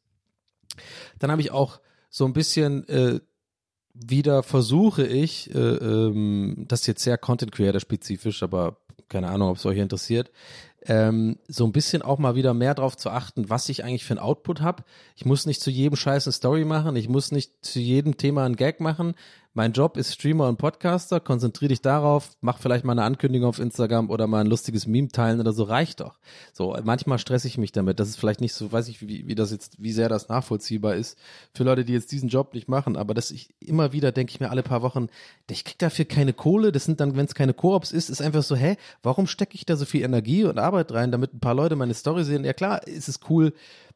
Dann 1.18 1.32
habe 1.32 1.42
ich 1.42 1.52
auch 1.52 1.80
so 2.10 2.26
ein 2.26 2.34
bisschen 2.34 2.88
äh, 2.88 3.20
wieder 3.94 4.44
versuche 4.44 5.06
ich, 5.06 5.54
äh, 5.54 5.58
ähm, 5.58 6.66
das 6.68 6.88
jetzt 6.88 7.04
sehr 7.04 7.18
Content 7.18 7.52
Creator 7.52 7.80
spezifisch, 7.80 8.44
aber 8.44 8.78
keine 9.10 9.30
Ahnung, 9.30 9.50
ob 9.50 9.58
es 9.58 9.66
euch 9.66 9.78
interessiert, 9.78 10.32
ähm, 10.86 11.38
so 11.48 11.66
ein 11.66 11.72
bisschen 11.72 12.02
auch 12.02 12.20
mal 12.20 12.36
wieder 12.36 12.54
mehr 12.54 12.74
darauf 12.74 12.96
zu 12.96 13.10
achten, 13.10 13.50
was 13.50 13.68
ich 13.70 13.84
eigentlich 13.84 14.06
für 14.06 14.14
ein 14.14 14.20
Output 14.20 14.62
habe. 14.62 14.84
Ich 15.16 15.26
muss 15.26 15.46
nicht 15.46 15.62
zu 15.62 15.70
jedem 15.70 15.96
Scheiß 15.96 16.26
eine 16.26 16.34
Story 16.34 16.64
machen, 16.64 16.96
ich 16.96 17.10
muss 17.10 17.32
nicht 17.32 17.52
zu 17.62 17.80
jedem 17.80 18.18
Thema 18.18 18.46
ein 18.46 18.56
Gag 18.56 18.80
machen. 18.80 19.16
Mein 19.56 19.74
Job 19.74 19.98
ist 19.98 20.14
Streamer 20.14 20.48
und 20.48 20.58
Podcaster, 20.58 21.20
konzentriere 21.20 21.70
dich 21.70 21.82
darauf, 21.82 22.30
mach 22.40 22.60
vielleicht 22.60 22.86
mal 22.86 22.92
eine 22.92 23.02
Ankündigung 23.04 23.50
auf 23.50 23.58
Instagram 23.58 24.12
oder 24.12 24.28
mal 24.28 24.42
ein 24.42 24.48
lustiges 24.48 24.86
Meme 24.86 25.08
teilen 25.08 25.40
oder 25.40 25.54
so, 25.54 25.64
reicht 25.64 26.02
doch. 26.02 26.20
So, 26.54 26.78
manchmal 26.84 27.18
stresse 27.18 27.48
ich 27.48 27.58
mich 27.58 27.72
damit. 27.72 28.00
Das 28.00 28.10
ist 28.10 28.20
vielleicht 28.20 28.42
nicht 28.42 28.54
so, 28.54 28.72
weiß 28.72 28.88
ich, 28.90 29.02
wie, 29.02 29.28
wie 29.28 29.34
das 29.34 29.50
jetzt, 29.50 29.82
wie 29.82 29.92
sehr 29.92 30.08
das 30.08 30.30
nachvollziehbar 30.30 30.96
ist 30.96 31.18
für 31.52 31.64
Leute, 31.64 31.84
die 31.84 31.94
jetzt 31.94 32.12
diesen 32.12 32.30
Job 32.30 32.54
nicht 32.54 32.68
machen, 32.68 32.96
aber 32.96 33.16
dass 33.16 33.32
ich 33.32 33.50
immer 33.60 33.92
wieder 33.92 34.12
denke 34.12 34.30
ich 34.30 34.40
mir 34.40 34.52
alle 34.52 34.62
paar 34.62 34.84
Wochen, 34.84 35.08
ich 35.50 35.66
krieg 35.66 35.80
dafür 35.80 36.06
keine 36.06 36.34
Kohle, 36.34 36.72
das 36.72 36.86
sind 36.86 37.00
dann, 37.00 37.16
wenn 37.16 37.26
es 37.26 37.34
keine 37.34 37.56
Koops 37.56 37.92
ist, 37.92 38.12
ist 38.12 38.22
einfach 38.22 38.44
so, 38.44 38.56
hä, 38.56 38.78
warum 39.02 39.26
stecke 39.26 39.56
ich 39.56 39.66
da 39.66 39.76
so 39.76 39.86
viel 39.86 40.04
Energie 40.04 40.44
und 40.44 40.60
Arbeit 40.60 40.92
rein, 40.92 41.12
damit 41.12 41.34
ein 41.34 41.40
paar 41.40 41.56
Leute 41.56 41.76
meine 41.76 41.96
Story 41.96 42.24
sehen? 42.24 42.46
Ja 42.46 42.54
klar, 42.54 42.86
ist 42.86 43.10
es 43.10 43.20
cool, 43.32 43.54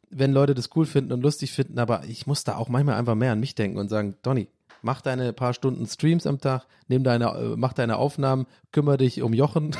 wenn 0.09 0.33
Leute 0.33 0.55
das 0.55 0.71
cool 0.75 0.87
finden 0.87 1.11
und 1.11 1.21
lustig 1.21 1.51
finden, 1.51 1.77
aber 1.77 2.05
ich 2.05 2.25
muss 2.25 2.43
da 2.43 2.55
auch 2.55 2.69
manchmal 2.69 2.95
einfach 2.95 3.15
mehr 3.15 3.31
an 3.31 3.39
mich 3.39 3.53
denken 3.53 3.77
und 3.77 3.89
sagen, 3.89 4.15
Donny, 4.23 4.47
mach 4.83 5.01
deine 5.01 5.33
paar 5.33 5.53
Stunden 5.53 5.87
Streams 5.87 6.27
am 6.27 6.39
Tag, 6.39 6.67
nimm 6.87 7.03
deine, 7.03 7.25
äh, 7.29 7.55
mach 7.55 7.73
deine 7.73 7.97
Aufnahmen, 7.97 8.45
kümmere 8.71 8.97
dich 8.97 9.21
um 9.21 9.33
Jochen 9.33 9.75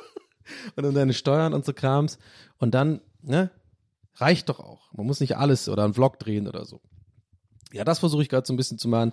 und 0.76 0.84
um 0.86 0.94
deine 0.94 1.12
Steuern 1.12 1.52
und 1.52 1.66
so 1.66 1.74
Krams. 1.74 2.18
Und 2.56 2.72
dann, 2.72 3.00
ne, 3.20 3.50
reicht 4.14 4.48
doch 4.48 4.60
auch. 4.60 4.92
Man 4.92 5.06
muss 5.06 5.20
nicht 5.20 5.36
alles 5.36 5.68
oder 5.68 5.84
einen 5.84 5.94
Vlog 5.94 6.18
drehen 6.18 6.48
oder 6.48 6.64
so. 6.64 6.80
Ja, 7.72 7.84
das 7.84 7.98
versuche 7.98 8.22
ich 8.22 8.28
gerade 8.28 8.46
so 8.46 8.52
ein 8.52 8.56
bisschen 8.56 8.78
zu 8.78 8.88
machen. 8.88 9.12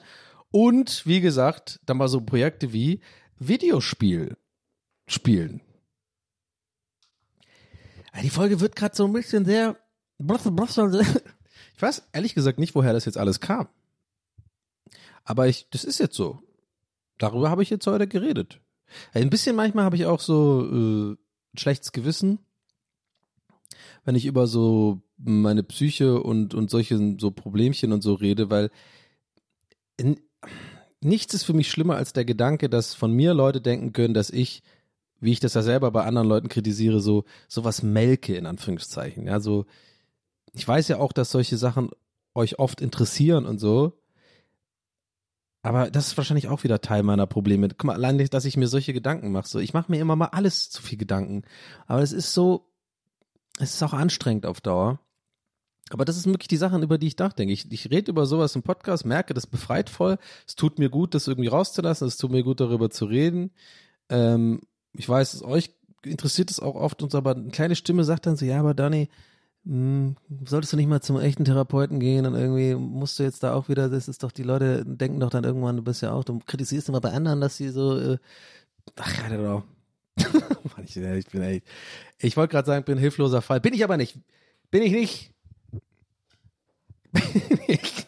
Und 0.51 1.05
wie 1.05 1.19
gesagt, 1.19 1.81
dann 1.85 1.97
mal 1.97 2.07
so 2.07 2.21
Projekte 2.21 2.71
wie 2.71 3.01
Videospiel 3.37 4.37
spielen. 5.07 5.61
Die 8.21 8.29
Folge 8.29 8.61
wird 8.61 8.75
gerade 8.75 8.95
so 8.95 9.05
ein 9.05 9.13
bisschen 9.13 9.43
sehr. 9.45 9.75
Ich 11.75 11.81
weiß 11.81 12.03
ehrlich 12.13 12.35
gesagt 12.35 12.57
nicht, 12.57 12.73
woher 12.73 12.93
das 12.93 13.03
jetzt 13.03 13.17
alles 13.17 13.41
kam. 13.41 13.67
Aber 15.25 15.47
ich, 15.47 15.67
das 15.71 15.83
ist 15.83 15.99
jetzt 15.99 16.15
so. 16.15 16.39
Darüber 17.17 17.49
habe 17.49 17.63
ich 17.63 17.69
jetzt 17.69 17.87
heute 17.87 18.07
geredet. 18.07 18.61
Ein 19.13 19.29
bisschen 19.29 19.55
manchmal 19.55 19.85
habe 19.85 19.95
ich 19.95 20.05
auch 20.05 20.19
so 20.19 21.13
äh, 21.13 21.17
schlechtes 21.59 21.91
Gewissen, 21.91 22.39
wenn 24.03 24.15
ich 24.15 24.25
über 24.25 24.47
so 24.47 25.01
meine 25.17 25.63
Psyche 25.63 26.21
und, 26.21 26.53
und 26.53 26.69
solche 26.69 27.17
so 27.19 27.31
Problemchen 27.31 27.91
und 27.91 28.01
so 28.01 28.13
rede, 28.13 28.49
weil 28.49 28.69
in, 29.97 30.19
nichts 31.01 31.33
ist 31.33 31.43
für 31.43 31.53
mich 31.53 31.69
schlimmer 31.69 31.95
als 31.95 32.13
der 32.13 32.25
Gedanke, 32.25 32.69
dass 32.69 32.93
von 32.93 33.11
mir 33.11 33.33
Leute 33.33 33.61
denken 33.61 33.93
können, 33.93 34.13
dass 34.13 34.29
ich, 34.29 34.61
wie 35.19 35.31
ich 35.31 35.39
das 35.39 35.55
ja 35.55 35.63
selber 35.63 35.89
bei 35.91 36.03
anderen 36.03 36.27
Leuten 36.27 36.49
kritisiere, 36.49 37.01
so 37.01 37.23
sowas 37.47 37.81
melke 37.81 38.35
in 38.35 38.45
Anführungszeichen. 38.45 39.25
Ja, 39.25 39.39
so 39.39 39.65
ich 40.53 40.67
weiß 40.67 40.87
ja 40.87 40.99
auch, 40.99 41.11
dass 41.11 41.31
solche 41.31 41.57
Sachen 41.57 41.89
euch 42.33 42.59
oft 42.59 42.81
interessieren 42.81 43.45
und 43.45 43.59
so, 43.59 43.93
aber 45.65 45.89
das 45.89 46.05
ist 46.05 46.17
wahrscheinlich 46.17 46.47
auch 46.47 46.63
wieder 46.63 46.79
Teil 46.79 47.01
meiner 47.01 47.25
Probleme. 47.25 47.69
Guck 47.69 47.85
mal, 47.85 47.95
allein, 47.95 48.23
dass 48.29 48.45
ich 48.45 48.55
mir 48.55 48.67
solche 48.67 48.93
Gedanken 48.93 49.31
mache. 49.31 49.47
So, 49.47 49.57
ich 49.57 49.73
mache 49.73 49.91
mir 49.91 49.99
immer 49.99 50.15
mal 50.15 50.27
alles 50.27 50.69
zu 50.69 50.83
viel 50.83 50.99
Gedanken. 50.99 51.41
Aber 51.87 52.03
es 52.03 52.11
ist 52.11 52.33
so, 52.33 52.71
es 53.57 53.73
ist 53.73 53.81
auch 53.81 53.93
anstrengend 53.93 54.45
auf 54.45 54.61
Dauer. 54.61 54.99
Aber 55.89 56.05
das 56.05 56.17
ist 56.17 56.27
wirklich 56.27 56.49
die 56.49 56.57
Sachen, 56.57 56.83
über 56.83 56.99
die 56.99 57.07
ich 57.07 57.17
nachdenke. 57.17 57.51
Ich, 57.51 57.71
ich 57.71 57.89
rede 57.89 58.11
über 58.11 58.27
sowas 58.27 58.55
im 58.55 58.61
Podcast, 58.61 59.07
merke, 59.07 59.33
das 59.33 59.47
befreit 59.47 59.89
voll. 59.89 60.19
Es 60.47 60.55
tut 60.55 60.77
mir 60.77 60.91
gut, 60.91 61.15
das 61.15 61.27
irgendwie 61.27 61.49
rauszulassen. 61.49 62.07
Es 62.07 62.17
tut 62.17 62.29
mir 62.29 62.43
gut, 62.43 62.59
darüber 62.59 62.91
zu 62.91 63.05
reden. 63.05 63.49
Ähm, 64.09 64.61
ich 64.93 65.09
weiß, 65.09 65.33
es 65.33 65.43
euch 65.43 65.71
interessiert 66.03 66.51
es 66.51 66.59
auch 66.59 66.75
oft 66.75 67.01
uns, 67.01 67.15
aber 67.15 67.31
eine 67.31 67.49
kleine 67.49 67.75
Stimme 67.75 68.03
sagt 68.03 68.27
dann 68.27 68.35
so, 68.35 68.45
ja, 68.45 68.59
aber 68.59 68.75
Dani, 68.75 69.09
hm, 69.65 70.15
solltest 70.45 70.73
du 70.73 70.77
nicht 70.77 70.87
mal 70.87 71.01
zum 71.01 71.19
echten 71.19 71.45
Therapeuten 71.45 71.99
gehen 71.99 72.25
und 72.25 72.35
irgendwie 72.35 72.75
musst 72.75 73.17
du 73.17 73.23
jetzt 73.23 73.43
da 73.43 73.53
auch 73.53 73.67
wieder, 73.67 73.89
das 73.89 74.07
ist 74.07 74.23
doch, 74.23 74.31
die 74.31 74.43
Leute 74.43 74.85
denken 74.85 75.19
doch 75.19 75.29
dann 75.29 75.43
irgendwann, 75.43 75.77
du 75.77 75.83
bist 75.83 76.01
ja 76.01 76.11
auch, 76.11 76.23
du 76.23 76.39
kritisierst 76.45 76.89
immer 76.89 77.01
bei 77.01 77.11
anderen, 77.11 77.41
dass 77.41 77.57
sie 77.57 77.69
so, 77.69 77.97
äh, 77.97 78.17
ach, 78.97 79.29
ja, 79.31 79.63
ich, 80.83 80.97
ich 80.97 81.27
bin 81.27 81.41
echt, 81.41 81.67
ich 82.19 82.37
wollte 82.37 82.51
gerade 82.51 82.65
sagen, 82.65 82.79
ich 82.81 82.85
bin 82.85 82.97
ein 82.97 83.01
hilfloser 83.01 83.41
Fall. 83.41 83.59
Bin 83.59 83.73
ich 83.73 83.83
aber 83.83 83.97
nicht. 83.97 84.17
Bin 84.71 84.81
ich 84.81 84.91
nicht. 84.91 85.33
Bin 87.11 87.23
ich 87.77 88.07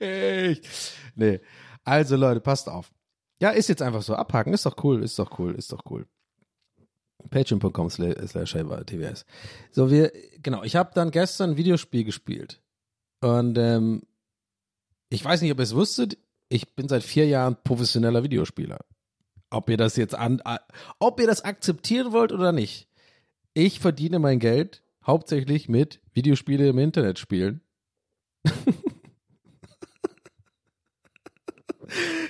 nicht. 0.00 0.92
Nee. 1.14 1.40
Also 1.84 2.16
Leute, 2.16 2.40
passt 2.40 2.68
auf. 2.68 2.90
Ja, 3.40 3.50
ist 3.50 3.68
jetzt 3.68 3.82
einfach 3.82 4.02
so. 4.02 4.14
Abhaken, 4.14 4.52
ist 4.52 4.66
doch 4.66 4.82
cool, 4.84 5.02
ist 5.02 5.18
doch 5.18 5.38
cool, 5.38 5.54
ist 5.54 5.72
doch 5.72 5.82
cool. 5.90 6.06
Patreon.com 7.28 7.90
slash 7.90 8.52
tvs. 8.86 9.24
So, 9.70 9.90
wir, 9.90 10.12
genau, 10.42 10.62
ich 10.62 10.76
habe 10.76 10.90
dann 10.94 11.10
gestern 11.10 11.50
ein 11.50 11.56
Videospiel 11.56 12.04
gespielt. 12.04 12.60
Und 13.20 13.58
ähm, 13.58 14.02
ich 15.08 15.24
weiß 15.24 15.42
nicht, 15.42 15.52
ob 15.52 15.58
ihr 15.58 15.64
es 15.64 15.74
wusstet, 15.74 16.18
ich 16.48 16.74
bin 16.74 16.88
seit 16.88 17.02
vier 17.02 17.26
Jahren 17.26 17.56
professioneller 17.62 18.22
Videospieler. 18.22 18.78
Ob 19.50 19.68
ihr 19.68 19.76
das 19.76 19.96
jetzt 19.96 20.14
an, 20.14 20.42
ob 20.98 21.20
ihr 21.20 21.26
das 21.26 21.42
akzeptieren 21.42 22.12
wollt 22.12 22.32
oder 22.32 22.52
nicht. 22.52 22.88
Ich 23.52 23.80
verdiene 23.80 24.18
mein 24.18 24.38
Geld 24.38 24.82
hauptsächlich 25.04 25.68
mit 25.68 26.00
Videospiele 26.14 26.68
im 26.68 26.78
Internet 26.78 27.18
spielen. 27.18 27.60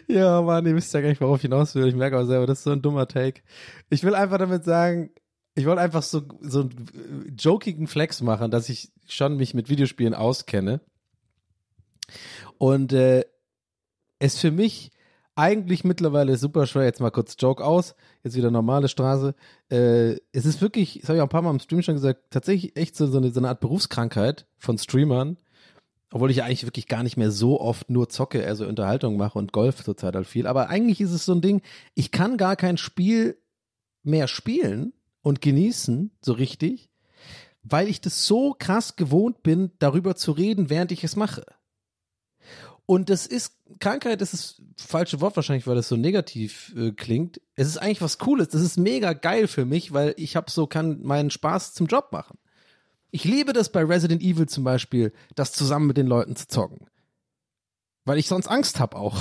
ja, 0.09 0.43
Mann, 0.43 0.67
ihr 0.67 0.75
wisst 0.75 0.93
ja 0.95 1.01
gar 1.01 1.09
nicht, 1.09 1.21
worauf 1.21 1.37
ich 1.37 1.43
hinaus 1.43 1.75
will. 1.75 1.89
Ich 1.89 1.95
merke 1.95 2.19
auch 2.19 2.25
selber, 2.25 2.47
das 2.47 2.59
ist 2.59 2.65
so 2.65 2.73
ein 2.73 2.83
dummer 2.83 3.09
Take. 3.09 3.43
Ich 3.89 4.03
will 4.03 4.15
einfach 4.15 4.39
damit 4.39 4.65
sagen, 4.65 5.11
ich 5.55 5.67
wollte 5.67 5.81
einfach 5.81 6.03
so, 6.03 6.23
so 6.41 6.61
einen 6.61 7.37
jokigen 7.39 7.87
Flex 7.87 8.23
machen, 8.23 8.51
dass 8.51 8.69
ich 8.69 8.93
schon 9.07 9.37
mich 9.37 9.55
mit 9.55 9.69
Videospielen 9.69 10.15
auskenne. 10.15 10.81
Und 12.59 12.93
äh, 12.93 13.25
es 14.19 14.39
für 14.39 14.51
mich 14.51 14.93
eigentlich 15.35 15.85
mittlerweile 15.85 16.37
super 16.37 16.67
schwer. 16.67 16.85
Jetzt 16.85 17.01
mal 17.01 17.11
kurz 17.11 17.37
Joke 17.39 17.65
aus. 17.65 17.95
Jetzt 18.23 18.37
wieder 18.37 18.51
normale 18.51 18.89
Straße. 18.89 19.35
Äh, 19.71 20.17
es 20.33 20.45
ist 20.45 20.61
wirklich, 20.61 20.99
das 21.01 21.09
habe 21.09 21.17
ich 21.17 21.23
auch 21.23 21.27
ein 21.27 21.31
paar 21.31 21.43
Mal 21.43 21.51
im 21.51 21.61
Stream 21.61 21.83
schon 21.83 21.95
gesagt, 21.95 22.25
tatsächlich 22.31 22.77
echt 22.77 22.97
so, 22.97 23.07
so, 23.07 23.19
eine, 23.19 23.31
so 23.31 23.41
eine 23.41 23.49
Art 23.49 23.61
Berufskrankheit 23.61 24.47
von 24.59 24.77
Streamern. 24.77 25.39
Obwohl 26.13 26.31
ich 26.31 26.39
ja 26.39 26.45
eigentlich 26.45 26.67
wirklich 26.67 26.89
gar 26.89 27.03
nicht 27.03 27.17
mehr 27.17 27.31
so 27.31 27.61
oft 27.61 27.89
nur 27.89 28.09
zocke, 28.09 28.45
also 28.45 28.67
Unterhaltung 28.67 29.17
mache 29.17 29.39
und 29.39 29.53
Golf 29.53 29.85
zurzeit 29.85 30.15
halt 30.15 30.27
viel. 30.27 30.47
Aber 30.47 30.69
eigentlich 30.69 31.01
ist 31.01 31.13
es 31.13 31.25
so 31.25 31.33
ein 31.33 31.41
Ding, 31.41 31.63
ich 31.95 32.11
kann 32.11 32.37
gar 32.37 32.57
kein 32.57 32.77
Spiel 32.77 33.39
mehr 34.03 34.27
spielen 34.27 34.93
und 35.23 35.41
genießen, 35.41 36.11
so 36.21 36.33
richtig, 36.33 36.91
weil 37.63 37.89
ich 37.89 38.01
das 38.01 38.27
so 38.27 38.57
krass 38.59 38.97
gewohnt 38.97 39.43
bin, 39.43 39.71
darüber 39.79 40.17
zu 40.17 40.33
reden, 40.33 40.71
während 40.71 40.93
ich 40.93 41.05
es 41.05 41.15
mache. 41.15 41.45
Und 42.87 43.09
das 43.09 43.27
ist 43.27 43.55
Krankheit, 43.79 44.21
das 44.21 44.35
ist 44.35 44.63
falsche 44.77 45.21
Wort 45.21 45.37
wahrscheinlich, 45.37 45.69
weil 45.69 45.77
das 45.77 45.89
so 45.89 45.95
negativ 45.95 46.75
äh, 46.77 46.91
klingt. 46.91 47.41
Es 47.55 47.69
ist 47.69 47.79
eigentlich 47.79 48.03
was 48.03 48.19
Cooles. 48.19 48.49
Das 48.49 48.63
ist 48.63 48.79
mega 48.79 49.13
geil 49.13 49.47
für 49.47 49.65
mich, 49.65 49.93
weil 49.93 50.13
ich 50.17 50.35
habe 50.35 50.51
so 50.51 50.67
kann 50.67 51.01
meinen 51.03 51.31
Spaß 51.31 51.73
zum 51.73 51.87
Job 51.87 52.09
machen. 52.11 52.37
Ich 53.11 53.25
liebe 53.25 53.53
das 53.53 53.73
bei 53.73 53.85
Resident 53.85 54.23
Evil 54.23 54.49
zum 54.49 54.65
Beispiel, 54.65 55.13
das 55.35 55.53
zusammen 55.53 55.87
mit 55.87 55.97
den 55.97 56.07
Leuten 56.07 56.37
zu 56.37 56.47
zocken, 56.49 56.87
weil 58.05 58.19
ich 58.19 58.29
sonst 58.29 58.49
Angst 58.49 58.79
habe 58.81 58.97
auch. 58.97 59.21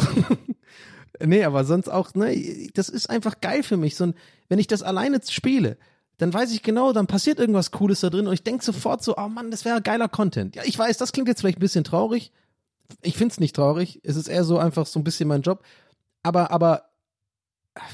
nee, 1.20 1.44
aber 1.44 1.66
sonst 1.66 1.90
auch. 1.90 2.14
Ne, 2.14 2.70
das 2.74 2.90
ist 2.90 3.10
einfach 3.10 3.42
geil 3.42 3.64
für 3.64 3.78
mich. 3.78 3.96
So 3.96 4.06
ein, 4.06 4.14
wenn 4.48 4.60
ich 4.60 4.68
das 4.68 4.84
alleine 4.84 5.20
spiele, 5.28 5.78
dann 6.18 6.34
weiß 6.34 6.52
ich 6.52 6.64
genau, 6.64 6.94
dann 6.94 7.08
passiert 7.08 7.40
irgendwas 7.40 7.72
Cooles 7.72 8.02
da 8.02 8.10
drin 8.10 8.28
und 8.28 8.34
ich 8.34 8.44
denke 8.44 8.64
sofort 8.64 9.04
so, 9.04 9.18
oh 9.18 9.28
Mann, 9.30 9.52
das 9.52 9.66
wäre 9.66 9.82
geiler 9.82 10.10
Content. 10.10 10.56
Ja, 10.56 10.64
ich 10.66 10.78
weiß, 10.78 10.98
das 10.98 11.12
klingt 11.12 11.28
jetzt 11.28 11.42
vielleicht 11.42 11.58
ein 11.58 11.62
bisschen 11.62 11.86
traurig, 11.86 12.32
ich 13.02 13.16
finde 13.16 13.32
es 13.32 13.40
nicht 13.40 13.56
traurig. 13.56 14.00
Es 14.04 14.16
ist 14.16 14.28
eher 14.28 14.44
so 14.44 14.58
einfach 14.58 14.86
so 14.86 15.00
ein 15.00 15.04
bisschen 15.04 15.28
mein 15.28 15.42
Job. 15.42 15.64
Aber, 16.24 16.52
aber, 16.52 16.90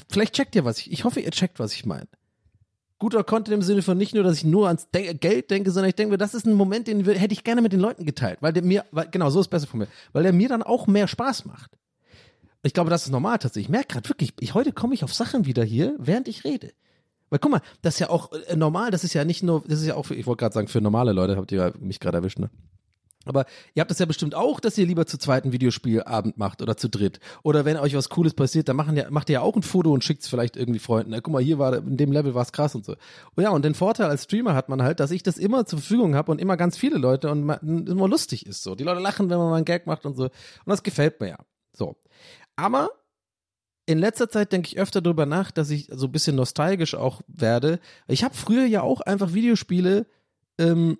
vielleicht 0.08 0.34
checkt 0.34 0.54
ihr 0.54 0.64
was 0.64 0.78
ich, 0.78 0.90
ich 0.90 1.04
hoffe, 1.04 1.20
ihr 1.20 1.30
checkt, 1.30 1.58
was 1.58 1.72
ich 1.72 1.86
meine. 1.86 2.08
Guter 2.98 3.24
Content 3.24 3.54
im 3.54 3.62
Sinne 3.62 3.82
von 3.82 3.98
nicht 3.98 4.14
nur, 4.14 4.24
dass 4.24 4.38
ich 4.38 4.44
nur 4.44 4.68
ans 4.68 4.90
De 4.90 5.12
Geld 5.14 5.50
denke, 5.50 5.70
sondern 5.70 5.90
ich 5.90 5.94
denke 5.96 6.12
mir, 6.12 6.18
das 6.18 6.34
ist 6.34 6.46
ein 6.46 6.54
Moment, 6.54 6.88
den 6.88 7.04
hätte 7.04 7.32
ich 7.32 7.44
gerne 7.44 7.60
mit 7.60 7.72
den 7.72 7.80
Leuten 7.80 8.06
geteilt, 8.06 8.38
weil 8.40 8.52
der 8.52 8.62
mir, 8.62 8.84
weil, 8.90 9.08
genau, 9.10 9.28
so 9.28 9.40
ist 9.40 9.48
besser 9.48 9.66
von 9.66 9.80
mir, 9.80 9.88
weil 10.12 10.22
der 10.22 10.32
mir 10.32 10.48
dann 10.48 10.62
auch 10.62 10.86
mehr 10.86 11.06
Spaß 11.06 11.44
macht. 11.44 11.72
Ich 12.62 12.72
glaube, 12.72 12.90
das 12.90 13.04
ist 13.04 13.12
normal 13.12 13.38
tatsächlich. 13.38 13.66
Ich 13.66 13.70
merke 13.70 13.88
gerade 13.88 14.08
wirklich, 14.08 14.32
ich, 14.40 14.54
heute 14.54 14.72
komme 14.72 14.94
ich 14.94 15.04
auf 15.04 15.12
Sachen 15.12 15.46
wieder 15.46 15.62
hier, 15.62 15.94
während 15.98 16.26
ich 16.26 16.44
rede. 16.44 16.72
Weil 17.28 17.38
guck 17.38 17.50
mal, 17.50 17.60
das 17.82 17.94
ist 17.94 18.00
ja 18.00 18.10
auch 18.10 18.32
äh, 18.32 18.56
normal, 18.56 18.90
das 18.90 19.04
ist 19.04 19.14
ja 19.14 19.24
nicht 19.24 19.42
nur, 19.42 19.62
das 19.66 19.80
ist 19.80 19.86
ja 19.86 19.94
auch 19.94 20.06
für, 20.06 20.14
ich 20.14 20.26
wollte 20.26 20.40
gerade 20.40 20.54
sagen, 20.54 20.68
für 20.68 20.80
normale 20.80 21.12
Leute, 21.12 21.36
habt 21.36 21.52
ihr 21.52 21.74
mich 21.78 22.00
gerade 22.00 22.18
erwischt, 22.18 22.38
ne? 22.38 22.50
Aber 23.26 23.44
ihr 23.74 23.80
habt 23.80 23.90
das 23.90 23.98
ja 23.98 24.06
bestimmt 24.06 24.34
auch, 24.34 24.60
dass 24.60 24.78
ihr 24.78 24.86
lieber 24.86 25.06
zu 25.06 25.18
zweiten 25.18 25.52
Videospielabend 25.52 26.38
macht 26.38 26.62
oder 26.62 26.76
zu 26.76 26.88
dritt. 26.88 27.20
Oder 27.42 27.64
wenn 27.64 27.76
euch 27.76 27.94
was 27.94 28.08
Cooles 28.08 28.34
passiert, 28.34 28.68
dann 28.68 28.76
machen 28.76 28.96
ja, 28.96 29.10
macht 29.10 29.28
ihr 29.28 29.34
ja 29.34 29.40
auch 29.40 29.56
ein 29.56 29.62
Foto 29.62 29.92
und 29.92 30.04
schickt 30.04 30.22
es 30.22 30.28
vielleicht 30.28 30.56
irgendwie 30.56 30.78
Freunden. 30.78 31.10
Na, 31.10 31.20
guck 31.20 31.32
mal, 31.32 31.42
hier 31.42 31.58
war 31.58 31.76
in 31.76 31.96
dem 31.96 32.12
Level 32.12 32.34
war 32.34 32.42
es 32.42 32.52
krass 32.52 32.74
und 32.74 32.84
so. 32.84 32.94
Und 33.34 33.42
ja, 33.42 33.50
und 33.50 33.64
den 33.64 33.74
Vorteil 33.74 34.08
als 34.08 34.24
Streamer 34.24 34.54
hat 34.54 34.68
man 34.68 34.82
halt, 34.82 35.00
dass 35.00 35.10
ich 35.10 35.22
das 35.22 35.38
immer 35.38 35.66
zur 35.66 35.80
Verfügung 35.80 36.14
habe 36.14 36.32
und 36.32 36.40
immer 36.40 36.56
ganz 36.56 36.76
viele 36.76 36.98
Leute 36.98 37.30
und 37.30 37.44
man, 37.44 37.86
immer 37.86 38.08
lustig 38.08 38.46
ist 38.46 38.62
so. 38.62 38.74
Die 38.74 38.84
Leute 38.84 39.00
lachen, 39.00 39.30
wenn 39.30 39.38
man 39.38 39.50
mal 39.50 39.56
einen 39.56 39.64
Gag 39.64 39.86
macht 39.86 40.06
und 40.06 40.16
so. 40.16 40.24
Und 40.24 40.32
das 40.66 40.82
gefällt 40.82 41.20
mir 41.20 41.28
ja. 41.28 41.38
So. 41.72 41.96
Aber 42.56 42.90
in 43.86 43.98
letzter 43.98 44.28
Zeit 44.28 44.52
denke 44.52 44.68
ich 44.68 44.78
öfter 44.78 45.00
darüber 45.00 45.26
nach, 45.26 45.50
dass 45.50 45.70
ich 45.70 45.88
so 45.92 46.06
ein 46.06 46.12
bisschen 46.12 46.36
nostalgisch 46.36 46.94
auch 46.94 47.22
werde. 47.28 47.78
Ich 48.08 48.24
habe 48.24 48.34
früher 48.34 48.66
ja 48.66 48.82
auch 48.82 49.00
einfach 49.00 49.32
Videospiele 49.32 50.06
ähm, 50.58 50.98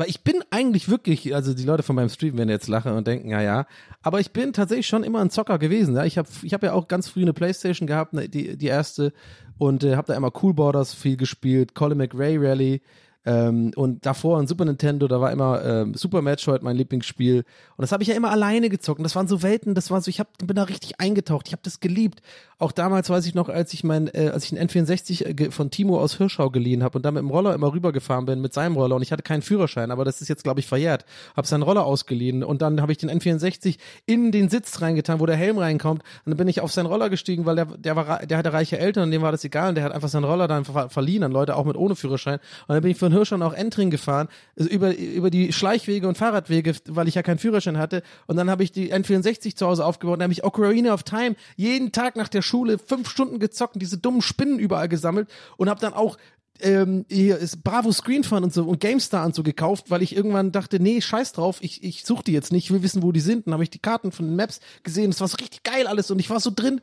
weil 0.00 0.08
ich 0.08 0.22
bin 0.22 0.42
eigentlich 0.48 0.88
wirklich, 0.88 1.34
also 1.34 1.52
die 1.52 1.64
Leute 1.64 1.82
von 1.82 1.94
meinem 1.94 2.08
Stream 2.08 2.38
werden 2.38 2.48
jetzt 2.48 2.68
lachen 2.68 2.92
und 2.92 3.06
denken, 3.06 3.28
ja, 3.28 3.42
ja, 3.42 3.66
aber 4.00 4.18
ich 4.18 4.30
bin 4.30 4.54
tatsächlich 4.54 4.86
schon 4.86 5.04
immer 5.04 5.20
ein 5.20 5.28
Zocker 5.28 5.58
gewesen. 5.58 5.94
Ja? 5.94 6.06
Ich 6.06 6.16
habe 6.16 6.26
ich 6.42 6.54
hab 6.54 6.62
ja 6.62 6.72
auch 6.72 6.88
ganz 6.88 7.06
früh 7.10 7.20
eine 7.20 7.34
Playstation 7.34 7.86
gehabt, 7.86 8.14
ne, 8.14 8.26
die, 8.26 8.56
die 8.56 8.66
erste, 8.66 9.12
und 9.58 9.84
äh, 9.84 9.96
habe 9.96 10.06
da 10.06 10.14
immer 10.14 10.32
Cool 10.42 10.54
Borders 10.54 10.94
viel 10.94 11.18
gespielt, 11.18 11.74
Colin 11.74 11.98
McRae 11.98 12.38
Rally, 12.38 12.80
ähm, 13.26 13.72
und 13.76 14.06
davor 14.06 14.38
ein 14.38 14.46
Super 14.46 14.64
Nintendo, 14.64 15.06
da 15.06 15.20
war 15.20 15.30
immer 15.30 15.62
ähm, 15.64 15.94
Super 15.94 16.22
Metroid 16.22 16.62
mein 16.62 16.76
Lieblingsspiel. 16.76 17.44
Und 17.76 17.82
das 17.82 17.92
habe 17.92 18.02
ich 18.02 18.08
ja 18.08 18.14
immer 18.14 18.30
alleine 18.30 18.70
gezockt. 18.70 18.98
Und 18.98 19.04
das 19.04 19.14
waren 19.14 19.28
so 19.28 19.42
Welten, 19.42 19.74
das 19.74 19.90
war 19.90 20.00
so, 20.00 20.08
ich 20.08 20.20
hab, 20.20 20.38
bin 20.38 20.56
da 20.56 20.64
richtig 20.64 21.00
eingetaucht. 21.00 21.48
Ich 21.48 21.52
habe 21.52 21.62
das 21.62 21.80
geliebt. 21.80 22.22
Auch 22.58 22.72
damals 22.72 23.08
weiß 23.10 23.26
ich 23.26 23.34
noch, 23.34 23.48
als 23.48 23.72
ich 23.74 23.84
mein, 23.84 24.08
äh, 24.08 24.30
als 24.32 24.44
ich 24.44 24.58
einen 24.58 24.68
N64 24.68 25.24
äh, 25.24 25.50
von 25.50 25.70
Timo 25.70 25.98
aus 25.98 26.16
Hirschau 26.16 26.50
geliehen 26.50 26.82
habe 26.82 26.98
und 26.98 27.04
da 27.04 27.10
mit 27.10 27.22
dem 27.22 27.30
Roller 27.30 27.54
immer 27.54 27.72
rübergefahren 27.72 28.26
bin 28.26 28.40
mit 28.40 28.54
seinem 28.54 28.76
Roller 28.76 28.96
und 28.96 29.02
ich 29.02 29.12
hatte 29.12 29.22
keinen 29.22 29.42
Führerschein, 29.42 29.90
aber 29.90 30.04
das 30.04 30.20
ist 30.20 30.28
jetzt, 30.28 30.44
glaube 30.44 30.60
ich, 30.60 30.66
verjährt. 30.66 31.04
Habe 31.36 31.46
seinen 31.46 31.62
Roller 31.62 31.84
ausgeliehen 31.84 32.44
und 32.44 32.60
dann 32.62 32.82
habe 32.82 32.92
ich 32.92 32.98
den 32.98 33.10
N64 33.10 33.78
in 34.04 34.30
den 34.30 34.48
Sitz 34.50 34.80
reingetan, 34.82 35.20
wo 35.20 35.26
der 35.26 35.36
Helm 35.36 35.58
reinkommt. 35.58 36.02
Und 36.24 36.30
dann 36.30 36.36
bin 36.36 36.48
ich 36.48 36.60
auf 36.60 36.72
seinen 36.72 36.86
Roller 36.86 37.08
gestiegen, 37.08 37.46
weil 37.46 37.56
der, 37.56 37.64
der 37.64 37.96
war, 37.96 38.26
der 38.26 38.38
hatte 38.38 38.52
reiche 38.52 38.78
Eltern 38.78 39.04
und 39.04 39.10
dem 39.10 39.22
war 39.22 39.32
das 39.32 39.44
egal 39.44 39.70
und 39.70 39.74
der 39.76 39.84
hat 39.84 39.92
einfach 39.92 40.08
seinen 40.08 40.24
Roller 40.24 40.48
dann 40.48 40.64
verliehen 40.64 41.22
an 41.22 41.32
Leute 41.32 41.56
auch 41.56 41.64
mit 41.64 41.76
ohne 41.76 41.96
Führerschein. 41.96 42.40
Und 42.66 42.74
dann 42.74 42.82
bin 42.82 42.90
ich 42.90 42.98
von 43.10 43.16
Hirschau 43.16 43.40
auch 43.42 43.52
Entring 43.52 43.90
gefahren, 43.90 44.28
also 44.56 44.70
über, 44.70 44.96
über 44.96 45.30
die 45.30 45.52
Schleichwege 45.52 46.08
und 46.08 46.16
Fahrradwege, 46.16 46.74
weil 46.88 47.08
ich 47.08 47.14
ja 47.14 47.22
keinen 47.22 47.38
Führerschein 47.38 47.78
hatte. 47.78 48.02
Und 48.26 48.36
dann 48.36 48.50
habe 48.50 48.62
ich 48.62 48.72
die 48.72 48.92
N64 48.92 49.56
zu 49.56 49.66
Hause 49.66 49.84
aufgebaut 49.84 50.18
und 50.18 50.22
habe 50.22 50.32
ich 50.32 50.44
Ocarina 50.44 50.94
of 50.94 51.02
Time 51.02 51.36
jeden 51.56 51.92
Tag 51.92 52.16
nach 52.16 52.28
der 52.28 52.42
Schule 52.42 52.78
fünf 52.78 53.08
Stunden 53.08 53.38
gezockt 53.38 53.74
und 53.74 53.80
diese 53.80 53.98
dummen 53.98 54.22
Spinnen 54.22 54.58
überall 54.58 54.88
gesammelt 54.88 55.28
und 55.56 55.68
habe 55.68 55.80
dann 55.80 55.92
auch 55.92 56.16
ähm, 56.62 57.06
hier 57.08 57.38
ist 57.38 57.64
Bravo 57.64 57.90
Screen 57.90 58.22
Fun 58.22 58.44
und 58.44 58.52
so 58.52 58.64
und 58.64 58.80
GameStar 58.80 59.24
und 59.24 59.34
so 59.34 59.42
gekauft, 59.42 59.90
weil 59.90 60.02
ich 60.02 60.14
irgendwann 60.14 60.52
dachte, 60.52 60.78
nee, 60.78 61.00
scheiß 61.00 61.32
drauf, 61.32 61.58
ich, 61.62 61.82
ich 61.82 62.04
suche 62.04 62.24
die 62.24 62.32
jetzt 62.32 62.52
nicht, 62.52 62.64
ich 62.64 62.70
will 62.70 62.82
wissen, 62.82 63.02
wo 63.02 63.12
die 63.12 63.20
sind. 63.20 63.46
Dann 63.46 63.54
habe 63.54 63.62
ich 63.62 63.70
die 63.70 63.78
Karten 63.78 64.12
von 64.12 64.26
den 64.26 64.36
Maps 64.36 64.60
gesehen, 64.82 65.10
es 65.10 65.20
war 65.20 65.28
so 65.28 65.36
richtig 65.36 65.62
geil 65.62 65.86
alles 65.86 66.10
und 66.10 66.18
ich 66.18 66.28
war 66.28 66.38
so 66.38 66.50
drin 66.54 66.82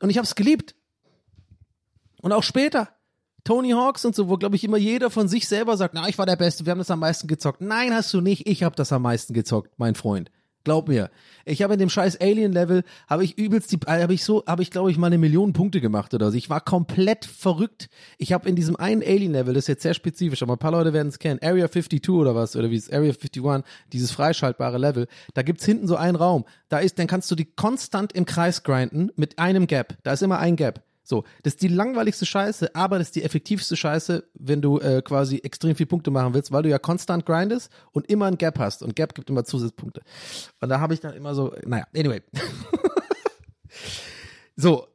und 0.00 0.10
ich 0.10 0.18
habe 0.18 0.26
es 0.26 0.34
geliebt. 0.34 0.74
Und 2.20 2.32
auch 2.32 2.42
später. 2.42 2.88
Tony 3.44 3.70
Hawks 3.70 4.04
und 4.04 4.14
so, 4.14 4.28
wo 4.28 4.36
glaube 4.36 4.56
ich 4.56 4.64
immer 4.64 4.76
jeder 4.76 5.10
von 5.10 5.28
sich 5.28 5.48
selber 5.48 5.76
sagt, 5.76 5.94
na, 5.94 6.08
ich 6.08 6.18
war 6.18 6.26
der 6.26 6.36
Beste, 6.36 6.64
wir 6.64 6.70
haben 6.70 6.78
das 6.78 6.90
am 6.90 7.00
meisten 7.00 7.26
gezockt. 7.26 7.60
Nein, 7.60 7.92
hast 7.94 8.12
du 8.14 8.20
nicht, 8.20 8.46
ich 8.46 8.62
habe 8.62 8.76
das 8.76 8.92
am 8.92 9.02
meisten 9.02 9.34
gezockt, 9.34 9.72
mein 9.78 9.94
Freund. 9.94 10.30
Glaub 10.64 10.86
mir. 10.86 11.10
Ich 11.44 11.62
habe 11.62 11.72
in 11.72 11.80
dem 11.80 11.88
scheiß 11.88 12.20
Alien 12.20 12.52
Level 12.52 12.84
habe 13.08 13.24
ich 13.24 13.36
übelst 13.36 13.72
die 13.72 13.78
habe 13.84 14.14
ich 14.14 14.22
so 14.22 14.44
habe 14.46 14.62
ich 14.62 14.70
glaube 14.70 14.92
ich 14.92 14.98
mal 14.98 15.08
eine 15.08 15.18
Million 15.18 15.52
Punkte 15.52 15.80
gemacht 15.80 16.14
oder 16.14 16.30
so. 16.30 16.36
Ich 16.36 16.50
war 16.50 16.60
komplett 16.60 17.24
verrückt. 17.24 17.88
Ich 18.16 18.32
habe 18.32 18.48
in 18.48 18.54
diesem 18.54 18.76
einen 18.76 19.02
Alien 19.02 19.32
Level, 19.32 19.54
das 19.54 19.64
ist 19.64 19.68
jetzt 19.68 19.82
sehr 19.82 19.94
spezifisch, 19.94 20.40
aber 20.42 20.52
ein 20.52 20.58
paar 20.58 20.70
Leute 20.70 20.92
werden 20.92 21.08
es 21.08 21.18
kennen, 21.18 21.40
Area 21.42 21.68
52 21.68 22.10
oder 22.10 22.36
was 22.36 22.54
oder 22.54 22.70
wie 22.70 22.76
es 22.76 22.90
Area 22.90 23.12
51, 23.12 23.64
dieses 23.92 24.12
freischaltbare 24.12 24.78
Level. 24.78 25.08
Da 25.34 25.42
gibt's 25.42 25.64
hinten 25.64 25.88
so 25.88 25.96
einen 25.96 26.16
Raum. 26.16 26.44
Da 26.68 26.78
ist, 26.78 26.98
dann 26.98 27.08
kannst 27.08 27.28
du 27.30 27.34
die 27.34 27.46
konstant 27.46 28.12
im 28.12 28.24
Kreis 28.24 28.62
grinden 28.62 29.10
mit 29.16 29.40
einem 29.40 29.66
Gap. 29.66 29.96
Da 30.04 30.12
ist 30.12 30.22
immer 30.22 30.38
ein 30.38 30.54
Gap. 30.54 30.84
So, 31.04 31.24
das 31.42 31.54
ist 31.54 31.62
die 31.62 31.68
langweiligste 31.68 32.26
Scheiße, 32.26 32.74
aber 32.74 32.98
das 32.98 33.08
ist 33.08 33.16
die 33.16 33.24
effektivste 33.24 33.76
Scheiße, 33.76 34.24
wenn 34.34 34.62
du 34.62 34.78
äh, 34.78 35.02
quasi 35.02 35.38
extrem 35.38 35.74
viel 35.74 35.86
Punkte 35.86 36.10
machen 36.10 36.32
willst, 36.32 36.52
weil 36.52 36.62
du 36.62 36.68
ja 36.68 36.78
konstant 36.78 37.26
grindest 37.26 37.70
und 37.90 38.08
immer 38.08 38.26
ein 38.26 38.38
Gap 38.38 38.58
hast. 38.58 38.82
Und 38.82 38.94
Gap 38.94 39.14
gibt 39.14 39.28
immer 39.28 39.44
Zusatzpunkte. 39.44 40.02
Und 40.60 40.68
da 40.68 40.80
habe 40.80 40.94
ich 40.94 41.00
dann 41.00 41.14
immer 41.14 41.34
so, 41.34 41.52
naja, 41.66 41.86
anyway. 41.94 42.22
so, 44.56 44.86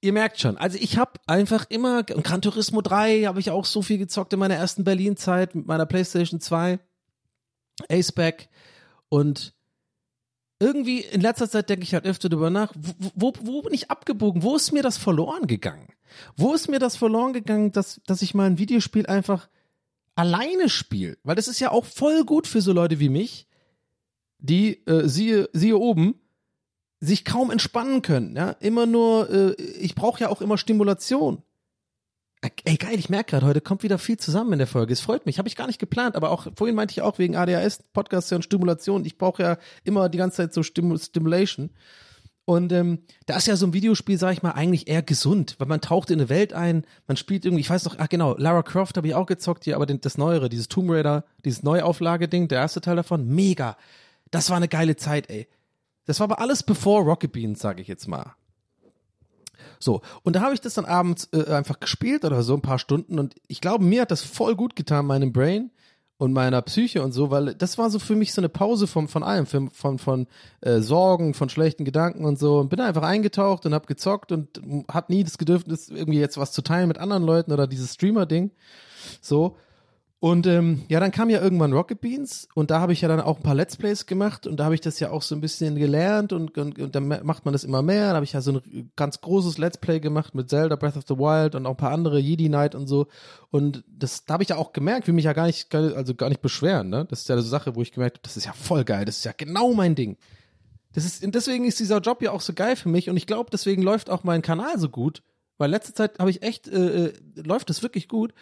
ihr 0.00 0.12
merkt 0.12 0.40
schon, 0.40 0.56
also 0.56 0.78
ich 0.80 0.96
habe 0.96 1.12
einfach 1.26 1.66
immer, 1.68 2.02
Gran 2.02 2.40
Turismo 2.40 2.80
3 2.80 3.24
habe 3.24 3.40
ich 3.40 3.50
auch 3.50 3.66
so 3.66 3.82
viel 3.82 3.98
gezockt 3.98 4.32
in 4.32 4.38
meiner 4.38 4.56
ersten 4.56 4.84
Berlin-Zeit 4.84 5.54
mit 5.54 5.66
meiner 5.66 5.86
Playstation 5.86 6.40
2, 6.40 6.78
Aceback 7.88 8.48
und 9.08 9.54
irgendwie 10.62 11.00
in 11.00 11.20
letzter 11.20 11.50
Zeit 11.50 11.68
denke 11.68 11.82
ich 11.82 11.94
halt 11.94 12.06
öfter 12.06 12.28
darüber 12.28 12.50
nach, 12.50 12.72
wo, 12.76 13.12
wo, 13.14 13.32
wo 13.42 13.62
bin 13.62 13.74
ich 13.74 13.90
abgebogen? 13.90 14.42
Wo 14.42 14.56
ist 14.56 14.72
mir 14.72 14.82
das 14.82 14.96
verloren 14.96 15.46
gegangen? 15.46 15.88
Wo 16.36 16.54
ist 16.54 16.68
mir 16.68 16.78
das 16.78 16.96
verloren 16.96 17.32
gegangen, 17.32 17.72
dass, 17.72 18.00
dass 18.06 18.22
ich 18.22 18.34
mal 18.34 18.46
ein 18.46 18.58
Videospiel 18.58 19.06
einfach 19.06 19.48
alleine 20.14 20.68
spiele? 20.68 21.18
Weil 21.24 21.36
das 21.36 21.48
ist 21.48 21.60
ja 21.60 21.70
auch 21.70 21.84
voll 21.84 22.24
gut 22.24 22.46
für 22.46 22.60
so 22.60 22.72
Leute 22.72 23.00
wie 23.00 23.08
mich, 23.08 23.46
die, 24.38 24.86
äh, 24.86 25.08
siehe, 25.08 25.48
siehe 25.52 25.76
oben, 25.76 26.14
sich 27.00 27.24
kaum 27.24 27.50
entspannen 27.50 28.02
können. 28.02 28.36
Ja? 28.36 28.50
Immer 28.60 28.86
nur, 28.86 29.28
äh, 29.30 29.52
ich 29.60 29.94
brauche 29.94 30.20
ja 30.20 30.28
auch 30.28 30.40
immer 30.40 30.56
Stimulation. 30.58 31.42
Ey, 32.64 32.76
geil, 32.76 32.98
ich 32.98 33.08
merke 33.08 33.30
gerade, 33.30 33.46
heute 33.46 33.60
kommt 33.60 33.84
wieder 33.84 33.98
viel 33.98 34.16
zusammen 34.16 34.54
in 34.54 34.58
der 34.58 34.66
Folge. 34.66 34.92
Es 34.92 35.00
freut 35.00 35.26
mich, 35.26 35.38
habe 35.38 35.46
ich 35.46 35.54
gar 35.54 35.68
nicht 35.68 35.78
geplant, 35.78 36.16
aber 36.16 36.30
auch 36.30 36.48
vorhin 36.56 36.74
meinte 36.74 36.90
ich 36.90 37.00
auch 37.00 37.18
wegen 37.20 37.36
ADHS, 37.36 37.84
Podcast 37.92 38.32
und 38.32 38.42
Stimulation. 38.42 39.04
Ich 39.04 39.16
brauche 39.16 39.42
ja 39.42 39.58
immer 39.84 40.08
die 40.08 40.18
ganze 40.18 40.38
Zeit 40.38 40.52
so 40.52 40.64
Stim 40.64 40.98
Stimulation. 40.98 41.70
Und 42.44 42.72
ähm, 42.72 43.04
da 43.26 43.36
ist 43.36 43.46
ja 43.46 43.54
so 43.54 43.66
ein 43.66 43.72
Videospiel, 43.72 44.18
sag 44.18 44.32
ich 44.32 44.42
mal, 44.42 44.50
eigentlich 44.50 44.88
eher 44.88 45.02
gesund, 45.02 45.54
weil 45.58 45.68
man 45.68 45.80
taucht 45.80 46.10
in 46.10 46.18
eine 46.18 46.28
Welt 46.28 46.52
ein, 46.52 46.84
man 47.06 47.16
spielt 47.16 47.44
irgendwie, 47.44 47.60
ich 47.60 47.70
weiß 47.70 47.84
noch, 47.84 47.94
ach 47.98 48.08
genau, 48.08 48.36
Lara 48.36 48.64
Croft 48.64 48.96
habe 48.96 49.06
ich 49.06 49.14
auch 49.14 49.26
gezockt 49.26 49.62
hier, 49.62 49.76
aber 49.76 49.86
den, 49.86 50.00
das 50.00 50.18
Neuere, 50.18 50.48
dieses 50.48 50.66
Tomb 50.66 50.90
Raider, 50.90 51.24
dieses 51.44 51.62
Neuauflage-Ding, 51.62 52.48
der 52.48 52.58
erste 52.58 52.80
Teil 52.80 52.96
davon, 52.96 53.28
mega. 53.28 53.76
Das 54.32 54.50
war 54.50 54.56
eine 54.56 54.66
geile 54.66 54.96
Zeit, 54.96 55.30
ey. 55.30 55.46
Das 56.06 56.18
war 56.18 56.24
aber 56.24 56.40
alles 56.40 56.64
bevor 56.64 57.02
Rocket 57.02 57.30
Beans, 57.30 57.60
sage 57.60 57.80
ich 57.80 57.86
jetzt 57.86 58.08
mal. 58.08 58.34
So, 59.82 60.00
und 60.22 60.36
da 60.36 60.42
habe 60.42 60.54
ich 60.54 60.60
das 60.60 60.74
dann 60.74 60.84
abends 60.84 61.28
äh, 61.32 61.52
einfach 61.52 61.80
gespielt 61.80 62.24
oder 62.24 62.42
so 62.42 62.54
ein 62.54 62.62
paar 62.62 62.78
Stunden 62.78 63.18
und 63.18 63.34
ich 63.48 63.60
glaube, 63.60 63.84
mir 63.84 64.02
hat 64.02 64.10
das 64.10 64.22
voll 64.22 64.54
gut 64.54 64.76
getan, 64.76 65.06
meinem 65.06 65.32
Brain 65.32 65.70
und 66.18 66.32
meiner 66.32 66.62
Psyche 66.62 67.02
und 67.02 67.10
so, 67.10 67.32
weil 67.32 67.54
das 67.54 67.78
war 67.78 67.90
so 67.90 67.98
für 67.98 68.14
mich 68.14 68.32
so 68.32 68.40
eine 68.40 68.48
Pause 68.48 68.86
von, 68.86 69.08
von 69.08 69.24
allem, 69.24 69.46
von, 69.46 69.70
von, 69.70 69.98
von 69.98 70.28
äh, 70.60 70.78
Sorgen, 70.78 71.34
von 71.34 71.48
schlechten 71.48 71.84
Gedanken 71.84 72.24
und 72.24 72.38
so 72.38 72.60
und 72.60 72.68
bin 72.68 72.80
einfach 72.80 73.02
eingetaucht 73.02 73.66
und 73.66 73.74
habe 73.74 73.86
gezockt 73.86 74.30
und 74.30 74.62
hat 74.86 75.10
nie 75.10 75.24
das 75.24 75.36
Bedürfnis, 75.36 75.88
irgendwie 75.88 76.20
jetzt 76.20 76.38
was 76.38 76.52
zu 76.52 76.62
teilen 76.62 76.86
mit 76.86 76.98
anderen 76.98 77.24
Leuten 77.24 77.50
oder 77.52 77.66
dieses 77.66 77.94
Streamer-Ding. 77.94 78.52
So. 79.20 79.56
Und 80.22 80.46
ähm, 80.46 80.84
ja, 80.86 81.00
dann 81.00 81.10
kam 81.10 81.30
ja 81.30 81.42
irgendwann 81.42 81.72
Rocket 81.72 82.00
Beans 82.00 82.46
und 82.54 82.70
da 82.70 82.78
habe 82.78 82.92
ich 82.92 83.00
ja 83.00 83.08
dann 83.08 83.18
auch 83.18 83.38
ein 83.38 83.42
paar 83.42 83.56
Let's 83.56 83.76
Plays 83.76 84.06
gemacht 84.06 84.46
und 84.46 84.56
da 84.58 84.66
habe 84.66 84.76
ich 84.76 84.80
das 84.80 85.00
ja 85.00 85.10
auch 85.10 85.20
so 85.20 85.34
ein 85.34 85.40
bisschen 85.40 85.74
gelernt 85.74 86.32
und, 86.32 86.56
und, 86.56 86.78
und 86.78 86.94
dann 86.94 87.08
macht 87.08 87.44
man 87.44 87.50
das 87.50 87.64
immer 87.64 87.82
mehr. 87.82 88.10
Da 88.10 88.14
habe 88.14 88.24
ich 88.24 88.32
ja 88.32 88.40
so 88.40 88.52
ein 88.52 88.92
ganz 88.94 89.20
großes 89.20 89.58
Let's 89.58 89.78
Play 89.78 89.98
gemacht 89.98 90.36
mit 90.36 90.48
Zelda 90.48 90.76
Breath 90.76 90.96
of 90.96 91.02
the 91.08 91.16
Wild 91.16 91.56
und 91.56 91.66
auch 91.66 91.72
ein 91.72 91.76
paar 91.76 91.90
andere 91.90 92.20
Jedi 92.20 92.46
Knight 92.46 92.76
und 92.76 92.86
so. 92.86 93.08
Und 93.50 93.82
das 93.88 94.24
da 94.24 94.34
habe 94.34 94.44
ich 94.44 94.50
ja 94.50 94.58
auch 94.58 94.72
gemerkt, 94.72 95.08
will 95.08 95.14
mich 95.14 95.24
ja 95.24 95.32
gar 95.32 95.46
nicht, 95.46 95.74
also 95.74 96.14
gar 96.14 96.28
nicht 96.28 96.40
beschweren. 96.40 96.88
Ne? 96.88 97.04
Das 97.10 97.22
ist 97.22 97.28
ja 97.28 97.34
eine 97.34 97.42
Sache, 97.42 97.74
wo 97.74 97.82
ich 97.82 97.90
gemerkt 97.90 98.18
habe, 98.18 98.22
das 98.22 98.36
ist 98.36 98.46
ja 98.46 98.52
voll 98.52 98.84
geil, 98.84 99.04
das 99.04 99.16
ist 99.16 99.24
ja 99.24 99.32
genau 99.36 99.74
mein 99.74 99.96
Ding. 99.96 100.18
Das 100.92 101.04
ist, 101.04 101.24
und 101.24 101.34
deswegen 101.34 101.64
ist 101.64 101.80
dieser 101.80 101.98
Job 101.98 102.22
ja 102.22 102.30
auch 102.30 102.42
so 102.42 102.52
geil 102.52 102.76
für 102.76 102.90
mich 102.90 103.10
und 103.10 103.16
ich 103.16 103.26
glaube, 103.26 103.50
deswegen 103.50 103.82
läuft 103.82 104.08
auch 104.08 104.22
mein 104.22 104.42
Kanal 104.42 104.78
so 104.78 104.88
gut, 104.88 105.24
weil 105.58 105.68
letzte 105.68 105.94
Zeit 105.94 106.20
habe 106.20 106.30
ich 106.30 106.44
echt, 106.44 106.68
äh, 106.68 107.06
äh 107.06 107.12
läuft 107.34 107.70
das 107.70 107.82
wirklich 107.82 108.06
gut 108.06 108.32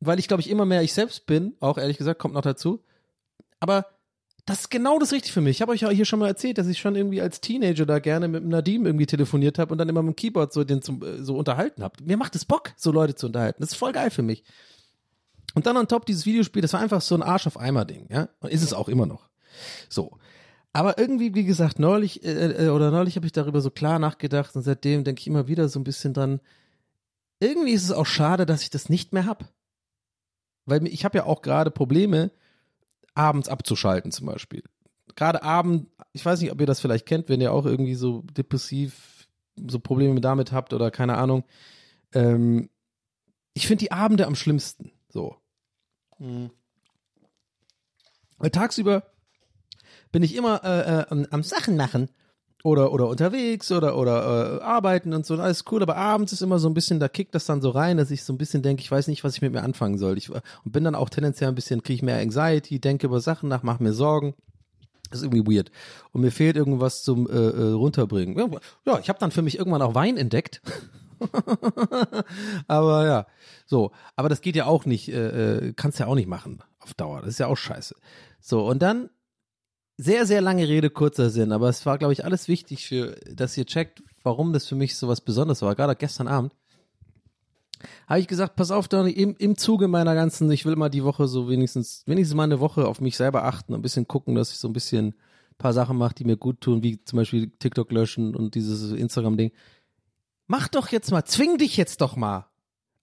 weil 0.00 0.18
ich 0.18 0.28
glaube 0.28 0.40
ich 0.40 0.50
immer 0.50 0.64
mehr 0.64 0.82
ich 0.82 0.92
selbst 0.92 1.26
bin, 1.26 1.54
auch 1.60 1.78
ehrlich 1.78 1.98
gesagt, 1.98 2.18
kommt 2.18 2.34
noch 2.34 2.42
dazu. 2.42 2.82
Aber 3.60 3.86
das 4.46 4.62
ist 4.62 4.70
genau 4.70 4.98
das 4.98 5.12
Richtige 5.12 5.32
für 5.32 5.40
mich. 5.40 5.58
Ich 5.58 5.62
habe 5.62 5.72
euch 5.72 5.82
ja 5.82 5.90
hier 5.90 6.04
schon 6.04 6.18
mal 6.18 6.26
erzählt, 6.26 6.58
dass 6.58 6.66
ich 6.66 6.78
schon 6.78 6.96
irgendwie 6.96 7.20
als 7.20 7.40
Teenager 7.40 7.86
da 7.86 7.98
gerne 7.98 8.26
mit 8.26 8.44
Nadim 8.44 8.86
irgendwie 8.86 9.06
telefoniert 9.06 9.58
habe 9.58 9.72
und 9.72 9.78
dann 9.78 9.88
immer 9.88 10.02
mit 10.02 10.14
dem 10.14 10.16
Keyboard 10.16 10.52
so 10.52 10.64
den 10.64 10.82
zum, 10.82 11.02
äh, 11.02 11.22
so 11.22 11.36
unterhalten 11.36 11.82
habe. 11.82 12.02
Mir 12.02 12.16
macht 12.16 12.34
es 12.34 12.44
Bock, 12.44 12.72
so 12.76 12.90
Leute 12.90 13.14
zu 13.14 13.26
unterhalten. 13.26 13.60
Das 13.60 13.72
ist 13.72 13.76
voll 13.76 13.92
geil 13.92 14.10
für 14.10 14.22
mich. 14.22 14.42
Und 15.54 15.66
dann 15.66 15.76
on 15.76 15.88
top 15.88 16.06
dieses 16.06 16.26
Videospiel, 16.26 16.62
das 16.62 16.72
war 16.72 16.80
einfach 16.80 17.00
so 17.00 17.14
ein 17.14 17.22
Arsch 17.22 17.46
auf 17.46 17.58
Eimer 17.58 17.84
Ding, 17.84 18.08
ja? 18.10 18.28
Und 18.40 18.50
ist 18.50 18.62
es 18.62 18.72
auch 18.72 18.88
immer 18.88 19.06
noch. 19.06 19.28
So. 19.88 20.18
Aber 20.72 20.98
irgendwie, 20.98 21.34
wie 21.34 21.44
gesagt, 21.44 21.78
neulich 21.78 22.24
äh, 22.24 22.66
äh 22.66 22.68
oder 22.70 22.90
neulich 22.90 23.16
habe 23.16 23.26
ich 23.26 23.32
darüber 23.32 23.60
so 23.60 23.70
klar 23.70 23.98
nachgedacht 23.98 24.54
und 24.54 24.62
seitdem 24.62 25.04
denke 25.04 25.20
ich 25.20 25.26
immer 25.26 25.48
wieder 25.48 25.68
so 25.68 25.80
ein 25.80 25.84
bisschen 25.84 26.14
dran. 26.14 26.40
Irgendwie 27.40 27.72
ist 27.72 27.84
es 27.84 27.92
auch 27.92 28.06
schade, 28.06 28.46
dass 28.46 28.62
ich 28.62 28.70
das 28.70 28.88
nicht 28.88 29.12
mehr 29.12 29.26
hab 29.26 29.52
weil 30.70 30.86
ich 30.86 31.04
habe 31.04 31.18
ja 31.18 31.24
auch 31.24 31.42
gerade 31.42 31.70
Probleme, 31.70 32.30
abends 33.14 33.48
abzuschalten 33.48 34.12
zum 34.12 34.26
Beispiel. 34.26 34.62
Gerade 35.16 35.42
abend, 35.42 35.88
ich 36.12 36.24
weiß 36.24 36.40
nicht, 36.40 36.52
ob 36.52 36.60
ihr 36.60 36.66
das 36.66 36.80
vielleicht 36.80 37.06
kennt, 37.06 37.28
wenn 37.28 37.40
ihr 37.40 37.52
auch 37.52 37.66
irgendwie 37.66 37.94
so 37.94 38.22
depressiv 38.22 39.28
so 39.68 39.78
Probleme 39.78 40.20
damit 40.20 40.52
habt 40.52 40.72
oder 40.72 40.90
keine 40.90 41.18
Ahnung. 41.18 41.44
Ähm, 42.14 42.70
ich 43.52 43.66
finde 43.66 43.84
die 43.84 43.92
Abende 43.92 44.26
am 44.26 44.34
schlimmsten. 44.34 44.92
So. 45.08 45.36
Mhm. 46.18 46.50
Weil 48.38 48.50
tagsüber 48.50 49.02
bin 50.12 50.22
ich 50.22 50.34
immer 50.34 50.64
äh, 50.64 51.14
äh, 51.14 51.26
am 51.30 51.42
Sachen 51.42 51.76
machen 51.76 52.10
oder 52.62 52.92
oder 52.92 53.08
unterwegs 53.08 53.72
oder 53.72 53.96
oder 53.96 54.58
äh, 54.60 54.62
arbeiten 54.62 55.14
und 55.14 55.24
so 55.24 55.34
alles 55.36 55.64
cool 55.70 55.82
aber 55.82 55.96
abends 55.96 56.32
ist 56.32 56.42
immer 56.42 56.58
so 56.58 56.68
ein 56.68 56.74
bisschen 56.74 57.00
da 57.00 57.08
kickt 57.08 57.34
das 57.34 57.46
dann 57.46 57.62
so 57.62 57.70
rein 57.70 57.96
dass 57.96 58.10
ich 58.10 58.22
so 58.22 58.32
ein 58.32 58.38
bisschen 58.38 58.62
denke 58.62 58.82
ich 58.82 58.90
weiß 58.90 59.08
nicht 59.08 59.24
was 59.24 59.36
ich 59.36 59.42
mit 59.42 59.52
mir 59.52 59.62
anfangen 59.62 59.98
soll. 59.98 60.18
Ich 60.18 60.30
und 60.30 60.42
bin 60.64 60.84
dann 60.84 60.94
auch 60.94 61.08
tendenziell 61.08 61.48
ein 61.48 61.54
bisschen 61.54 61.82
kriege 61.82 61.96
ich 61.96 62.02
mehr 62.02 62.18
Anxiety 62.18 62.78
denke 62.80 63.06
über 63.06 63.20
Sachen 63.20 63.48
nach 63.48 63.62
mache 63.62 63.82
mir 63.82 63.92
Sorgen. 63.92 64.34
Das 65.10 65.20
ist 65.20 65.24
irgendwie 65.24 65.56
weird. 65.56 65.72
Und 66.12 66.20
mir 66.20 66.30
fehlt 66.30 66.56
irgendwas 66.56 67.02
zum 67.02 67.28
äh, 67.28 67.32
äh, 67.32 67.72
runterbringen. 67.72 68.36
Ja 68.86 68.98
ich 68.98 69.08
habe 69.08 69.18
dann 69.18 69.32
für 69.32 69.42
mich 69.42 69.58
irgendwann 69.58 69.82
auch 69.82 69.94
Wein 69.94 70.16
entdeckt. 70.16 70.62
Aber 72.68 73.06
ja 73.06 73.26
so. 73.66 73.92
Aber 74.16 74.28
das 74.28 74.40
geht 74.40 74.56
ja 74.56 74.66
auch 74.66 74.86
nicht 74.86 75.08
äh, 75.08 75.68
äh, 75.68 75.72
kannst 75.74 75.98
ja 75.98 76.06
auch 76.06 76.14
nicht 76.14 76.28
machen 76.28 76.62
auf 76.80 76.94
Dauer. 76.94 77.20
Das 77.20 77.30
ist 77.30 77.38
ja 77.38 77.48
auch 77.48 77.56
scheiße. 77.56 77.96
So 78.40 78.66
und 78.66 78.80
dann 78.80 79.10
sehr, 80.00 80.24
sehr 80.24 80.40
lange 80.40 80.66
Rede, 80.66 80.88
kurzer 80.88 81.28
Sinn, 81.30 81.52
aber 81.52 81.68
es 81.68 81.84
war, 81.84 81.98
glaube 81.98 82.12
ich, 82.12 82.24
alles 82.24 82.48
wichtig 82.48 82.86
für, 82.86 83.16
dass 83.30 83.56
ihr 83.56 83.66
checkt, 83.66 84.02
warum 84.22 84.52
das 84.52 84.66
für 84.66 84.74
mich 84.74 84.96
so 84.96 85.08
was 85.08 85.20
Besonderes 85.20 85.60
war. 85.62 85.74
Gerade 85.74 85.94
gestern 85.94 86.26
Abend 86.26 86.54
habe 88.06 88.20
ich 88.20 88.26
gesagt, 88.26 88.56
pass 88.56 88.70
auf, 88.70 88.88
Donny, 88.88 89.10
im, 89.10 89.36
im 89.38 89.56
Zuge 89.56 89.88
meiner 89.88 90.14
ganzen, 90.14 90.50
ich 90.50 90.64
will 90.64 90.76
mal 90.76 90.88
die 90.88 91.04
Woche 91.04 91.28
so 91.28 91.48
wenigstens, 91.48 92.02
wenigstens 92.06 92.34
mal 92.34 92.44
eine 92.44 92.60
Woche 92.60 92.86
auf 92.86 93.00
mich 93.00 93.16
selber 93.16 93.44
achten, 93.44 93.74
ein 93.74 93.82
bisschen 93.82 94.08
gucken, 94.08 94.34
dass 94.34 94.52
ich 94.52 94.58
so 94.58 94.68
ein 94.68 94.72
bisschen 94.72 95.14
paar 95.58 95.72
Sachen 95.72 95.96
mache, 95.96 96.14
die 96.14 96.24
mir 96.24 96.36
gut 96.36 96.60
tun, 96.60 96.82
wie 96.82 97.02
zum 97.04 97.18
Beispiel 97.18 97.50
TikTok 97.58 97.92
löschen 97.92 98.34
und 98.34 98.54
dieses 98.54 98.92
Instagram-Ding. 98.92 99.52
Mach 100.46 100.68
doch 100.68 100.88
jetzt 100.88 101.10
mal, 101.10 101.24
zwing 101.24 101.58
dich 101.58 101.76
jetzt 101.76 102.00
doch 102.00 102.16
mal 102.16 102.49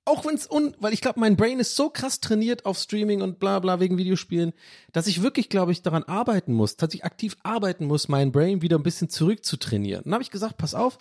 auch 0.07 0.25
wenn 0.25 0.35
es 0.35 0.49
un, 0.49 0.75
weil 0.79 0.93
ich 0.93 1.01
glaube, 1.01 1.19
mein 1.19 1.35
Brain 1.35 1.59
ist 1.59 1.75
so 1.75 1.89
krass 1.89 2.19
trainiert 2.19 2.65
auf 2.65 2.77
Streaming 2.77 3.21
und 3.21 3.39
bla 3.39 3.59
bla 3.59 3.79
wegen 3.79 3.97
Videospielen, 3.97 4.53
dass 4.93 5.07
ich 5.07 5.21
wirklich, 5.21 5.49
glaube 5.49 5.71
ich, 5.71 5.81
daran 5.81 6.03
arbeiten 6.03 6.53
muss, 6.53 6.77
tatsächlich 6.77 7.05
aktiv 7.05 7.35
arbeiten 7.43 7.85
muss, 7.85 8.07
mein 8.07 8.31
Brain 8.31 8.61
wieder 8.61 8.77
ein 8.77 8.83
bisschen 8.83 9.09
zurück 9.09 9.43
zu 9.43 9.57
trainieren. 9.57 10.03
Dann 10.05 10.13
habe 10.13 10.23
ich 10.23 10.31
gesagt, 10.31 10.57
pass 10.57 10.73
auf, 10.73 10.97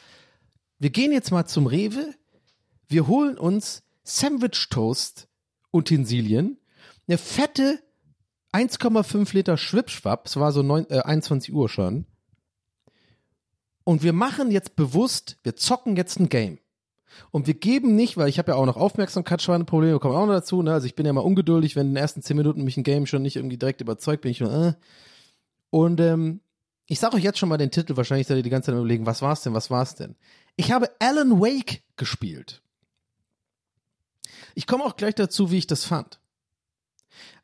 wir 0.78 0.90
gehen 0.90 1.12
jetzt 1.12 1.30
mal 1.30 1.46
zum 1.46 1.66
Rewe, 1.66 2.14
wir 2.88 3.06
holen 3.06 3.38
uns 3.38 3.82
Sandwich 4.02 4.68
Toast 4.70 5.28
Utensilien, 5.72 6.58
eine 7.06 7.18
fette 7.18 7.80
1,5 8.52 9.34
Liter 9.34 9.56
Schwipschwapp, 9.56 10.26
es 10.26 10.36
war 10.36 10.50
so 10.50 10.62
9, 10.62 10.86
äh, 10.90 11.00
21 11.00 11.52
Uhr 11.54 11.68
schon. 11.68 12.06
Und 13.84 14.02
wir 14.02 14.12
machen 14.12 14.50
jetzt 14.50 14.74
bewusst, 14.74 15.38
wir 15.44 15.54
zocken 15.54 15.96
jetzt 15.96 16.18
ein 16.18 16.28
Game. 16.28 16.58
Und 17.30 17.46
wir 17.46 17.54
geben 17.54 17.94
nicht, 17.94 18.16
weil 18.16 18.28
ich 18.28 18.38
habe 18.38 18.52
ja 18.52 18.56
auch 18.56 18.66
noch 18.66 18.76
Aufmerksamkeitsschweineprobleme, 18.76 19.98
kommen 19.98 20.14
auch 20.14 20.26
noch 20.26 20.34
dazu. 20.34 20.62
Ne? 20.62 20.72
Also 20.72 20.86
ich 20.86 20.94
bin 20.94 21.06
ja 21.06 21.12
mal 21.12 21.20
ungeduldig, 21.20 21.76
wenn 21.76 21.88
in 21.88 21.92
den 21.94 22.02
ersten 22.02 22.22
zehn 22.22 22.36
Minuten 22.36 22.64
mich 22.64 22.76
ein 22.76 22.82
Game 22.82 23.06
schon 23.06 23.22
nicht 23.22 23.36
irgendwie 23.36 23.58
direkt 23.58 23.80
überzeugt, 23.80 24.22
bin 24.22 24.30
ich 24.30 24.40
nur, 24.40 24.52
äh. 24.52 24.74
Und 25.70 26.00
ähm, 26.00 26.40
ich 26.86 27.00
sage 27.00 27.16
euch 27.16 27.24
jetzt 27.24 27.38
schon 27.38 27.48
mal 27.48 27.58
den 27.58 27.70
Titel, 27.70 27.96
wahrscheinlich 27.96 28.26
seid 28.26 28.36
ihr 28.36 28.42
die 28.42 28.50
ganze 28.50 28.66
Zeit 28.66 28.76
überlegen, 28.76 29.06
was 29.06 29.22
war's 29.22 29.42
denn, 29.42 29.54
was 29.54 29.70
war's 29.70 29.94
denn? 29.96 30.14
Ich 30.56 30.72
habe 30.72 30.90
Alan 31.00 31.40
Wake 31.40 31.82
gespielt. 31.96 32.62
Ich 34.54 34.66
komme 34.66 34.84
auch 34.84 34.96
gleich 34.96 35.14
dazu, 35.14 35.50
wie 35.50 35.58
ich 35.58 35.66
das 35.66 35.84
fand. 35.84 36.20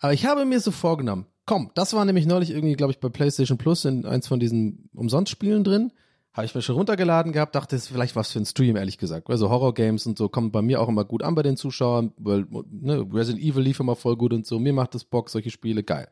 Aber 0.01 0.13
ich 0.13 0.27
habe 0.27 0.45
mir 0.45 0.61
so 0.61 0.71
vorgenommen, 0.71 1.27
komm, 1.47 1.71
das 1.75 1.93
war 1.93 2.05
nämlich 2.05 2.27
neulich 2.27 2.51
irgendwie, 2.51 2.75
glaube 2.75 2.93
ich, 2.93 3.01
bei 3.01 3.09
PlayStation 3.09 3.59
Plus 3.59 3.85
in 3.85 4.07
eins 4.07 4.29
von 4.29 4.41
diesen 4.41 4.89
Umsonstspielen 4.95 5.65
drin. 5.65 5.93
Habe 6.35 6.47
ich 6.47 6.55
mir 6.55 6.62
schon 6.62 6.76
runtergeladen 6.76 7.33
gehabt, 7.33 7.55
dachte, 7.55 7.76
es 7.76 7.83
ist 7.83 7.89
vielleicht 7.89 8.16
was 8.16 8.33
für 8.33 8.39
ein 8.39 8.47
Stream, 8.47 8.76
ehrlich 8.76 8.97
gesagt. 8.97 9.28
Also 9.28 9.51
Horror-Games 9.51 10.07
und 10.07 10.16
so 10.16 10.30
kommen 10.30 10.51
bei 10.51 10.62
mir 10.62 10.80
auch 10.80 10.89
immer 10.89 11.05
gut 11.05 11.22
an 11.22 11.35
bei 11.35 11.43
den 11.43 11.59
Zuschauern, 11.59 12.12
weil 12.16 12.47
ne, 12.70 13.07
Resident 13.12 13.45
Evil 13.45 13.62
lief 13.62 13.80
immer 13.80 13.97
voll 13.97 14.16
gut 14.16 14.33
und 14.33 14.47
so. 14.47 14.59
Mir 14.59 14.72
macht 14.72 14.95
das 14.95 15.05
Bock, 15.05 15.28
solche 15.28 15.51
Spiele, 15.51 15.83
geil. 15.83 16.09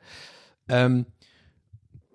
Ähm, 0.69 1.07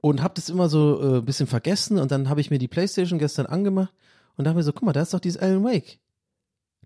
und 0.01 0.21
habe 0.21 0.35
das 0.35 0.49
immer 0.49 0.69
so 0.69 0.99
ein 0.99 1.17
äh, 1.17 1.21
bisschen 1.21 1.47
vergessen 1.47 1.97
und 1.97 2.11
dann 2.11 2.29
habe 2.29 2.41
ich 2.41 2.51
mir 2.51 2.59
die 2.59 2.67
Playstation 2.67 3.17
gestern 3.17 3.47
angemacht 3.47 3.91
und 4.37 4.45
dachte 4.45 4.57
mir 4.57 4.63
so, 4.63 4.71
guck 4.71 4.83
mal, 4.83 4.93
da 4.93 5.01
ist 5.01 5.15
doch 5.15 5.19
dieses 5.19 5.41
Alan 5.41 5.63
Wake. 5.63 5.97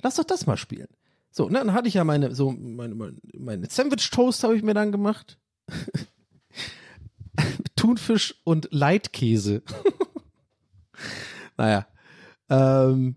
Lass 0.02 0.16
doch 0.16 0.24
das 0.24 0.48
mal 0.48 0.56
spielen. 0.56 0.88
So, 1.32 1.50
ne, 1.50 1.60
dann 1.60 1.74
hatte 1.74 1.90
ich 1.90 1.96
ja 1.96 2.06
meine, 2.06 2.34
so, 2.34 2.52
meine, 2.52 2.96
meine, 2.96 3.18
meine 3.38 3.68
Sandwich-Toast 3.70 4.42
habe 4.46 4.56
ich 4.56 4.64
mir 4.64 4.74
dann 4.74 4.94
gemacht. 4.94 5.38
Thunfisch 7.76 8.36
und 8.46 8.70
Leitkäse. 8.72 9.64
naja. 11.58 11.88
Ähm, 12.50 13.16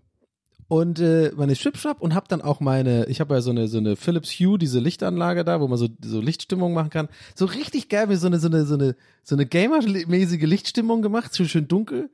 und 0.67 0.99
äh, 0.99 1.31
meine 1.35 1.53
Chipshop 1.53 2.01
und 2.01 2.15
habe 2.15 2.27
dann 2.27 2.41
auch 2.41 2.59
meine, 2.59 3.05
ich 3.05 3.19
habe 3.19 3.35
ja 3.35 3.41
so 3.41 3.51
eine 3.51 3.67
so 3.67 3.77
eine 3.77 3.95
Philips 3.95 4.31
Hue, 4.39 4.57
diese 4.57 4.79
Lichtanlage 4.79 5.43
da, 5.43 5.61
wo 5.61 5.67
man 5.67 5.77
so 5.77 5.87
so 6.03 6.19
Lichtstimmung 6.19 6.73
machen 6.73 6.89
kann. 6.89 7.09
So 7.35 7.45
richtig 7.45 7.89
geil, 7.89 8.09
wie 8.09 8.15
so 8.15 8.27
eine 8.27 8.39
so 8.39 8.47
eine 8.47 8.65
so 8.65 8.73
eine 8.73 8.95
so 9.23 9.35
eine 9.35 9.45
Gamer-mäßige 9.45 10.43
Lichtstimmung 10.43 11.01
gemacht, 11.01 11.35
schön, 11.35 11.47
schön 11.47 11.67
dunkel. 11.67 12.09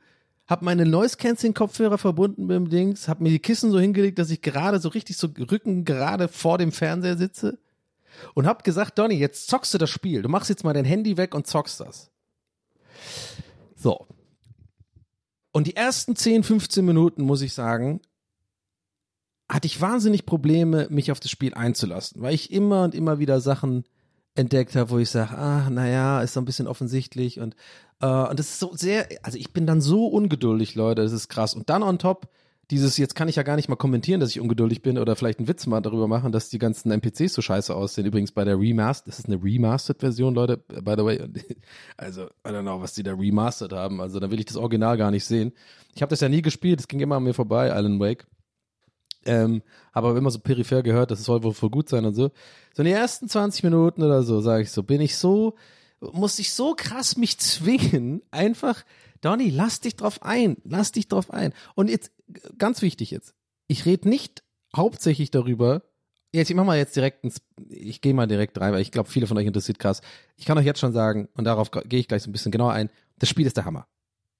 Hab 0.46 0.62
meine 0.62 0.86
Noise 0.86 1.16
Cancelling 1.18 1.54
Kopfhörer 1.54 1.98
verbunden 1.98 2.48
mit 2.48 2.56
dem 2.56 2.70
Dings, 2.70 3.08
hab 3.08 3.22
mir 3.22 3.30
die 3.30 3.40
Kissen 3.40 3.72
so 3.72 3.80
hingelegt, 3.80 4.20
dass 4.20 4.32
ich 4.32 4.42
gerade 4.42 4.80
so 4.80 4.90
richtig 4.90 5.16
so 5.16 5.30
Rücken 5.52 5.86
gerade 5.86 6.28
vor 6.28 6.58
dem 6.58 6.72
Fernseher 6.72 7.18
sitze 7.18 7.60
und 8.34 8.48
hab 8.48 8.64
gesagt, 8.64 8.98
Donny, 8.98 9.16
jetzt 9.16 9.48
zockst 9.48 9.74
du 9.74 9.78
das 9.78 9.90
Spiel. 9.90 10.22
Du 10.22 10.30
machst 10.30 10.50
jetzt 10.50 10.64
mal 10.64 10.74
dein 10.74 10.86
Handy 10.86 11.18
weg 11.18 11.36
und 11.36 11.48
zockst 11.48 11.80
das. 11.80 12.10
So. 13.76 14.08
Und 15.52 15.68
die 15.68 15.76
ersten 15.76 16.16
10, 16.16 16.43
15 16.43 16.86
Minuten, 16.86 17.24
muss 17.24 17.41
ich 17.41 17.54
sagen, 17.54 18.02
hatte 19.50 19.66
ich 19.66 19.82
wahnsinnig 19.82 20.26
Probleme, 20.26 20.88
mich 20.89 21.12
auf 21.12 21.20
das 21.20 21.32
Spiel 21.32 21.56
einzulassen, 21.56 22.22
weil 22.22 22.36
ich 22.36 22.52
immer 22.52 22.84
und 22.84 22.93
immer 22.93 23.18
wieder 23.18 23.41
Sachen 23.41 23.84
entdeckt 24.36 24.76
habe, 24.76 24.91
wo 24.91 25.00
ich 25.00 25.10
sage, 25.10 25.36
ah, 25.36 25.70
naja, 25.70 26.22
ist 26.22 26.34
so 26.34 26.39
ein 26.39 26.45
bisschen 26.45 26.68
offensichtlich 26.68 27.39
und, 27.39 27.56
äh, 28.00 28.06
und 28.06 28.39
das 28.39 28.50
ist 28.50 28.60
so 28.60 28.76
sehr, 28.76 29.08
also 29.24 29.38
ich 29.38 29.52
bin 29.52 29.66
dann 29.66 29.82
so 29.82 30.06
ungeduldig, 30.08 30.76
Leute, 30.76 31.02
das 31.02 31.12
ist 31.12 31.30
krass. 31.30 31.56
Und 31.56 31.70
dann 31.70 31.82
on 31.82 31.97
top, 31.97 32.30
dieses, 32.72 32.98
jetzt 32.98 33.16
kann 33.16 33.28
ich 33.28 33.36
ja 33.36 33.44
gar 33.44 33.56
nicht 33.56 33.68
mal 33.68 33.76
kommentieren, 33.76 34.20
dass 34.20 34.30
ich 34.30 34.40
ungeduldig 34.40 34.84
bin 34.84 35.00
oder 35.00 35.16
vielleicht 35.16 35.40
einen 35.40 35.48
Witz 35.48 35.66
mal 35.66 35.82
darüber 35.82 36.08
machen, 36.08 36.32
dass 36.32 36.50
die 36.50 36.60
ganzen 36.60 36.92
NPCs 36.92 37.34
so 37.34 37.42
scheiße 37.42 37.74
aussehen. 37.76 38.06
Übrigens 38.06 38.32
bei 38.32 38.44
der 38.44 38.60
Remastered, 38.60 39.08
das 39.08 39.20
ist 39.20 39.26
eine 39.26 39.44
Remastered-Version, 39.44 40.36
Leute, 40.36 40.58
by 40.58 40.94
the 40.98 41.04
way. 41.04 41.20
Also, 41.98 42.26
I 42.46 42.50
don't 42.50 42.62
know, 42.62 42.80
was 42.80 42.94
die 42.94 43.04
da 43.04 43.14
remastered 43.14 43.74
haben. 43.74 44.02
Also, 44.02 44.20
da 44.20 44.30
will 44.30 44.40
ich 44.40 44.46
das 44.46 44.56
Original 44.56 44.98
gar 44.98 45.10
nicht 45.10 45.26
sehen. 45.26 45.52
Ich 45.96 46.02
habe 46.02 46.12
das 46.12 46.20
ja 46.22 46.30
nie 46.30 46.42
gespielt, 46.42 46.80
es 46.80 46.88
ging 46.88 47.00
immer 47.00 47.16
an 47.16 47.24
mir 47.24 47.34
vorbei, 47.34 47.74
Alan 47.74 48.00
Wake. 48.00 48.28
Ähm, 49.26 49.64
aber 49.92 50.16
immer 50.16 50.32
so 50.32 50.40
peripher 50.40 50.82
gehört, 50.82 51.12
das 51.12 51.24
soll 51.24 51.44
wohl 51.44 51.54
voll 51.54 51.70
gut 51.70 51.90
sein 51.90 52.06
und 52.06 52.14
so. 52.14 52.32
So 52.74 52.84
in 52.84 52.86
den 52.86 52.96
ersten 52.96 53.28
20 53.28 53.64
Minuten 53.64 54.04
oder 54.04 54.24
so, 54.24 54.42
sage 54.42 54.64
ich 54.64 54.72
so, 54.72 54.84
bin 54.84 55.02
ich 55.02 55.18
so, 55.18 55.56
muss 56.00 56.40
ich 56.40 56.54
so 56.54 56.74
krass 56.76 57.18
mich 57.18 57.38
zwingen, 57.40 58.22
einfach, 58.32 58.84
Donny, 59.22 59.50
lass 59.50 59.82
dich 59.82 59.96
drauf 59.96 60.24
ein, 60.24 60.58
lass 60.64 60.94
dich 60.94 61.08
drauf 61.08 61.32
ein. 61.32 61.54
Und 61.76 61.90
jetzt, 61.90 62.12
ganz 62.58 62.82
wichtig 62.82 63.12
jetzt, 63.12 63.34
ich 63.68 63.86
rede 63.86 64.10
nicht 64.10 64.44
hauptsächlich 64.76 65.32
darüber, 65.32 65.84
jetzt, 66.32 66.50
ich 66.50 66.56
mach 66.56 66.66
mal 66.66 66.78
jetzt 66.78 66.96
direkt 66.96 67.24
ins, 67.24 67.42
ich 67.70 68.02
gehe 68.02 68.14
mal 68.14 68.28
direkt 68.28 68.60
rein, 68.60 68.74
weil 68.74 68.82
ich 68.82 68.92
glaube, 68.92 69.10
viele 69.10 69.28
von 69.28 69.38
euch 69.38 69.48
interessiert 69.48 69.80
krass. 69.80 70.02
Ich 70.36 70.46
kann 70.46 70.58
euch 70.58 70.66
jetzt 70.66 70.80
schon 70.80 70.94
sagen, 70.94 71.30
und 71.36 71.46
darauf 71.46 71.72
gehe 71.72 72.00
ich 72.00 72.08
gleich 72.08 72.24
so 72.24 72.30
ein 72.30 72.34
bisschen 72.34 72.52
genauer 72.52 72.74
ein, 72.74 72.90
das 73.18 73.30
Spiel 73.30 73.48
ist 73.48 73.58
der 73.58 73.66
Hammer. 73.66 73.88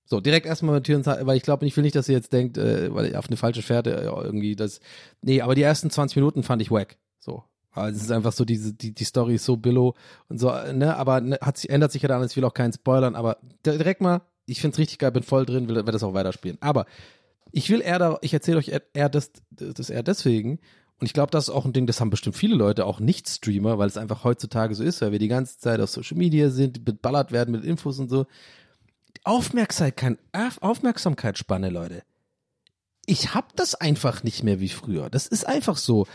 So, 0.06 0.20
direkt 0.20 0.48
erstmal 0.48 0.76
mit 0.76 0.86
Türen, 0.86 1.06
weil 1.06 1.38
ich 1.38 1.44
glaube, 1.44 1.66
ich 1.68 1.78
will 1.78 1.84
nicht, 1.84 1.96
dass 1.96 2.10
ihr 2.10 2.16
jetzt 2.16 2.34
denkt, 2.34 2.58
äh, 2.58 2.94
weil 2.94 3.16
auf 3.16 3.28
eine 3.28 3.38
falsche 3.38 3.62
Fährte 3.62 3.96
äh, 3.96 4.06
irgendwie 4.06 4.56
das. 4.56 4.80
Nee, 5.22 5.42
aber 5.42 5.54
die 5.54 5.62
ersten 5.62 5.92
20 5.92 6.16
Minuten 6.16 6.42
fand 6.42 6.64
ich 6.64 6.72
wack. 6.72 6.98
So. 7.20 7.44
Also 7.72 7.98
es 7.98 8.04
ist 8.06 8.12
einfach 8.12 8.32
so, 8.32 8.44
diese, 8.44 8.74
die, 8.74 8.92
die 8.92 9.04
Story 9.04 9.36
ist 9.36 9.46
so 9.46 9.58
billow 9.58 9.94
und 10.28 10.40
so, 10.40 10.52
ne, 10.74 10.98
aber 10.98 11.22
ne, 11.22 11.38
hat 11.42 11.64
ändert 11.66 11.92
sich 11.92 12.02
ja 12.02 12.08
dann, 12.08 12.26
ich 12.26 12.36
will 12.36 12.44
auch 12.44 12.56
keinen 12.56 12.74
spoilern, 12.74 13.16
aber 13.16 13.38
direkt 13.64 14.02
mal, 14.02 14.22
ich 14.48 14.60
find's 14.60 14.80
richtig 14.80 14.98
geil, 14.98 15.12
bin 15.12 15.22
voll 15.22 15.46
drin, 15.46 15.70
will, 15.70 15.76
will 15.76 15.94
das 15.94 16.02
auch 16.02 16.16
weiterspielen. 16.16 16.58
Aber 16.60 16.88
ich 17.52 17.70
will 17.70 17.82
eher 17.82 18.00
da, 18.00 18.18
ich 18.22 18.34
erzähle 18.34 18.58
euch 18.58 18.72
eher, 18.94 19.10
das, 19.10 19.32
das 19.52 19.90
eher 19.90 20.04
deswegen, 20.04 20.60
und 21.00 21.06
ich 21.06 21.14
glaube, 21.14 21.32
das 21.32 21.46
ist 21.46 21.54
auch 21.54 21.66
ein 21.66 21.74
Ding, 21.74 21.88
das 21.88 22.02
haben 22.02 22.10
bestimmt 22.10 22.36
viele 22.36 22.56
Leute, 22.56 22.86
auch 22.86 23.00
Nicht-Streamer, 23.00 23.78
weil 23.78 23.88
es 23.88 23.98
einfach 23.98 24.26
heutzutage 24.26 24.76
so 24.76 24.84
ist, 24.84 25.02
weil 25.02 25.14
wir 25.14 25.20
die 25.20 25.30
ganze 25.30 25.58
Zeit 25.58 25.80
auf 25.80 25.90
Social 25.90 26.18
Media 26.18 26.50
sind, 26.50 26.84
beballert 26.84 27.32
werden 27.32 27.52
mit 27.52 27.64
Infos 27.64 28.00
und 28.00 28.10
so. 28.10 28.26
Aufmerksamkeit, 29.24 30.18
Aufmerksamkeitsspanne, 30.60 31.70
Leute. 31.70 32.04
Ich 33.06 33.34
hab 33.34 33.56
das 33.56 33.76
einfach 33.76 34.24
nicht 34.24 34.44
mehr 34.44 34.60
wie 34.60 34.70
früher. 34.70 35.10
Das 35.10 35.26
ist 35.26 35.48
einfach 35.48 35.78
so. 35.78 36.06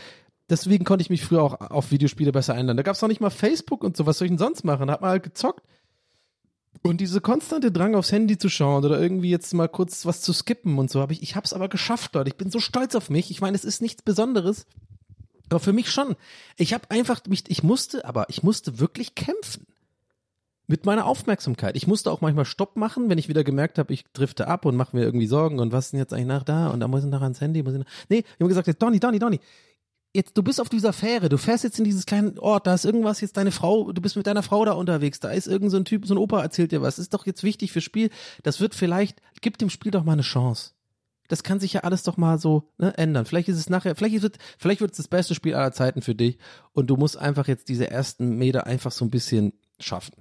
Deswegen 0.49 0.85
konnte 0.85 1.01
ich 1.01 1.09
mich 1.09 1.25
früher 1.25 1.41
auch 1.41 1.59
auf 1.59 1.91
Videospiele 1.91 2.31
besser 2.31 2.53
einladen. 2.53 2.77
Da 2.77 2.83
gab's 2.83 3.01
noch 3.01 3.09
nicht 3.09 3.21
mal 3.21 3.31
Facebook 3.31 3.83
und 3.83 3.97
so. 3.97 4.05
Was 4.05 4.19
soll 4.19 4.27
ich 4.27 4.31
denn 4.31 4.37
sonst 4.37 4.63
machen? 4.63 4.91
Hat 4.91 5.01
man 5.01 5.09
halt 5.09 5.23
gezockt. 5.23 5.65
Und 6.85 7.01
diese 7.01 7.19
konstante 7.19 7.71
Drang 7.71 7.95
aufs 7.95 8.11
Handy 8.11 8.37
zu 8.37 8.47
schauen 8.47 8.85
oder 8.85 9.01
irgendwie 9.01 9.31
jetzt 9.31 9.51
mal 9.55 9.67
kurz 9.67 10.05
was 10.05 10.21
zu 10.21 10.33
skippen 10.33 10.77
und 10.77 10.91
so 10.91 11.01
habe 11.01 11.13
ich, 11.13 11.23
ich 11.23 11.35
hab's 11.35 11.51
aber 11.51 11.67
geschafft, 11.67 12.13
Leute. 12.13 12.29
Ich 12.29 12.35
bin 12.35 12.51
so 12.51 12.59
stolz 12.59 12.93
auf 12.93 13.09
mich. 13.09 13.31
Ich 13.31 13.41
meine, 13.41 13.55
es 13.55 13.65
ist 13.65 13.81
nichts 13.81 14.03
Besonderes. 14.03 14.67
Aber 15.49 15.59
für 15.59 15.73
mich 15.73 15.89
schon. 15.89 16.15
Ich 16.57 16.75
habe 16.75 16.91
einfach 16.91 17.21
mich, 17.27 17.45
ich 17.47 17.63
musste, 17.63 18.05
aber 18.05 18.29
ich 18.29 18.43
musste 18.43 18.77
wirklich 18.77 19.15
kämpfen 19.15 19.65
mit 20.67 20.85
meiner 20.85 21.07
Aufmerksamkeit. 21.07 21.75
Ich 21.75 21.87
musste 21.87 22.11
auch 22.11 22.21
manchmal 22.21 22.45
Stopp 22.45 22.75
machen, 22.75 23.09
wenn 23.09 23.17
ich 23.17 23.29
wieder 23.29 23.43
gemerkt 23.43 23.79
habe, 23.79 23.91
ich 23.91 24.05
drifte 24.13 24.47
ab 24.47 24.63
und 24.63 24.75
mache 24.75 24.95
mir 24.95 25.05
irgendwie 25.05 25.25
Sorgen 25.25 25.57
und 25.57 25.71
was 25.71 25.85
ist 25.85 25.93
denn 25.93 25.99
jetzt 25.99 26.13
eigentlich 26.13 26.27
nach 26.27 26.43
da 26.43 26.67
und 26.69 26.81
da 26.81 26.87
muss 26.87 27.03
ich 27.03 27.09
noch 27.09 27.23
ans 27.23 27.41
Handy. 27.41 27.63
Muss 27.63 27.73
ich 27.73 27.79
noch 27.79 27.87
nee, 28.09 28.19
ich 28.19 28.39
habe 28.39 28.47
gesagt, 28.47 28.79
Donny, 28.79 28.99
Donny, 28.99 29.17
Donny, 29.17 29.39
jetzt, 30.15 30.37
du 30.37 30.43
bist 30.43 30.61
auf 30.61 30.69
dieser 30.69 30.93
Fähre, 30.93 31.29
du 31.29 31.37
fährst 31.37 31.63
jetzt 31.63 31.77
in 31.77 31.85
dieses 31.85 32.05
kleine 32.05 32.41
Ort, 32.41 32.65
da 32.65 32.73
ist 32.73 32.85
irgendwas, 32.85 33.21
jetzt 33.21 33.37
deine 33.37 33.51
Frau, 33.51 33.91
du 33.91 34.01
bist 34.01 34.15
mit 34.15 34.25
deiner 34.25 34.43
Frau 34.43 34.63
da 34.65 34.71
unterwegs, 34.71 35.19
da 35.19 35.29
ist 35.29 35.47
irgend 35.47 35.71
so 35.71 35.79
Typ, 35.81 36.07
so 36.07 36.15
ein 36.15 36.17
Opa 36.17 36.41
erzählt 36.41 36.71
dir 36.71 36.81
was, 36.81 36.97
ist 36.97 37.13
doch 37.13 37.25
jetzt 37.25 37.43
wichtig 37.43 37.71
fürs 37.71 37.83
Spiel, 37.83 38.09
das 38.41 38.59
wird 38.59 38.73
vielleicht, 38.73 39.21
gib 39.41 39.57
dem 39.57 39.69
Spiel 39.69 39.91
doch 39.91 40.03
mal 40.03 40.13
eine 40.13 40.21
Chance. 40.21 40.71
Das 41.27 41.43
kann 41.43 41.59
sich 41.59 41.73
ja 41.73 41.81
alles 41.81 42.03
doch 42.03 42.17
mal 42.17 42.37
so 42.37 42.69
ne, 42.77 42.95
ändern. 42.97 43.25
Vielleicht 43.25 43.49
ist 43.49 43.57
es 43.57 43.69
nachher, 43.69 43.95
vielleicht 43.95 44.21
wird, 44.21 44.37
vielleicht 44.59 44.81
wird 44.81 44.91
es 44.91 44.97
das 44.97 45.07
beste 45.07 45.33
Spiel 45.33 45.55
aller 45.55 45.71
Zeiten 45.71 46.01
für 46.01 46.13
dich 46.13 46.37
und 46.71 46.87
du 46.87 46.97
musst 46.97 47.17
einfach 47.17 47.47
jetzt 47.47 47.67
diese 47.67 47.89
ersten 47.89 48.37
Meter 48.37 48.67
einfach 48.67 48.91
so 48.91 49.05
ein 49.05 49.09
bisschen 49.09 49.53
schaffen. 49.79 50.13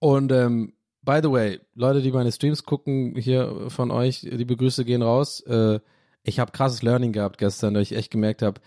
Und 0.00 0.32
ähm, 0.32 0.74
by 1.02 1.20
the 1.22 1.30
way, 1.30 1.60
Leute, 1.74 2.02
die 2.02 2.10
meine 2.10 2.32
Streams 2.32 2.64
gucken, 2.64 3.14
hier 3.16 3.66
von 3.68 3.90
euch, 3.90 4.20
die 4.20 4.44
Begrüße 4.44 4.84
gehen 4.84 5.02
raus. 5.02 5.40
Äh, 5.40 5.80
ich 6.28 6.38
habe 6.38 6.52
krasses 6.52 6.82
Learning 6.82 7.12
gehabt 7.12 7.38
gestern, 7.38 7.74
weil 7.74 7.82
ich 7.82 7.94
echt 7.94 8.10
gemerkt 8.10 8.42
habe, 8.42 8.60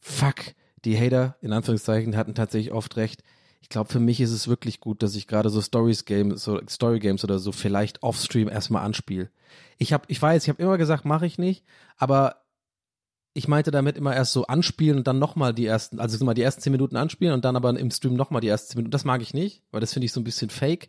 fuck, 0.00 0.36
die 0.84 0.98
Hater 0.98 1.36
in 1.42 1.52
Anführungszeichen 1.52 2.16
hatten 2.16 2.34
tatsächlich 2.34 2.72
oft 2.72 2.96
recht. 2.96 3.22
Ich 3.60 3.68
glaube, 3.68 3.90
für 3.90 4.00
mich 4.00 4.20
ist 4.20 4.30
es 4.30 4.48
wirklich 4.48 4.80
gut, 4.80 5.02
dass 5.02 5.16
ich 5.16 5.26
gerade 5.26 5.50
so 5.50 5.60
Stories 5.60 6.04
Games, 6.04 6.42
so 6.42 6.60
Story 6.68 7.00
Games 7.00 7.24
oder 7.24 7.38
so 7.38 7.52
vielleicht 7.52 8.02
offstream 8.02 8.48
erstmal 8.48 8.84
anspiele. 8.84 9.30
Ich 9.76 9.92
habe, 9.92 10.04
ich 10.08 10.22
weiß, 10.22 10.44
ich 10.44 10.48
habe 10.48 10.62
immer 10.62 10.78
gesagt, 10.78 11.04
mache 11.04 11.26
ich 11.26 11.38
nicht, 11.38 11.64
aber 11.96 12.44
ich 13.34 13.48
meinte 13.48 13.70
damit 13.70 13.96
immer 13.96 14.14
erst 14.14 14.32
so 14.32 14.46
anspielen 14.46 14.98
und 14.98 15.06
dann 15.06 15.18
nochmal 15.18 15.52
die 15.52 15.66
ersten, 15.66 16.00
also 16.00 16.24
mal 16.24 16.34
die 16.34 16.42
ersten 16.42 16.62
zehn 16.62 16.72
Minuten 16.72 16.96
anspielen 16.96 17.34
und 17.34 17.44
dann 17.44 17.56
aber 17.56 17.78
im 17.78 17.90
Stream 17.90 18.14
nochmal 18.14 18.40
die 18.40 18.48
ersten 18.48 18.70
zehn 18.70 18.78
Minuten. 18.78 18.92
Das 18.92 19.04
mag 19.04 19.22
ich 19.22 19.34
nicht, 19.34 19.62
weil 19.70 19.80
das 19.80 19.92
finde 19.92 20.06
ich 20.06 20.12
so 20.12 20.20
ein 20.20 20.24
bisschen 20.24 20.50
fake. 20.50 20.88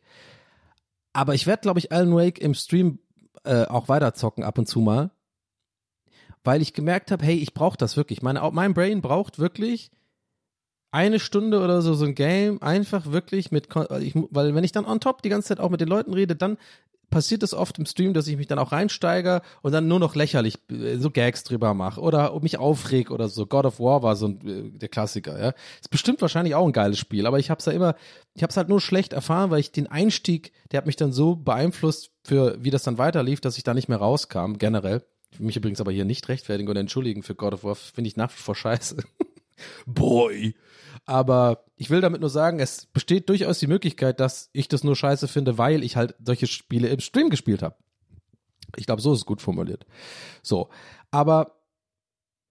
Aber 1.11 1.33
ich 1.33 1.47
werde, 1.47 1.61
glaube 1.61 1.79
ich, 1.79 1.91
Alan 1.91 2.15
Wake 2.15 2.39
im 2.39 2.53
Stream 2.53 2.99
äh, 3.43 3.65
auch 3.65 3.89
weiter 3.89 4.13
zocken 4.13 4.43
ab 4.43 4.57
und 4.57 4.67
zu 4.67 4.79
mal, 4.79 5.11
weil 6.43 6.61
ich 6.61 6.73
gemerkt 6.73 7.11
habe, 7.11 7.25
hey, 7.25 7.35
ich 7.35 7.53
brauche 7.53 7.77
das 7.77 7.97
wirklich. 7.97 8.21
Meine, 8.21 8.47
mein 8.51 8.73
Brain 8.73 9.01
braucht 9.01 9.39
wirklich 9.39 9.91
eine 10.91 11.19
Stunde 11.19 11.61
oder 11.61 11.81
so 11.81 11.93
so 11.93 12.05
ein 12.05 12.15
Game 12.15 12.61
einfach 12.61 13.11
wirklich 13.11 13.51
mit, 13.51 13.67
ich, 13.99 14.15
weil 14.31 14.55
wenn 14.55 14.63
ich 14.63 14.71
dann 14.71 14.85
on 14.85 14.99
top 14.99 15.21
die 15.21 15.29
ganze 15.29 15.49
Zeit 15.49 15.59
auch 15.59 15.69
mit 15.69 15.81
den 15.81 15.87
Leuten 15.87 16.13
rede, 16.13 16.35
dann 16.35 16.57
passiert 17.09 17.43
es 17.43 17.53
oft 17.53 17.77
im 17.79 17.85
Stream, 17.85 18.13
dass 18.13 18.27
ich 18.27 18.37
mich 18.37 18.47
dann 18.47 18.59
auch 18.59 18.71
reinsteige 18.71 19.41
und 19.61 19.71
dann 19.71 19.87
nur 19.87 19.99
noch 19.99 20.15
lächerlich 20.15 20.59
äh, 20.69 20.97
so 20.97 21.09
Gags 21.09 21.43
drüber 21.43 21.73
mache 21.73 22.01
oder 22.01 22.37
mich 22.41 22.57
aufreg 22.57 23.11
oder 23.11 23.27
so. 23.29 23.45
God 23.45 23.65
of 23.65 23.79
War 23.79 24.03
war 24.03 24.15
so 24.15 24.27
ein, 24.27 24.47
äh, 24.47 24.77
der 24.77 24.89
Klassiker, 24.89 25.39
ja. 25.41 25.53
Ist 25.79 25.89
bestimmt 25.89 26.21
wahrscheinlich 26.21 26.55
auch 26.55 26.65
ein 26.65 26.73
geiles 26.73 26.99
Spiel, 26.99 27.25
aber 27.25 27.39
ich 27.39 27.49
hab's 27.49 27.65
ja 27.65 27.71
immer, 27.71 27.95
ich 28.35 28.43
hab's 28.43 28.57
halt 28.57 28.69
nur 28.69 28.81
schlecht 28.81 29.13
erfahren, 29.13 29.49
weil 29.49 29.59
ich 29.59 29.71
den 29.71 29.87
Einstieg, 29.87 30.51
der 30.71 30.79
hat 30.79 30.85
mich 30.85 30.95
dann 30.95 31.11
so 31.11 31.35
beeinflusst 31.35 32.11
für 32.23 32.57
wie 32.63 32.69
das 32.69 32.83
dann 32.83 32.97
weiterlief, 32.97 33.41
dass 33.41 33.57
ich 33.57 33.63
da 33.63 33.73
nicht 33.73 33.89
mehr 33.89 33.97
rauskam, 33.97 34.53
generell. 34.53 35.03
Ich 35.31 35.39
will 35.39 35.45
mich 35.45 35.57
übrigens 35.57 35.81
aber 35.81 35.91
hier 35.91 36.05
nicht 36.05 36.27
rechtfertigen 36.27 36.69
oder 36.69 36.79
entschuldigen 36.79 37.23
für 37.23 37.35
God 37.35 37.53
of 37.53 37.63
War, 37.63 37.75
finde 37.75 38.07
ich 38.07 38.17
nach 38.17 38.31
wie 38.31 38.41
vor 38.41 38.55
scheiße. 38.55 38.97
Boy. 39.85 40.55
Aber 41.05 41.65
ich 41.75 41.89
will 41.89 42.01
damit 42.01 42.21
nur 42.21 42.29
sagen, 42.29 42.59
es 42.59 42.85
besteht 42.87 43.29
durchaus 43.29 43.59
die 43.59 43.67
Möglichkeit, 43.67 44.19
dass 44.19 44.49
ich 44.53 44.67
das 44.67 44.83
nur 44.83 44.95
scheiße 44.95 45.27
finde, 45.27 45.57
weil 45.57 45.83
ich 45.83 45.95
halt 45.95 46.15
solche 46.23 46.47
Spiele 46.47 46.89
im 46.89 46.99
Stream 46.99 47.29
gespielt 47.29 47.61
habe. 47.61 47.75
Ich 48.75 48.85
glaube, 48.85 49.01
so 49.01 49.13
ist 49.13 49.19
es 49.19 49.25
gut 49.25 49.41
formuliert. 49.41 49.85
So, 50.41 50.69
aber 51.11 51.58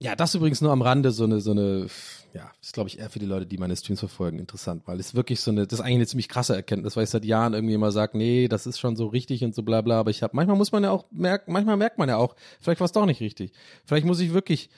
ja, 0.01 0.15
das 0.15 0.35
übrigens 0.35 0.61
nur 0.61 0.71
am 0.71 0.83
Rande 0.83 1.11
so 1.11 1.25
eine, 1.25 1.41
so 1.41 1.51
eine, 1.51 1.89
ja, 2.33 2.51
ist 2.63 2.73
glaube 2.73 2.89
ich 2.89 2.99
eher 2.99 3.11
für 3.11 3.19
die 3.19 3.27
Leute, 3.27 3.47
die 3.47 3.59
meine 3.59 3.77
Streams 3.77 3.99
verfolgen, 3.99 4.39
interessant, 4.39 4.83
weil 4.87 5.01
es 5.01 5.15
wirklich 5.15 5.41
so 5.41 5.51
eine, 5.51 5.67
das 5.67 5.81
ist 5.81 5.85
eigentlich 5.85 5.97
eine 5.97 6.07
ziemlich 6.07 6.29
krasse 6.29 6.55
Erkenntnis, 6.55 6.97
weil 6.97 7.05
ich 7.05 7.11
seit 7.11 7.25
Jahren 7.25 7.55
irgendwie 7.55 7.75
immer 7.75 7.91
sage, 7.91 8.17
nee, 8.17 8.47
das 8.47 8.67
ist 8.67 8.79
schon 8.79 8.95
so 8.95 9.07
richtig 9.09 9.43
und 9.43 9.55
so 9.55 9.63
bla 9.63 9.81
bla, 9.81 9.99
aber 9.99 10.11
ich 10.11 10.23
habe, 10.23 10.37
manchmal 10.37 10.57
muss 10.57 10.71
man 10.71 10.85
ja 10.85 10.91
auch 10.91 11.07
merken, 11.11 11.53
manchmal 11.53 11.77
merkt 11.77 11.99
man 11.99 12.09
ja 12.09 12.17
auch, 12.17 12.37
vielleicht 12.61 12.81
war 12.81 12.85
es 12.85 12.93
doch 12.93 13.07
nicht 13.07 13.21
richtig. 13.21 13.53
Vielleicht 13.85 14.07
muss 14.07 14.21
ich 14.21 14.33
wirklich 14.33 14.71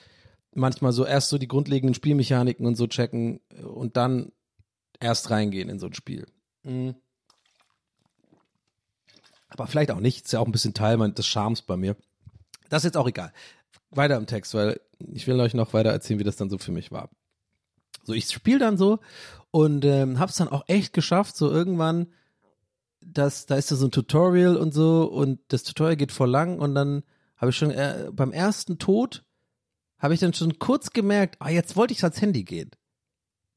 manchmal 0.54 0.92
so 0.92 1.04
erst 1.04 1.28
so 1.28 1.38
die 1.38 1.48
grundlegenden 1.48 1.94
Spielmechaniken 1.94 2.66
und 2.66 2.76
so 2.76 2.86
checken 2.86 3.40
und 3.62 3.96
dann 3.96 4.32
erst 5.00 5.30
reingehen 5.30 5.68
in 5.68 5.78
so 5.78 5.86
ein 5.86 5.94
Spiel. 5.94 6.26
Mhm. 6.62 6.94
Aber 9.48 9.66
vielleicht 9.66 9.90
auch 9.90 10.00
nicht. 10.00 10.24
Ist 10.24 10.32
ja 10.32 10.40
auch 10.40 10.46
ein 10.46 10.52
bisschen 10.52 10.74
Teil 10.74 10.96
des 11.12 11.26
Charmes 11.26 11.62
bei 11.62 11.76
mir. 11.76 11.96
Das 12.68 12.82
ist 12.82 12.90
jetzt 12.90 12.96
auch 12.96 13.08
egal. 13.08 13.32
Weiter 13.90 14.16
im 14.16 14.26
Text, 14.26 14.54
weil 14.54 14.80
ich 15.12 15.26
will 15.26 15.40
euch 15.40 15.54
noch 15.54 15.72
weiter 15.72 15.90
erzählen, 15.90 16.20
wie 16.20 16.24
das 16.24 16.36
dann 16.36 16.50
so 16.50 16.58
für 16.58 16.72
mich 16.72 16.90
war. 16.92 17.10
So, 18.04 18.12
ich 18.12 18.30
spiele 18.30 18.58
dann 18.58 18.78
so 18.78 19.00
und 19.50 19.84
ähm, 19.84 20.18
hab's 20.18 20.36
dann 20.36 20.48
auch 20.48 20.64
echt 20.68 20.92
geschafft, 20.92 21.36
so 21.36 21.50
irgendwann, 21.50 22.06
dass 23.00 23.46
da 23.46 23.56
ist 23.56 23.70
ja 23.70 23.76
so 23.76 23.86
ein 23.86 23.90
Tutorial 23.90 24.56
und 24.56 24.72
so 24.72 25.04
und 25.04 25.40
das 25.48 25.64
Tutorial 25.64 25.96
geht 25.96 26.12
voll 26.12 26.30
lang 26.30 26.58
und 26.58 26.74
dann 26.74 27.02
habe 27.36 27.50
ich 27.50 27.56
schon 27.56 27.70
äh, 27.70 28.10
beim 28.12 28.32
ersten 28.32 28.78
Tod, 28.78 29.24
habe 29.98 30.14
ich 30.14 30.20
dann 30.20 30.34
schon 30.34 30.58
kurz 30.58 30.90
gemerkt, 30.90 31.36
ah, 31.40 31.50
jetzt 31.50 31.76
wollte 31.76 31.92
ich 31.92 32.02
ans 32.02 32.20
Handy 32.20 32.44
gehen. 32.44 32.70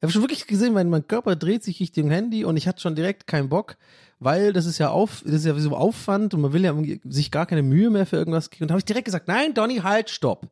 Habe 0.04 0.12
schon 0.12 0.22
wirklich 0.22 0.46
gesehen, 0.46 0.72
mein, 0.72 0.90
mein 0.90 1.06
Körper 1.06 1.36
dreht 1.36 1.64
sich 1.64 1.80
Richtung 1.80 2.10
Handy 2.10 2.44
und 2.44 2.56
ich 2.56 2.68
hatte 2.68 2.80
schon 2.80 2.94
direkt 2.94 3.26
keinen 3.26 3.48
Bock, 3.48 3.76
weil 4.18 4.52
das 4.52 4.66
ist 4.66 4.78
ja 4.78 4.90
auf, 4.90 5.22
das 5.24 5.34
ist 5.34 5.46
ja 5.46 5.58
so 5.58 5.76
Aufwand 5.76 6.34
und 6.34 6.40
man 6.40 6.52
will 6.52 6.64
ja 6.64 6.74
sich 7.04 7.30
gar 7.30 7.46
keine 7.46 7.62
Mühe 7.62 7.90
mehr 7.90 8.06
für 8.06 8.16
irgendwas 8.16 8.50
geben. 8.50 8.64
Und 8.64 8.70
habe 8.70 8.78
ich 8.78 8.84
direkt 8.84 9.06
gesagt, 9.06 9.28
nein, 9.28 9.54
Donny, 9.54 9.78
halt, 9.78 10.10
stopp. 10.10 10.48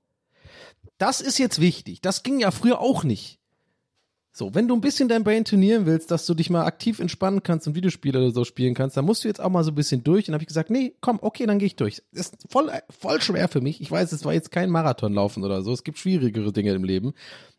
Das 0.99 1.21
ist 1.21 1.39
jetzt 1.39 1.61
wichtig. 1.61 2.01
Das 2.01 2.23
ging 2.23 2.41
ja 2.41 2.51
früher 2.51 2.81
auch 2.81 3.05
nicht. 3.05 3.39
So, 4.35 4.55
wenn 4.55 4.67
du 4.67 4.75
ein 4.75 4.81
bisschen 4.81 5.11
dein 5.11 5.25
Brain 5.25 5.45
trainieren 5.45 5.85
willst, 5.85 6.11
dass 6.11 6.25
du 6.25 6.33
dich 6.33 6.49
mal 6.49 6.65
aktiv 6.65 7.01
entspannen 7.01 7.43
kannst 7.43 7.67
und 7.67 7.75
Videospiele 7.75 8.19
oder 8.19 8.31
so 8.31 8.45
spielen 8.45 8.73
kannst, 8.73 8.97
dann 8.97 9.05
musst 9.05 9.25
du 9.25 9.29
jetzt 9.29 9.41
auch 9.41 9.51
mal 9.51 9.63
so 9.63 9.73
ein 9.73 9.75
bisschen 9.75 10.05
durch. 10.05 10.27
Und 10.27 10.35
habe 10.35 10.43
ich 10.43 10.49
gesagt, 10.49 10.71
nee, 10.71 10.95
komm, 11.03 11.19
okay, 11.21 11.45
dann 11.45 11.59
gehe 11.59 11.67
ich 11.67 11.77
durch. 11.77 12.03
Das 12.13 12.29
ist 12.29 12.37
voll, 12.49 12.71
voll 12.89 13.21
schwer 13.21 13.49
für 13.49 13.61
mich. 13.61 13.83
Ich 13.83 13.91
weiß, 13.91 14.11
es 14.13 14.25
war 14.25 14.33
jetzt 14.33 14.51
kein 14.51 14.71
Marathonlaufen 14.71 15.45
oder 15.45 15.61
so. 15.63 15.73
Es 15.73 15.85
gibt 15.85 15.99
schwierigere 15.99 16.51
Dinge 16.51 16.73
im 16.73 16.85
Leben. 16.85 17.13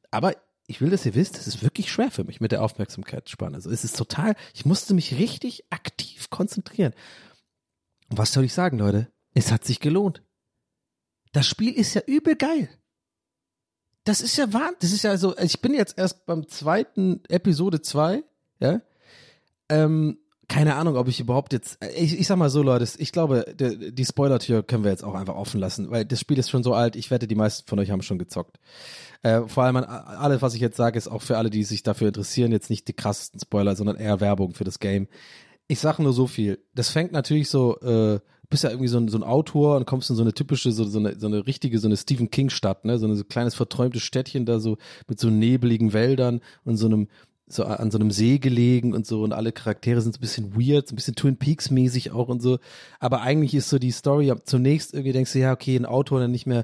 Aber 0.09 0.33
ich 0.67 0.81
will, 0.81 0.89
dass 0.89 1.05
ihr 1.05 1.15
wisst, 1.15 1.37
es 1.37 1.47
ist 1.47 1.61
wirklich 1.61 1.91
schwer 1.91 2.11
für 2.11 2.23
mich 2.23 2.39
mit 2.39 2.51
der 2.51 2.63
Aufmerksamkeitsspanne. 2.63 3.55
Also 3.55 3.69
es 3.69 3.83
ist 3.83 3.97
total, 3.97 4.35
ich 4.53 4.65
musste 4.65 4.93
mich 4.93 5.17
richtig 5.17 5.65
aktiv 5.69 6.29
konzentrieren. 6.29 6.93
Und 8.09 8.17
was 8.17 8.33
soll 8.33 8.45
ich 8.45 8.53
sagen, 8.53 8.77
Leute? 8.77 9.11
Es 9.33 9.51
hat 9.51 9.65
sich 9.65 9.79
gelohnt. 9.79 10.23
Das 11.31 11.47
Spiel 11.47 11.73
ist 11.73 11.95
ja 11.95 12.01
übel 12.05 12.35
geil. 12.35 12.69
Das 14.05 14.21
ist 14.21 14.37
ja 14.37 14.51
wahr, 14.53 14.71
das 14.79 14.91
ist 14.91 15.03
ja 15.03 15.17
so, 15.17 15.37
ich 15.37 15.61
bin 15.61 15.73
jetzt 15.73 15.97
erst 15.97 16.25
beim 16.25 16.47
zweiten 16.47 17.23
Episode 17.29 17.81
2, 17.81 18.23
ja. 18.59 18.81
Ähm, 19.69 20.19
keine 20.47 20.75
Ahnung, 20.75 20.95
ob 20.95 21.07
ich 21.07 21.19
überhaupt 21.19 21.53
jetzt, 21.53 21.77
ich, 21.95 22.19
ich 22.19 22.27
sag 22.27 22.37
mal 22.37 22.49
so, 22.49 22.61
Leute, 22.61 22.87
ich 22.97 23.11
glaube, 23.11 23.45
die, 23.57 23.93
die 23.93 24.05
Spoiler-Tür 24.05 24.63
können 24.63 24.83
wir 24.83 24.91
jetzt 24.91 25.03
auch 25.03 25.15
einfach 25.15 25.35
offen 25.35 25.59
lassen, 25.59 25.89
weil 25.89 26.05
das 26.05 26.19
Spiel 26.19 26.37
ist 26.37 26.49
schon 26.49 26.63
so 26.63 26.73
alt, 26.73 26.95
ich 26.95 27.11
wette, 27.11 27.27
die 27.27 27.35
meisten 27.35 27.67
von 27.67 27.79
euch 27.79 27.91
haben 27.91 28.01
schon 28.01 28.19
gezockt. 28.19 28.59
Äh, 29.21 29.41
vor 29.47 29.63
allem, 29.63 29.77
an, 29.77 29.85
alles, 29.85 30.41
was 30.41 30.53
ich 30.53 30.61
jetzt 30.61 30.77
sage, 30.77 30.97
ist 30.97 31.07
auch 31.07 31.21
für 31.21 31.37
alle, 31.37 31.49
die 31.49 31.63
sich 31.63 31.83
dafür 31.83 32.07
interessieren, 32.07 32.51
jetzt 32.51 32.69
nicht 32.69 32.87
die 32.87 32.93
krassesten 32.93 33.39
Spoiler, 33.39 33.75
sondern 33.75 33.95
eher 33.95 34.19
Werbung 34.19 34.53
für 34.53 34.63
das 34.65 34.79
Game. 34.79 35.07
Ich 35.67 35.79
sag 35.79 35.99
nur 35.99 36.13
so 36.13 36.27
viel. 36.27 36.59
Das 36.75 36.89
fängt 36.89 37.13
natürlich 37.13 37.49
so, 37.49 37.79
äh, 37.79 38.19
bist 38.49 38.63
ja 38.63 38.69
irgendwie 38.69 38.89
so 38.89 38.99
ein, 38.99 39.07
so 39.07 39.17
ein 39.17 39.23
Autor 39.23 39.77
und 39.77 39.87
kommst 39.87 40.09
in 40.11 40.15
so 40.15 40.21
eine 40.21 40.33
typische, 40.33 40.71
so, 40.71 40.83
so, 40.83 40.99
eine, 40.99 41.19
so 41.19 41.25
eine 41.25 41.47
richtige, 41.47 41.79
so 41.79 41.87
eine 41.87 41.97
Stephen 41.97 42.29
King-Stadt, 42.29 42.85
ne? 42.85 42.99
So 42.99 43.07
ein 43.07 43.15
so 43.15 43.23
kleines 43.23 43.55
verträumtes 43.55 44.03
Städtchen 44.03 44.45
da 44.45 44.59
so 44.59 44.77
mit 45.07 45.19
so 45.19 45.29
nebligen 45.31 45.91
Wäldern 45.93 46.41
und 46.63 46.77
so 46.77 46.85
einem, 46.85 47.07
so 47.47 47.65
an 47.65 47.91
so 47.91 47.97
einem 47.97 48.11
See 48.11 48.39
gelegen 48.39 48.93
und 48.93 49.05
so 49.05 49.21
und 49.23 49.33
alle 49.33 49.51
Charaktere 49.51 50.01
sind 50.01 50.13
so 50.13 50.19
ein 50.19 50.21
bisschen 50.21 50.55
weird, 50.55 50.87
so 50.87 50.93
ein 50.93 50.95
bisschen 50.95 51.15
Twin 51.15 51.37
Peaks 51.37 51.71
mäßig 51.71 52.11
auch 52.11 52.29
und 52.29 52.41
so. 52.41 52.59
Aber 52.99 53.21
eigentlich 53.21 53.53
ist 53.53 53.69
so 53.69 53.79
die 53.79 53.91
Story, 53.91 54.33
zunächst 54.45 54.93
irgendwie 54.93 55.11
denkst 55.11 55.33
du, 55.33 55.39
ja, 55.39 55.51
okay, 55.51 55.75
ein 55.75 55.85
Autor, 55.85 56.19
der 56.19 56.29
nicht 56.29 56.47
mehr, 56.47 56.63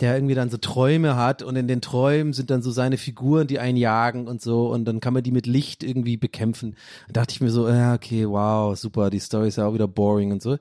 der 0.00 0.14
irgendwie 0.14 0.34
dann 0.34 0.50
so 0.50 0.58
Träume 0.58 1.16
hat 1.16 1.42
und 1.42 1.56
in 1.56 1.66
den 1.66 1.80
Träumen 1.80 2.34
sind 2.34 2.50
dann 2.50 2.62
so 2.62 2.70
seine 2.70 2.98
Figuren, 2.98 3.46
die 3.46 3.58
einen 3.58 3.78
jagen 3.78 4.28
und 4.28 4.42
so 4.42 4.68
und 4.70 4.84
dann 4.84 5.00
kann 5.00 5.14
man 5.14 5.22
die 5.22 5.32
mit 5.32 5.46
Licht 5.46 5.82
irgendwie 5.82 6.16
bekämpfen. 6.16 6.76
Da 7.08 7.20
dachte 7.20 7.32
ich 7.32 7.40
mir 7.40 7.50
so, 7.50 7.68
ja, 7.68 7.94
okay, 7.94 8.28
wow, 8.28 8.78
super, 8.78 9.10
die 9.10 9.18
Story 9.18 9.48
ist 9.48 9.56
ja 9.56 9.66
auch 9.66 9.74
wieder 9.74 9.88
boring 9.88 10.32
und 10.32 10.42
so 10.42 10.58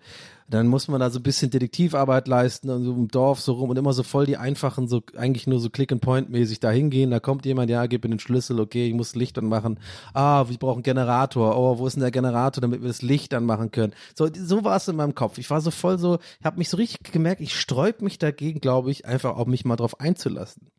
dann 0.49 0.67
muss 0.67 0.87
man 0.87 1.01
da 1.01 1.09
so 1.09 1.19
ein 1.19 1.23
bisschen 1.23 1.51
Detektivarbeit 1.51 2.27
leisten 2.27 2.69
und 2.69 2.85
so 2.85 2.93
im 2.93 3.09
Dorf 3.09 3.41
so 3.41 3.53
rum 3.53 3.69
und 3.69 3.77
immer 3.77 3.91
so 3.91 4.03
voll 4.03 4.25
die 4.25 4.37
einfachen, 4.37 4.87
so 4.87 5.01
eigentlich 5.17 5.45
nur 5.45 5.59
so 5.59 5.69
Click-and-Point-mäßig 5.69 6.61
da 6.61 6.71
hingehen. 6.71 7.11
Da 7.11 7.19
kommt 7.19 7.45
jemand, 7.45 7.69
ja, 7.69 7.85
gib 7.85 8.03
mir 8.03 8.11
den 8.11 8.19
Schlüssel, 8.19 8.59
okay, 8.61 8.87
ich 8.87 8.93
muss 8.93 9.13
Licht 9.13 9.37
anmachen. 9.37 9.79
Ah, 10.13 10.47
wir 10.47 10.57
brauchen 10.57 10.83
Generator. 10.83 11.57
Oh, 11.57 11.79
wo 11.79 11.87
ist 11.87 11.93
denn 11.95 12.01
der 12.01 12.11
Generator, 12.11 12.61
damit 12.61 12.81
wir 12.81 12.87
das 12.87 13.01
Licht 13.01 13.33
anmachen 13.33 13.71
können? 13.71 13.93
So, 14.15 14.29
so 14.33 14.63
war 14.63 14.77
es 14.77 14.87
in 14.87 14.95
meinem 14.95 15.15
Kopf. 15.15 15.37
Ich 15.37 15.49
war 15.49 15.59
so 15.59 15.69
voll 15.69 15.99
so, 15.99 16.19
ich 16.39 16.45
habe 16.45 16.57
mich 16.57 16.69
so 16.69 16.77
richtig 16.77 17.11
gemerkt, 17.11 17.41
ich 17.41 17.59
sträub 17.59 18.01
mich 18.01 18.17
dagegen, 18.17 18.61
glaube 18.61 18.89
ich, 18.89 19.05
einfach 19.05 19.35
auch 19.35 19.47
mich 19.47 19.65
mal 19.65 19.75
drauf 19.75 19.99
einzulassen. 19.99 20.69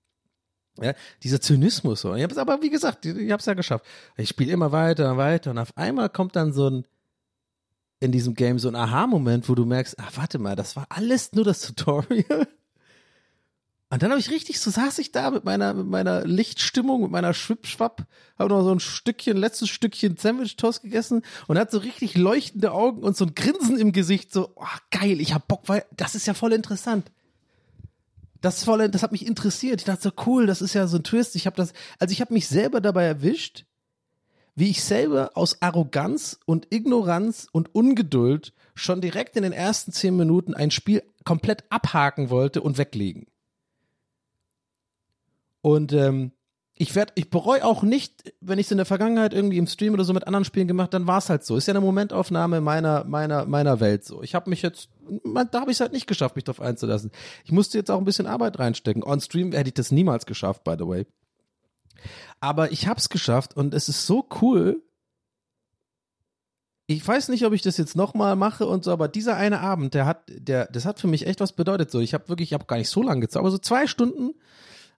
Ja, 0.81 0.95
dieser 1.23 1.41
Zynismus 1.41 2.01
so. 2.01 2.15
Ich 2.15 2.23
habe 2.23 2.33
es 2.33 2.39
aber, 2.39 2.63
wie 2.63 2.71
gesagt, 2.71 3.05
ich 3.05 3.31
habe 3.31 3.41
es 3.41 3.47
ja 3.47 3.55
geschafft. 3.55 3.85
Ich 4.17 4.29
spiele 4.29 4.53
immer 4.53 4.73
weiter 4.73 5.13
und 5.13 5.19
weiter 5.19 5.51
und 5.51 5.59
auf 5.59 5.77
einmal 5.77 6.09
kommt 6.09 6.37
dann 6.37 6.53
so 6.53 6.71
ein 6.71 6.87
in 8.01 8.13
diesem 8.13 8.35
Game 8.35 8.59
so 8.59 8.69
ein 8.69 8.77
Aha-Moment, 8.77 9.49
wo 9.49 9.55
du 9.55 9.65
merkst, 9.65 9.99
ah, 9.99 10.09
warte 10.15 10.39
mal, 10.39 10.57
das 10.57 10.77
war 10.77 10.87
alles 10.89 11.33
nur 11.33 11.45
das 11.45 11.61
Tutorial. 11.63 12.47
Und 13.91 14.03
dann 14.03 14.11
habe 14.11 14.21
ich 14.21 14.31
richtig, 14.31 14.61
so 14.61 14.71
saß 14.71 14.99
ich 14.99 15.13
da 15.13 15.31
mit 15.31 15.45
meiner, 15.45 15.73
mit 15.73 15.87
meiner 15.87 16.27
Lichtstimmung, 16.27 17.03
mit 17.03 17.11
meiner 17.11 17.33
Schwippschwapp, 17.33 18.07
habe 18.39 18.51
noch 18.51 18.63
so 18.63 18.71
ein 18.71 18.81
Stückchen, 18.81 19.39
letztes 19.39 19.71
Stückchen 19.71 20.19
Sandwich-Toast 20.19 20.83
gegessen 20.83 21.23
und 21.47 21.59
hat 21.59 21.71
so 21.71 21.79
richtig 21.79 22.15
leuchtende 22.15 22.73
Augen 22.73 23.03
und 23.03 23.17
so 23.17 23.25
ein 23.25 23.35
Grinsen 23.35 23.79
im 23.79 23.93
Gesicht, 23.93 24.31
so, 24.31 24.53
oh, 24.57 24.67
geil, 24.91 25.23
ich 25.23 25.33
hab 25.33 25.49
Bock, 25.49 25.63
weil 25.69 25.87
das 25.97 26.15
ist 26.15 26.27
ja 26.27 26.35
voll 26.35 26.53
interessant. 26.53 27.11
Das 28.43 28.63
voll, 28.63 28.89
das 28.91 29.03
hat 29.03 29.11
mich 29.11 29.27
interessiert. 29.27 29.81
Ich 29.81 29.87
dachte 29.87 30.03
so, 30.03 30.23
cool, 30.27 30.47
das 30.47 30.63
ist 30.63 30.75
ja 30.75 30.87
so 30.87 30.99
ein 30.99 31.03
Twist. 31.03 31.35
Ich 31.35 31.47
habe 31.47 31.57
das, 31.57 31.73
also 31.99 32.13
ich 32.13 32.21
habe 32.21 32.35
mich 32.35 32.47
selber 32.47 32.81
dabei 32.81 33.05
erwischt, 33.05 33.65
wie 34.59 34.71
ich 34.71 34.83
selber 34.83 35.31
aus 35.35 35.63
Arroganz 35.63 36.41
und 36.45 36.67
Ignoranz 36.71 37.47
und 37.53 37.75
Ungeduld 37.75 38.53
schon 38.75 39.01
direkt 39.01 39.37
in 39.37 39.45
den 39.45 39.53
ersten 39.53 39.93
zehn 39.93 40.17
Minuten 40.17 40.53
ein 40.53 40.73
Spiel 40.73 41.05
komplett 41.25 41.65
abhaken 41.71 42.29
wollte 42.29 42.61
und 42.61 42.77
weglegen. 42.77 43.27
Und 45.61 45.93
ähm, 45.93 46.33
ich 46.75 46.97
werde, 46.97 47.13
ich 47.15 47.31
bereue 47.31 47.65
auch 47.65 47.83
nicht, 47.83 48.33
wenn 48.41 48.59
ich 48.59 48.67
es 48.67 48.73
in 48.73 48.79
der 48.79 48.87
Vergangenheit 48.87 49.33
irgendwie 49.33 49.59
im 49.59 49.67
Stream 49.69 49.95
oder 49.95 50.05
so 50.05 50.13
mit 50.13 50.27
anderen 50.27 50.45
Spielen 50.45 50.67
gemacht, 50.67 50.93
dann 50.93 51.07
war 51.07 51.19
es 51.19 51.29
halt 51.29 51.45
so. 51.45 51.57
Ist 51.57 51.69
ja 51.69 51.73
eine 51.73 51.81
Momentaufnahme 51.81 52.61
meiner 52.61 53.05
meiner 53.05 53.47
meiner 53.47 53.79
Welt 53.79 54.05
so. 54.05 54.23
Ich 54.23 54.35
habe 54.35 54.51
mich 54.51 54.63
jetzt, 54.63 54.89
da 55.53 55.61
habe 55.61 55.71
ich 55.71 55.77
es 55.77 55.81
halt 55.81 55.93
nicht 55.93 56.07
geschafft, 56.09 56.35
mich 56.35 56.45
drauf 56.45 56.61
einzulassen. 56.61 57.13
Ich 57.45 57.53
musste 57.53 57.79
jetzt 57.79 57.91
auch 57.91 57.99
ein 57.99 58.05
bisschen 58.05 58.27
Arbeit 58.27 58.59
reinstecken. 58.59 59.05
On 59.05 59.21
Stream 59.21 59.53
hätte 59.53 59.69
ich 59.69 59.75
das 59.75 59.93
niemals 59.93 60.27
geschafft, 60.27 60.65
by 60.65 60.75
the 60.79 60.87
way. 60.87 61.07
Aber 62.41 62.73
ich 62.73 62.87
hab's 62.87 63.09
geschafft 63.09 63.57
und 63.57 63.75
es 63.75 63.89
ist 63.89 64.07
so 64.07 64.27
cool. 64.41 64.83
Ich 66.87 67.07
weiß 67.07 67.29
nicht, 67.29 67.45
ob 67.45 67.53
ich 67.53 67.63
das 67.63 67.77
jetzt 67.77 67.97
nochmal 67.97 68.35
mache 68.35 68.67
und 68.67 68.83
so, 68.85 68.93
aber 68.93 69.09
dieser 69.09 69.37
eine 69.37 69.61
Abend, 69.61 69.93
der 69.95 70.07
hat, 70.07 70.23
der, 70.29 70.67
das 70.67 70.87
hat 70.87 71.01
für 71.01 71.07
mich 71.07 71.27
echt 71.27 71.41
was 71.41 71.53
bedeutet. 71.53 71.91
So, 71.91 72.01
ich 72.01 72.15
habe 72.15 72.29
wirklich, 72.29 72.51
ich 72.51 72.55
habe 72.55 72.65
gar 72.65 72.79
nicht 72.79 72.89
so 72.89 73.03
lange 73.03 73.21
gezockt, 73.21 73.41
aber 73.41 73.51
so 73.51 73.59
zwei 73.59 73.87
Stunden, 73.87 74.35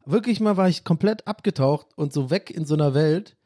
wirklich 0.06 0.40
mal 0.40 0.56
war 0.56 0.68
ich 0.68 0.84
komplett 0.84 1.26
abgetaucht 1.26 1.88
und 1.96 2.12
so 2.12 2.30
weg 2.30 2.50
in 2.50 2.64
so 2.64 2.74
einer 2.74 2.94
Welt, 2.94 3.36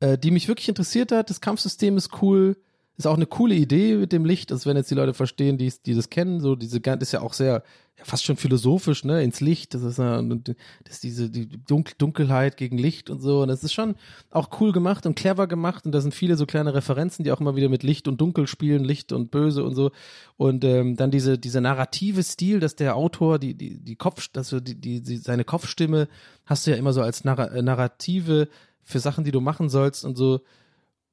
äh, 0.00 0.16
die 0.16 0.30
mich 0.30 0.48
wirklich 0.48 0.68
interessiert 0.68 1.12
hat. 1.12 1.28
Das 1.28 1.40
Kampfsystem 1.40 1.96
ist 1.96 2.22
cool, 2.22 2.56
ist 2.96 3.06
auch 3.06 3.16
eine 3.16 3.26
coole 3.26 3.54
Idee 3.54 3.96
mit 3.96 4.12
dem 4.12 4.24
Licht, 4.24 4.52
also 4.52 4.70
wenn 4.70 4.76
jetzt 4.76 4.90
die 4.90 4.94
Leute 4.94 5.14
verstehen, 5.14 5.58
die, 5.58 5.72
die 5.84 5.94
das 5.94 6.10
kennen, 6.10 6.40
so 6.40 6.54
diese 6.54 6.78
ist 6.78 7.12
ja 7.12 7.22
auch 7.22 7.32
sehr, 7.32 7.64
ja, 7.98 8.04
fast 8.04 8.24
schon 8.24 8.36
philosophisch, 8.36 9.04
ne, 9.04 9.22
ins 9.24 9.40
Licht, 9.40 9.74
das 9.74 9.82
ist, 9.82 9.98
ja, 9.98 10.22
das 10.22 10.54
ist 10.86 11.02
diese 11.02 11.28
die 11.28 11.48
Dunkel 11.48 11.94
Dunkelheit 11.98 12.56
gegen 12.56 12.78
Licht 12.78 13.10
und 13.10 13.20
so 13.20 13.42
und 13.42 13.48
das 13.48 13.64
ist 13.64 13.72
schon 13.72 13.96
auch 14.30 14.60
cool 14.60 14.70
gemacht 14.70 15.06
und 15.06 15.16
clever 15.16 15.48
gemacht 15.48 15.86
und 15.86 15.92
da 15.92 16.00
sind 16.00 16.14
viele 16.14 16.36
so 16.36 16.46
kleine 16.46 16.72
Referenzen, 16.72 17.24
die 17.24 17.32
auch 17.32 17.40
immer 17.40 17.56
wieder 17.56 17.68
mit 17.68 17.82
Licht 17.82 18.06
und 18.06 18.20
Dunkel 18.20 18.46
spielen, 18.46 18.84
Licht 18.84 19.12
und 19.12 19.32
Böse 19.32 19.64
und 19.64 19.74
so 19.74 19.90
und 20.36 20.64
ähm, 20.64 20.96
dann 20.96 21.10
diese 21.10 21.36
diese 21.36 21.60
narrative 21.60 22.22
Stil, 22.22 22.60
dass 22.60 22.76
der 22.76 22.94
Autor 22.94 23.40
die 23.40 23.54
die 23.54 23.78
die 23.78 23.96
Kopf, 23.96 24.28
dass 24.28 24.50
du 24.50 24.60
die, 24.60 24.80
die, 24.80 25.02
die 25.02 25.16
seine 25.16 25.44
Kopfstimme 25.44 26.06
hast 26.46 26.66
du 26.66 26.70
ja 26.70 26.76
immer 26.76 26.92
so 26.92 27.02
als 27.02 27.24
Narr 27.24 27.60
Narrative 27.60 28.48
für 28.84 29.00
Sachen, 29.00 29.24
die 29.24 29.32
du 29.32 29.40
machen 29.40 29.68
sollst 29.68 30.04
und 30.04 30.16
so 30.16 30.42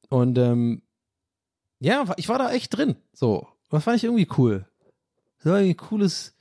und 0.10 0.38
ähm, 0.38 0.84
ja, 1.82 2.06
ich 2.18 2.30
war 2.30 2.38
da 2.38 2.52
echt 2.52 2.78
drin. 2.78 2.96
So, 3.12 3.48
das 3.72 3.84
fand 3.84 3.98
ich 3.98 4.04
irgendwie 4.04 4.28
cool. 4.38 4.68
Das 5.38 5.52
war 5.52 5.58
ein 5.58 5.76
cooles, 5.76 6.36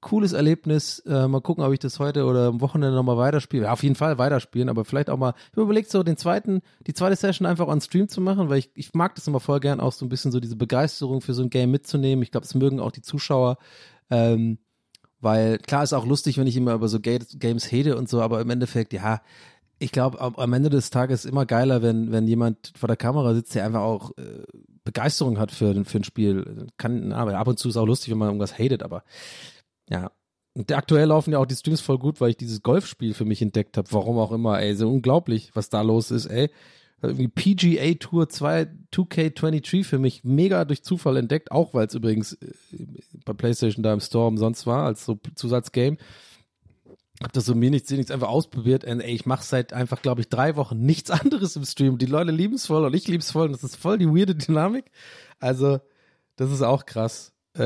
cooles 0.00 0.32
Erlebnis. 0.32 0.98
Äh, 1.06 1.28
mal 1.28 1.40
gucken, 1.40 1.62
ob 1.62 1.72
ich 1.72 1.78
das 1.78 2.00
heute 2.00 2.24
oder 2.24 2.48
am 2.48 2.60
Wochenende 2.60 2.96
nochmal 2.96 3.16
weiterspiele. 3.16 3.64
Ja, 3.64 3.72
auf 3.72 3.84
jeden 3.84 3.94
Fall 3.94 4.18
weiterspielen, 4.18 4.68
aber 4.68 4.84
vielleicht 4.84 5.08
auch 5.08 5.16
mal. 5.16 5.34
Ich 5.36 5.52
habe 5.52 5.62
überlegt, 5.62 5.92
so 5.92 6.02
den 6.02 6.16
zweiten, 6.16 6.60
die 6.88 6.92
zweite 6.92 7.14
Session 7.14 7.46
einfach 7.46 7.68
on 7.68 7.80
Stream 7.80 8.08
zu 8.08 8.20
machen, 8.20 8.48
weil 8.48 8.58
ich, 8.58 8.70
ich 8.74 8.92
mag 8.92 9.14
das 9.14 9.28
immer 9.28 9.38
voll 9.38 9.60
gern 9.60 9.78
auch 9.78 9.92
so 9.92 10.04
ein 10.04 10.08
bisschen 10.08 10.32
so 10.32 10.40
diese 10.40 10.56
Begeisterung 10.56 11.20
für 11.20 11.34
so 11.34 11.42
ein 11.42 11.50
Game 11.50 11.70
mitzunehmen. 11.70 12.24
Ich 12.24 12.32
glaube, 12.32 12.46
das 12.46 12.56
mögen 12.56 12.80
auch 12.80 12.90
die 12.90 13.02
Zuschauer. 13.02 13.58
Ähm, 14.10 14.58
weil 15.20 15.58
klar 15.58 15.84
ist 15.84 15.92
auch 15.92 16.06
lustig, 16.06 16.36
wenn 16.36 16.48
ich 16.48 16.56
immer 16.56 16.74
über 16.74 16.88
so 16.88 16.98
Games 16.98 17.70
hate 17.70 17.96
und 17.96 18.08
so, 18.08 18.22
aber 18.22 18.40
im 18.40 18.50
Endeffekt, 18.50 18.92
ja, 18.92 19.20
ich 19.78 19.92
glaube, 19.92 20.20
am 20.20 20.52
Ende 20.52 20.68
des 20.68 20.90
Tages 20.90 21.24
immer 21.24 21.46
geiler, 21.46 21.80
wenn, 21.80 22.10
wenn 22.10 22.26
jemand 22.26 22.72
vor 22.76 22.86
der 22.86 22.96
Kamera 22.96 23.34
sitzt, 23.34 23.54
der 23.54 23.64
einfach 23.64 23.80
auch 23.80 24.10
äh, 24.18 24.44
Begeisterung 24.92 25.38
hat 25.38 25.52
für, 25.52 25.84
für 25.84 25.98
ein 25.98 26.04
Spiel. 26.04 26.66
Kann, 26.76 27.12
aber 27.12 27.38
ab 27.38 27.46
und 27.46 27.58
zu 27.58 27.68
ist 27.68 27.76
auch 27.76 27.86
lustig, 27.86 28.10
wenn 28.10 28.18
man 28.18 28.28
irgendwas 28.28 28.58
hatet, 28.58 28.82
aber 28.82 29.04
ja. 29.88 30.10
Und 30.52 30.72
aktuell 30.72 31.06
laufen 31.06 31.32
ja 31.32 31.38
auch 31.38 31.46
die 31.46 31.54
Streams 31.54 31.80
voll 31.80 31.98
gut, 31.98 32.20
weil 32.20 32.30
ich 32.30 32.36
dieses 32.36 32.62
Golfspiel 32.62 33.14
für 33.14 33.24
mich 33.24 33.40
entdeckt 33.40 33.76
habe. 33.76 33.86
Warum 33.92 34.18
auch 34.18 34.32
immer, 34.32 34.60
ey, 34.60 34.74
so 34.74 34.90
unglaublich, 34.90 35.52
was 35.54 35.68
da 35.68 35.82
los 35.82 36.10
ist, 36.10 36.26
ey. 36.26 36.50
Irgendwie 37.02 37.28
PGA 37.28 37.94
Tour 37.94 38.28
2 38.28 38.68
2K23 38.92 39.84
für 39.84 39.98
mich 39.98 40.24
mega 40.24 40.64
durch 40.64 40.82
Zufall 40.82 41.16
entdeckt, 41.16 41.50
auch 41.50 41.72
weil 41.72 41.86
es 41.86 41.94
übrigens 41.94 42.34
äh, 42.34 42.52
bei 43.24 43.32
PlayStation 43.32 43.82
da 43.82 43.92
im 43.92 44.00
Store 44.00 44.26
umsonst 44.26 44.66
war, 44.66 44.84
als 44.84 45.06
so 45.06 45.18
Zusatzgame 45.34 45.96
hab 47.22 47.32
das 47.32 47.44
so 47.44 47.54
mir 47.54 47.70
nichts, 47.70 47.90
nichts 47.90 48.10
einfach 48.10 48.28
ausprobiert 48.28 48.84
und 48.84 49.00
ey, 49.00 49.12
ich 49.14 49.26
mache 49.26 49.44
seit 49.44 49.72
einfach, 49.72 50.00
glaube 50.02 50.20
ich, 50.22 50.28
drei 50.28 50.56
Wochen 50.56 50.80
nichts 50.80 51.10
anderes 51.20 51.56
im 51.56 51.64
Stream. 51.64 51.98
Die 51.98 52.06
Leute 52.06 52.30
lieben 52.30 52.54
es 52.54 52.66
voll 52.66 52.84
und 52.84 52.94
ich 52.94 53.06
lieb's 53.08 53.30
voll 53.30 53.46
und 53.46 53.52
das 53.52 53.64
ist 53.64 53.76
voll 53.76 53.98
die 53.98 54.08
weirde 54.08 54.34
Dynamik. 54.34 54.86
Also, 55.38 55.80
das 56.36 56.50
ist 56.50 56.62
auch 56.62 56.86
krass. 56.86 57.32
äh, 57.54 57.60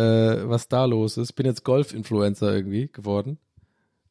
was 0.49 0.69
da 0.69 0.85
los 0.87 1.17
ist. 1.19 1.33
Bin 1.35 1.47
jetzt 1.47 1.65
Golf-Influencer 1.65 2.53
irgendwie 2.55 2.89
geworden. 2.93 3.39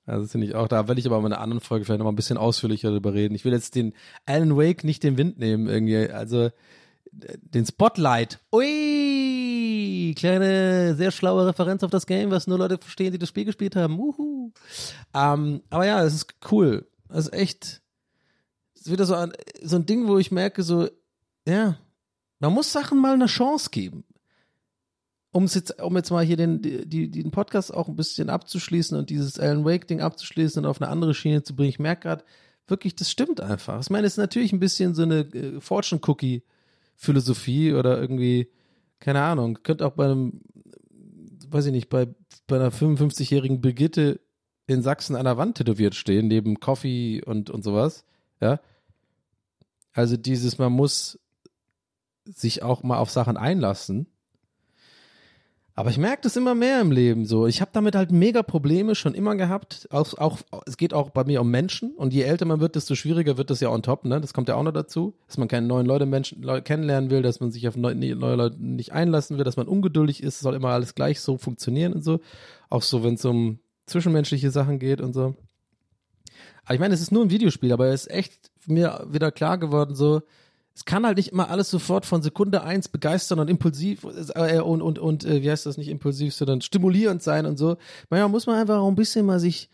Also 0.06 0.28
finde 0.28 0.48
ich 0.48 0.56
auch, 0.56 0.68
da 0.68 0.88
will 0.88 1.00
ich 1.00 1.06
aber 1.06 1.18
in 1.18 1.26
einer 1.26 1.40
anderen 1.40 1.62
Folge 1.62 1.86
vielleicht 1.86 2.00
noch 2.00 2.06
mal 2.06 2.12
ein 2.12 2.18
bisschen 2.18 2.38
ausführlicher 2.38 2.90
darüber 2.90 3.14
reden. 3.14 3.36
Ich 3.36 3.46
will 3.46 3.54
jetzt 3.54 3.76
den 3.76 3.94
Alan 4.26 4.58
Wake 4.58 4.84
nicht 4.84 5.02
den 5.04 5.18
Wind 5.18 5.40
nehmen 5.40 5.68
irgendwie, 5.68 6.10
also 6.10 6.50
den 7.12 7.66
Spotlight. 7.66 8.40
Ui, 8.52 8.66
kleine, 10.16 10.96
sehr 10.96 11.12
schlaue 11.12 11.48
Referenz 11.48 11.84
auf 11.84 11.92
das 11.92 12.06
Game, 12.06 12.32
was 12.32 12.48
nur 12.48 12.58
Leute 12.58 12.78
verstehen, 12.78 13.12
die 13.12 13.20
das 13.20 13.30
Spiel 13.30 13.46
gespielt 13.46 13.76
haben. 13.76 14.00
Uhu. 14.00 14.52
Ähm, 15.14 15.62
aber 15.70 15.86
ja, 15.86 16.04
es 16.04 16.14
ist 16.14 16.34
cool. 16.52 16.88
Es 17.10 17.28
ist 17.28 17.34
echt, 17.34 17.82
ist 18.76 18.92
wieder 18.92 19.06
so 19.06 19.16
ein, 19.16 19.34
so 19.62 19.78
ein 19.78 19.86
Ding, 19.86 20.08
wo 20.08 20.18
ich 20.18 20.32
merke, 20.32 20.64
so, 20.64 20.90
ja, 21.48 21.78
man 22.40 22.54
muss 22.54 22.72
Sachen 22.72 23.00
mal 23.00 23.14
eine 23.14 23.28
Chance 23.28 23.70
geben. 23.72 24.04
Um 25.32 25.48
jetzt, 25.48 25.82
um 25.82 25.96
jetzt 25.96 26.12
mal 26.12 26.24
hier 26.24 26.38
den, 26.38 26.62
die, 26.62 27.10
den 27.10 27.32
Podcast 27.32 27.74
auch 27.74 27.88
ein 27.88 27.96
bisschen 27.96 28.30
abzuschließen 28.30 28.96
und 28.98 29.10
dieses 29.10 29.40
Alan 29.40 29.66
Wake-Ding 29.66 30.02
abzuschließen 30.02 30.64
und 30.64 30.70
auf 30.70 30.82
eine 30.82 30.92
andere 30.92 31.16
Schiene 31.16 31.42
zu 31.42 31.56
bringen. 31.56 31.70
Ich 31.70 31.80
merke 31.80 32.08
gerade, 32.08 32.24
wirklich, 32.68 32.96
das 32.96 33.10
stimmt 33.10 33.42
einfach. 33.42 33.82
Ich 33.82 33.90
meine, 33.90 34.06
es 34.06 34.14
ist 34.14 34.18
natürlich 34.18 34.54
ein 34.54 34.60
bisschen 34.60 34.94
so 34.94 35.02
eine 35.04 35.22
äh, 35.22 35.60
Fortune-Cookie-Philosophie 35.60 37.74
oder 37.74 38.00
irgendwie, 38.00 38.52
keine 39.04 39.22
Ahnung, 39.22 39.60
könnte 39.64 39.86
auch 39.86 39.92
bei 39.92 40.06
einem, 40.06 40.40
weiß 41.50 41.66
ich 41.66 41.74
nicht, 41.74 41.90
bei, 41.90 42.08
bei 42.48 42.56
einer 42.56 42.72
55-jährigen 42.72 43.60
Brigitte 43.60 44.22
in 44.66 44.82
Sachsen 44.82 45.18
an 45.18 45.26
der 45.26 45.36
Wand 45.36 45.58
tätowiert 45.58 45.94
stehen, 45.94 46.30
neben 46.30 46.62
Coffee 46.62 47.22
und, 47.22 47.50
und 47.50 47.66
sowas. 47.66 48.06
Ja. 48.40 48.62
Also 49.92 50.16
dieses, 50.16 50.58
man 50.58 50.72
muss 50.72 51.20
sich 52.24 52.64
auch 52.64 52.82
mal 52.84 52.98
auf 52.98 53.12
Sachen 53.12 53.36
einlassen 53.36 54.08
aber 55.76 55.90
ich 55.90 55.98
merke 55.98 56.22
das 56.22 56.36
immer 56.36 56.54
mehr 56.54 56.80
im 56.82 56.92
Leben 56.92 57.26
so. 57.26 57.48
Ich 57.48 57.60
habe 57.60 57.72
damit 57.74 57.96
halt 57.96 58.12
mega 58.12 58.44
Probleme 58.44 58.94
schon 58.94 59.16
immer 59.16 59.36
gehabt. 59.36 59.88
Auch, 59.90 60.14
auch, 60.20 60.40
es 60.68 60.78
geht 60.78 60.94
auch 60.94 61.10
bei 61.10 61.24
mir 61.24 61.42
um 61.42 61.50
Menschen. 61.50 61.96
Und 61.96 62.14
je 62.14 62.22
älter 62.22 62.46
man 62.46 62.60
wird, 62.60 62.76
desto 62.76 62.94
schwieriger 62.94 63.38
wird 63.38 63.50
das 63.50 63.60
ja 63.60 63.70
on 63.70 63.82
top. 63.82 64.06
Ne? 64.06 64.22
Das 64.22 64.34
kommt 64.34 64.50
ja 64.50 64.56
auch 64.56 64.62
noch 64.62 64.72
dazu, 64.72 65.16
dass 65.26 65.38
man 65.38 65.48
keine 65.48 65.66
neuen 65.66 65.88
Leute, 65.88 66.06
Menschen 66.06 66.44
Leute 66.44 66.62
kennenlernen 66.62 67.10
will, 67.10 67.24
dass 67.24 67.40
man 67.40 67.52
sich 67.52 67.68
auf 67.68 67.76
neue, 67.76 67.96
neue 67.96 68.36
Leute 68.36 68.64
nicht 68.64 68.92
einlassen 68.92 69.38
will, 69.38 69.44
dass 69.44 69.58
man 69.58 69.68
ungeduldig 69.68 70.22
ist. 70.22 70.36
Es 70.36 70.42
soll 70.42 70.54
immer 70.54 70.70
alles 70.70 70.94
gleich 70.94 71.22
so 71.22 71.38
funktionieren 71.38 71.94
und 71.94 72.04
so. 72.04 72.20
Auch 72.70 72.84
so, 72.84 73.04
wenn 73.04 73.16
es 73.16 73.26
um 73.26 73.58
zwischenmenschliche 73.88 74.52
Sachen 74.52 74.78
geht 74.78 75.02
und 75.02 75.14
so. 75.14 75.36
Aber 76.66 76.76
ich 76.76 76.80
meine, 76.80 76.94
es 76.94 77.02
ist 77.02 77.12
nur 77.12 77.24
ein 77.24 77.32
Videospiel, 77.32 77.74
aber 77.74 77.88
es 77.88 78.06
ist 78.06 78.12
echt 78.12 78.52
mir 78.68 79.08
wieder 79.10 79.32
klar 79.32 79.58
geworden, 79.58 79.96
so, 79.96 80.22
es 80.76 80.86
kann 80.86 81.06
halt 81.06 81.18
nicht 81.18 81.32
immer 81.32 81.50
alles 81.50 81.70
sofort 81.70 82.06
von 82.06 82.24
Sekunde 82.24 82.64
eins 82.64 82.88
begeistern 82.88 83.40
und 83.40 83.50
impulsiv 83.50 84.06
äh, 84.34 84.60
und, 84.60 84.82
und, 84.82 84.98
und 84.98 85.24
äh, 85.24 85.44
wie 85.44 85.52
heißt 85.52 85.66
das 85.66 85.78
nicht 85.78 85.90
impulsiv, 85.90 86.34
sondern 86.34 86.62
stimulierend 86.62 87.22
sein 87.22 87.46
und 87.46 87.58
so. 87.58 87.78
Manchmal 88.10 88.30
muss 88.30 88.48
man 88.48 88.60
einfach 88.60 88.80
auch 88.80 88.88
ein 88.88 88.96
bisschen 88.96 89.26
mal 89.26 89.40
sich 89.40 89.70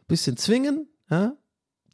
ein 0.00 0.06
bisschen 0.08 0.36
zwingen, 0.36 0.88
ja. 1.10 1.34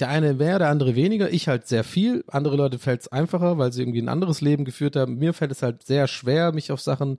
Der 0.01 0.09
eine 0.09 0.35
mehr, 0.35 0.59
der 0.59 0.71
andere 0.71 0.97
weniger. 0.97 1.33
Ich 1.33 1.47
halt 1.47 1.69
sehr 1.69 1.85
viel. 1.85 2.25
Andere 2.27 2.57
Leute 2.57 2.81
fällt 2.81 3.03
es 3.03 3.09
einfacher, 3.09 3.59
weil 3.59 3.73
sie 3.73 3.83
irgendwie 3.83 4.03
ein 4.03 4.09
anderes 4.09 4.41
Leben 4.41 4.65
geführt 4.65 4.97
haben. 4.97 5.19
Mir 5.19 5.33
fällt 5.33 5.53
es 5.53 5.63
halt 5.63 5.85
sehr 5.85 6.09
schwer, 6.09 6.51
mich 6.53 6.73
auf 6.73 6.81
Sachen 6.81 7.19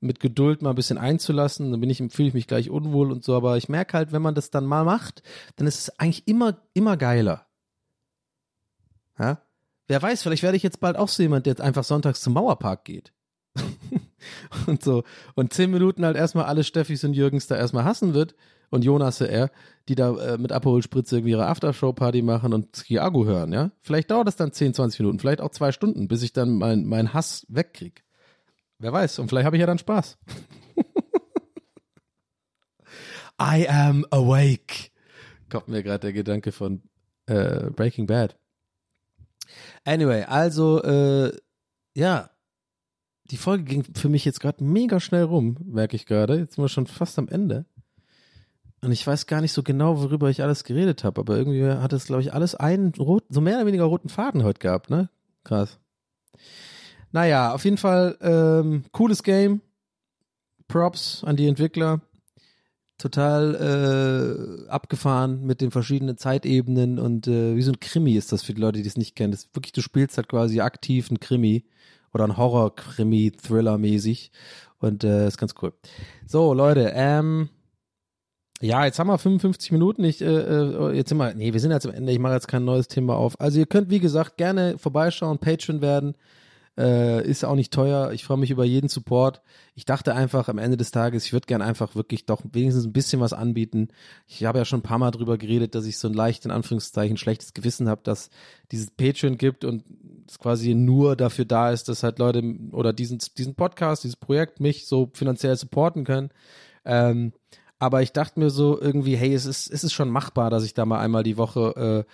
mit 0.00 0.20
Geduld 0.20 0.60
mal 0.60 0.70
ein 0.70 0.76
bisschen 0.76 0.98
einzulassen. 0.98 1.70
Dann 1.70 1.80
bin 1.80 1.88
ich, 1.88 2.02
fühle 2.12 2.28
ich 2.28 2.34
mich 2.34 2.46
gleich 2.46 2.68
unwohl 2.68 3.10
und 3.10 3.24
so. 3.24 3.34
Aber 3.34 3.56
ich 3.56 3.70
merke 3.70 3.96
halt, 3.96 4.12
wenn 4.12 4.20
man 4.20 4.34
das 4.34 4.50
dann 4.50 4.66
mal 4.66 4.84
macht, 4.84 5.22
dann 5.56 5.66
ist 5.66 5.78
es 5.78 5.98
eigentlich 5.98 6.28
immer, 6.28 6.58
immer 6.74 6.98
geiler. 6.98 7.46
Ja? 9.18 9.40
Wer 9.90 10.00
weiß, 10.00 10.22
vielleicht 10.22 10.44
werde 10.44 10.56
ich 10.56 10.62
jetzt 10.62 10.78
bald 10.78 10.96
auch 10.96 11.08
so 11.08 11.20
jemand, 11.20 11.46
der 11.46 11.50
jetzt 11.50 11.60
einfach 11.60 11.82
sonntags 11.82 12.20
zum 12.20 12.34
Mauerpark 12.34 12.84
geht. 12.84 13.12
und 14.68 14.84
so. 14.84 15.02
Und 15.34 15.52
zehn 15.52 15.68
Minuten 15.68 16.04
halt 16.04 16.16
erstmal 16.16 16.44
alle 16.44 16.62
Steffis 16.62 17.02
und 17.02 17.14
Jürgens 17.14 17.48
da 17.48 17.56
erstmal 17.56 17.82
hassen 17.82 18.14
wird. 18.14 18.36
Und 18.70 18.84
Jonas 18.84 19.20
er, 19.20 19.50
die 19.88 19.96
da 19.96 20.16
äh, 20.16 20.38
mit 20.38 20.52
Aperol-Spritze 20.52 21.16
irgendwie 21.16 21.32
ihre 21.32 21.48
Aftershow-Party 21.48 22.22
machen 22.22 22.54
und 22.54 22.76
Skiago 22.76 23.24
hören, 23.24 23.52
ja? 23.52 23.72
Vielleicht 23.80 24.12
dauert 24.12 24.28
das 24.28 24.36
dann 24.36 24.52
10, 24.52 24.74
20 24.74 25.00
Minuten, 25.00 25.18
vielleicht 25.18 25.40
auch 25.40 25.50
zwei 25.50 25.72
Stunden, 25.72 26.06
bis 26.06 26.22
ich 26.22 26.32
dann 26.32 26.54
meinen 26.54 26.86
mein 26.86 27.12
Hass 27.12 27.44
wegkrieg. 27.48 28.04
Wer 28.78 28.92
weiß, 28.92 29.18
und 29.18 29.28
vielleicht 29.28 29.46
habe 29.46 29.56
ich 29.56 29.60
ja 29.60 29.66
dann 29.66 29.78
Spaß. 29.78 30.18
I 33.42 33.68
am 33.68 34.06
awake. 34.12 34.92
Kommt 35.50 35.66
mir 35.66 35.82
gerade 35.82 35.98
der 35.98 36.12
Gedanke 36.12 36.52
von 36.52 36.80
äh, 37.26 37.70
Breaking 37.70 38.06
Bad. 38.06 38.36
Anyway, 39.84 40.24
also, 40.24 40.82
äh, 40.82 41.32
ja, 41.94 42.30
die 43.30 43.36
Folge 43.36 43.64
ging 43.64 43.84
für 43.94 44.08
mich 44.08 44.24
jetzt 44.24 44.40
gerade 44.40 44.62
mega 44.64 45.00
schnell 45.00 45.24
rum, 45.24 45.56
merke 45.64 45.96
ich 45.96 46.06
gerade. 46.06 46.36
Jetzt 46.38 46.56
sind 46.56 46.64
wir 46.64 46.68
schon 46.68 46.86
fast 46.86 47.18
am 47.18 47.28
Ende. 47.28 47.64
Und 48.82 48.92
ich 48.92 49.06
weiß 49.06 49.26
gar 49.26 49.40
nicht 49.40 49.52
so 49.52 49.62
genau, 49.62 50.00
worüber 50.00 50.30
ich 50.30 50.42
alles 50.42 50.64
geredet 50.64 51.04
habe, 51.04 51.20
aber 51.20 51.36
irgendwie 51.36 51.64
hat 51.64 51.92
es, 51.92 52.06
glaube 52.06 52.22
ich, 52.22 52.32
alles 52.32 52.54
einen 52.54 52.92
roten, 52.94 53.32
so 53.32 53.40
mehr 53.40 53.56
oder 53.56 53.66
weniger 53.66 53.84
roten 53.84 54.08
Faden 54.08 54.42
heute 54.42 54.58
gehabt, 54.58 54.90
ne? 54.90 55.10
Krass. 55.44 55.78
Naja, 57.12 57.52
auf 57.52 57.64
jeden 57.64 57.76
Fall 57.76 58.16
ähm, 58.20 58.84
cooles 58.92 59.22
Game. 59.22 59.60
Props 60.68 61.24
an 61.24 61.36
die 61.36 61.48
Entwickler 61.48 62.00
total 63.00 64.66
äh, 64.66 64.70
abgefahren 64.70 65.44
mit 65.44 65.60
den 65.60 65.70
verschiedenen 65.70 66.16
Zeitebenen 66.16 66.98
und 66.98 67.26
äh, 67.26 67.56
wie 67.56 67.62
so 67.62 67.72
ein 67.72 67.80
Krimi 67.80 68.12
ist 68.12 68.32
das 68.32 68.42
für 68.42 68.54
die 68.54 68.60
Leute, 68.60 68.82
die 68.82 68.88
es 68.88 68.96
nicht 68.96 69.16
kennen. 69.16 69.32
Das 69.32 69.44
ist 69.44 69.54
wirklich, 69.54 69.72
du 69.72 69.80
spielst 69.80 70.16
halt 70.16 70.28
quasi 70.28 70.60
aktiv 70.60 71.10
ein 71.10 71.20
Krimi 71.20 71.64
oder 72.12 72.24
ein 72.24 72.36
Horror-Krimi, 72.36 73.32
Thriller-mäßig 73.32 74.30
und 74.78 75.04
äh, 75.04 75.26
ist 75.26 75.38
ganz 75.38 75.54
cool. 75.62 75.72
So, 76.26 76.54
Leute, 76.54 76.92
ähm, 76.94 77.48
ja, 78.60 78.84
jetzt 78.84 78.98
haben 78.98 79.06
wir 79.06 79.18
55 79.18 79.72
Minuten. 79.72 80.04
Ich, 80.04 80.20
äh, 80.20 80.26
äh, 80.26 80.92
jetzt 80.94 81.08
sind 81.08 81.18
wir, 81.18 81.34
nee, 81.34 81.52
wir 81.52 81.60
sind 81.60 81.70
jetzt 81.70 81.86
am 81.86 81.94
Ende. 81.94 82.12
Ich 82.12 82.18
mache 82.18 82.34
jetzt 82.34 82.48
kein 82.48 82.64
neues 82.64 82.88
Thema 82.88 83.16
auf. 83.16 83.40
Also 83.40 83.58
ihr 83.58 83.66
könnt, 83.66 83.90
wie 83.90 84.00
gesagt, 84.00 84.36
gerne 84.36 84.76
vorbeischauen, 84.76 85.38
Patreon 85.38 85.80
werden. 85.80 86.14
Äh, 86.80 87.28
ist 87.28 87.44
auch 87.44 87.56
nicht 87.56 87.74
teuer. 87.74 88.10
Ich 88.12 88.24
freue 88.24 88.38
mich 88.38 88.50
über 88.50 88.64
jeden 88.64 88.88
Support. 88.88 89.42
Ich 89.74 89.84
dachte 89.84 90.14
einfach 90.14 90.48
am 90.48 90.56
Ende 90.56 90.78
des 90.78 90.92
Tages, 90.92 91.26
ich 91.26 91.34
würde 91.34 91.46
gern 91.46 91.60
einfach 91.60 91.94
wirklich 91.94 92.24
doch 92.24 92.40
wenigstens 92.52 92.86
ein 92.86 92.94
bisschen 92.94 93.20
was 93.20 93.34
anbieten. 93.34 93.88
Ich 94.26 94.46
habe 94.46 94.56
ja 94.56 94.64
schon 94.64 94.78
ein 94.78 94.84
paar 94.84 94.96
Mal 94.96 95.10
drüber 95.10 95.36
geredet, 95.36 95.74
dass 95.74 95.84
ich 95.84 95.98
so 95.98 96.08
ein 96.08 96.14
leicht 96.14 96.46
in 96.46 96.50
Anführungszeichen 96.50 97.18
schlechtes 97.18 97.52
Gewissen 97.52 97.86
habe, 97.86 98.00
dass 98.02 98.30
dieses 98.72 98.90
Patreon 98.92 99.36
gibt 99.36 99.66
und 99.66 99.84
es 100.26 100.38
quasi 100.38 100.74
nur 100.74 101.16
dafür 101.16 101.44
da 101.44 101.70
ist, 101.70 101.90
dass 101.90 102.02
halt 102.02 102.18
Leute 102.18 102.42
oder 102.72 102.94
diesen, 102.94 103.18
diesen 103.36 103.56
Podcast, 103.56 104.04
dieses 104.04 104.16
Projekt 104.16 104.58
mich 104.58 104.86
so 104.86 105.10
finanziell 105.12 105.56
supporten 105.56 106.04
können. 106.04 106.30
Ähm, 106.86 107.34
aber 107.78 108.00
ich 108.00 108.12
dachte 108.12 108.40
mir 108.40 108.48
so 108.48 108.80
irgendwie, 108.80 109.16
hey, 109.16 109.34
es 109.34 109.44
ist, 109.44 109.70
es 109.70 109.84
ist 109.84 109.92
schon 109.92 110.08
machbar, 110.08 110.48
dass 110.48 110.64
ich 110.64 110.72
da 110.72 110.86
mal 110.86 111.00
einmal 111.00 111.24
die 111.24 111.36
Woche 111.36 112.06
äh, 112.06 112.10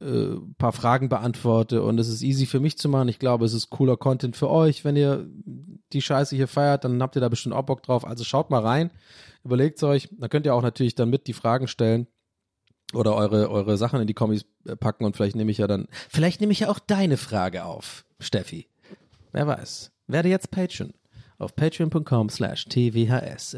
äh, 0.00 0.36
paar 0.58 0.72
Fragen 0.72 1.08
beantworte 1.08 1.82
und 1.82 1.98
es 1.98 2.08
ist 2.08 2.22
easy 2.22 2.46
für 2.46 2.60
mich 2.60 2.78
zu 2.78 2.88
machen. 2.88 3.08
Ich 3.08 3.18
glaube, 3.18 3.44
es 3.44 3.52
ist 3.52 3.70
cooler 3.70 3.96
Content 3.96 4.36
für 4.36 4.48
euch. 4.48 4.84
Wenn 4.84 4.96
ihr 4.96 5.28
die 5.92 6.02
Scheiße 6.02 6.36
hier 6.36 6.48
feiert, 6.48 6.84
dann 6.84 7.02
habt 7.02 7.16
ihr 7.16 7.20
da 7.20 7.28
bestimmt 7.28 7.54
auch 7.54 7.64
Bock 7.64 7.82
drauf. 7.82 8.06
Also 8.06 8.24
schaut 8.24 8.50
mal 8.50 8.62
rein, 8.62 8.90
überlegt 9.44 9.82
euch. 9.82 10.08
Da 10.12 10.28
könnt 10.28 10.46
ihr 10.46 10.54
auch 10.54 10.62
natürlich 10.62 10.94
dann 10.94 11.10
mit 11.10 11.26
die 11.26 11.32
Fragen 11.32 11.68
stellen 11.68 12.06
oder 12.94 13.14
eure, 13.14 13.50
eure 13.50 13.76
Sachen 13.76 14.00
in 14.00 14.06
die 14.06 14.14
Kommis 14.14 14.44
packen 14.80 15.04
und 15.04 15.16
vielleicht 15.16 15.36
nehme 15.36 15.50
ich 15.50 15.58
ja 15.58 15.66
dann, 15.66 15.88
vielleicht 16.08 16.40
nehme 16.40 16.52
ich 16.52 16.60
ja 16.60 16.70
auch 16.70 16.78
deine 16.78 17.16
Frage 17.16 17.64
auf, 17.64 18.04
Steffi. 18.18 18.68
Wer 19.32 19.46
weiß. 19.46 19.92
Werde 20.06 20.28
jetzt 20.28 20.50
Patreon 20.50 20.94
auf 21.38 21.54
patreon.com 21.54 22.28
slash 22.30 22.64
tvhs. 22.66 23.56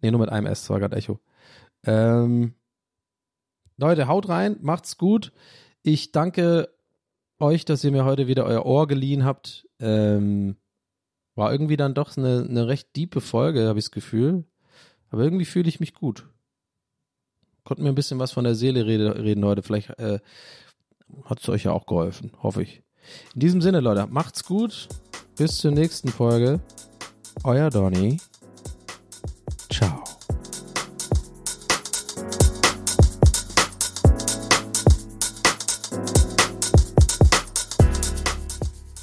Nee, 0.00 0.10
nur 0.10 0.20
mit 0.20 0.30
einem 0.30 0.46
S, 0.46 0.64
zwar 0.64 0.80
gerade 0.80 0.96
Echo. 0.96 1.20
Ähm, 1.84 2.54
Leute, 3.82 4.06
haut 4.06 4.28
rein, 4.28 4.58
macht's 4.60 4.96
gut. 4.96 5.32
Ich 5.82 6.12
danke 6.12 6.68
euch, 7.40 7.64
dass 7.64 7.82
ihr 7.82 7.90
mir 7.90 8.04
heute 8.04 8.28
wieder 8.28 8.44
euer 8.44 8.64
Ohr 8.64 8.86
geliehen 8.86 9.24
habt. 9.24 9.66
Ähm, 9.80 10.54
war 11.34 11.50
irgendwie 11.50 11.76
dann 11.76 11.92
doch 11.92 12.16
eine, 12.16 12.46
eine 12.48 12.68
recht 12.68 12.94
diepe 12.94 13.20
Folge, 13.20 13.66
habe 13.66 13.80
ich 13.80 13.86
das 13.86 13.90
Gefühl. 13.90 14.44
Aber 15.10 15.24
irgendwie 15.24 15.44
fühle 15.44 15.68
ich 15.68 15.80
mich 15.80 15.94
gut. 15.94 16.28
Konnten 17.64 17.82
mir 17.82 17.88
ein 17.88 17.96
bisschen 17.96 18.20
was 18.20 18.30
von 18.30 18.44
der 18.44 18.54
Seele 18.54 18.86
rede, 18.86 19.16
reden 19.20 19.44
heute. 19.44 19.62
Vielleicht 19.62 19.90
äh, 19.98 20.20
hat 21.24 21.40
es 21.40 21.48
euch 21.48 21.64
ja 21.64 21.72
auch 21.72 21.86
geholfen, 21.86 22.30
hoffe 22.40 22.62
ich. 22.62 22.84
In 23.34 23.40
diesem 23.40 23.60
Sinne, 23.60 23.80
Leute, 23.80 24.06
macht's 24.06 24.44
gut. 24.44 24.88
Bis 25.36 25.58
zur 25.58 25.72
nächsten 25.72 26.08
Folge. 26.08 26.60
Euer 27.42 27.68
Donny. 27.68 28.20
Ciao. 29.72 30.01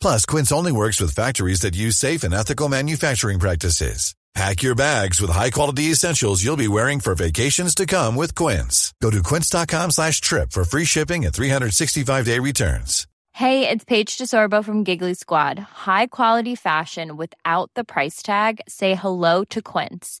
Plus, 0.00 0.26
Quince 0.26 0.52
only 0.52 0.72
works 0.72 1.00
with 1.00 1.14
factories 1.14 1.60
that 1.60 1.76
use 1.76 1.96
safe 1.96 2.22
and 2.22 2.34
ethical 2.34 2.68
manufacturing 2.68 3.38
practices. 3.38 4.14
Pack 4.34 4.62
your 4.62 4.74
bags 4.74 5.20
with 5.20 5.30
high-quality 5.30 5.84
essentials 5.84 6.44
you'll 6.44 6.56
be 6.56 6.68
wearing 6.68 7.00
for 7.00 7.14
vacations 7.14 7.74
to 7.74 7.86
come 7.86 8.14
with 8.14 8.34
Quince. 8.34 8.92
Go 9.02 9.10
to 9.10 9.22
quince.com 9.22 9.90
slash 9.90 10.20
trip 10.20 10.52
for 10.52 10.64
free 10.64 10.84
shipping 10.84 11.24
and 11.24 11.34
365-day 11.34 12.38
returns. 12.38 13.08
Hey, 13.32 13.68
it's 13.68 13.84
Paige 13.84 14.18
DeSorbo 14.18 14.64
from 14.64 14.84
Giggly 14.84 15.14
Squad. 15.14 15.58
High 15.58 16.06
quality 16.08 16.54
fashion 16.54 17.16
without 17.16 17.70
the 17.74 17.84
price 17.84 18.22
tag. 18.22 18.60
Say 18.68 18.94
hello 18.94 19.44
to 19.44 19.62
Quince. 19.62 20.20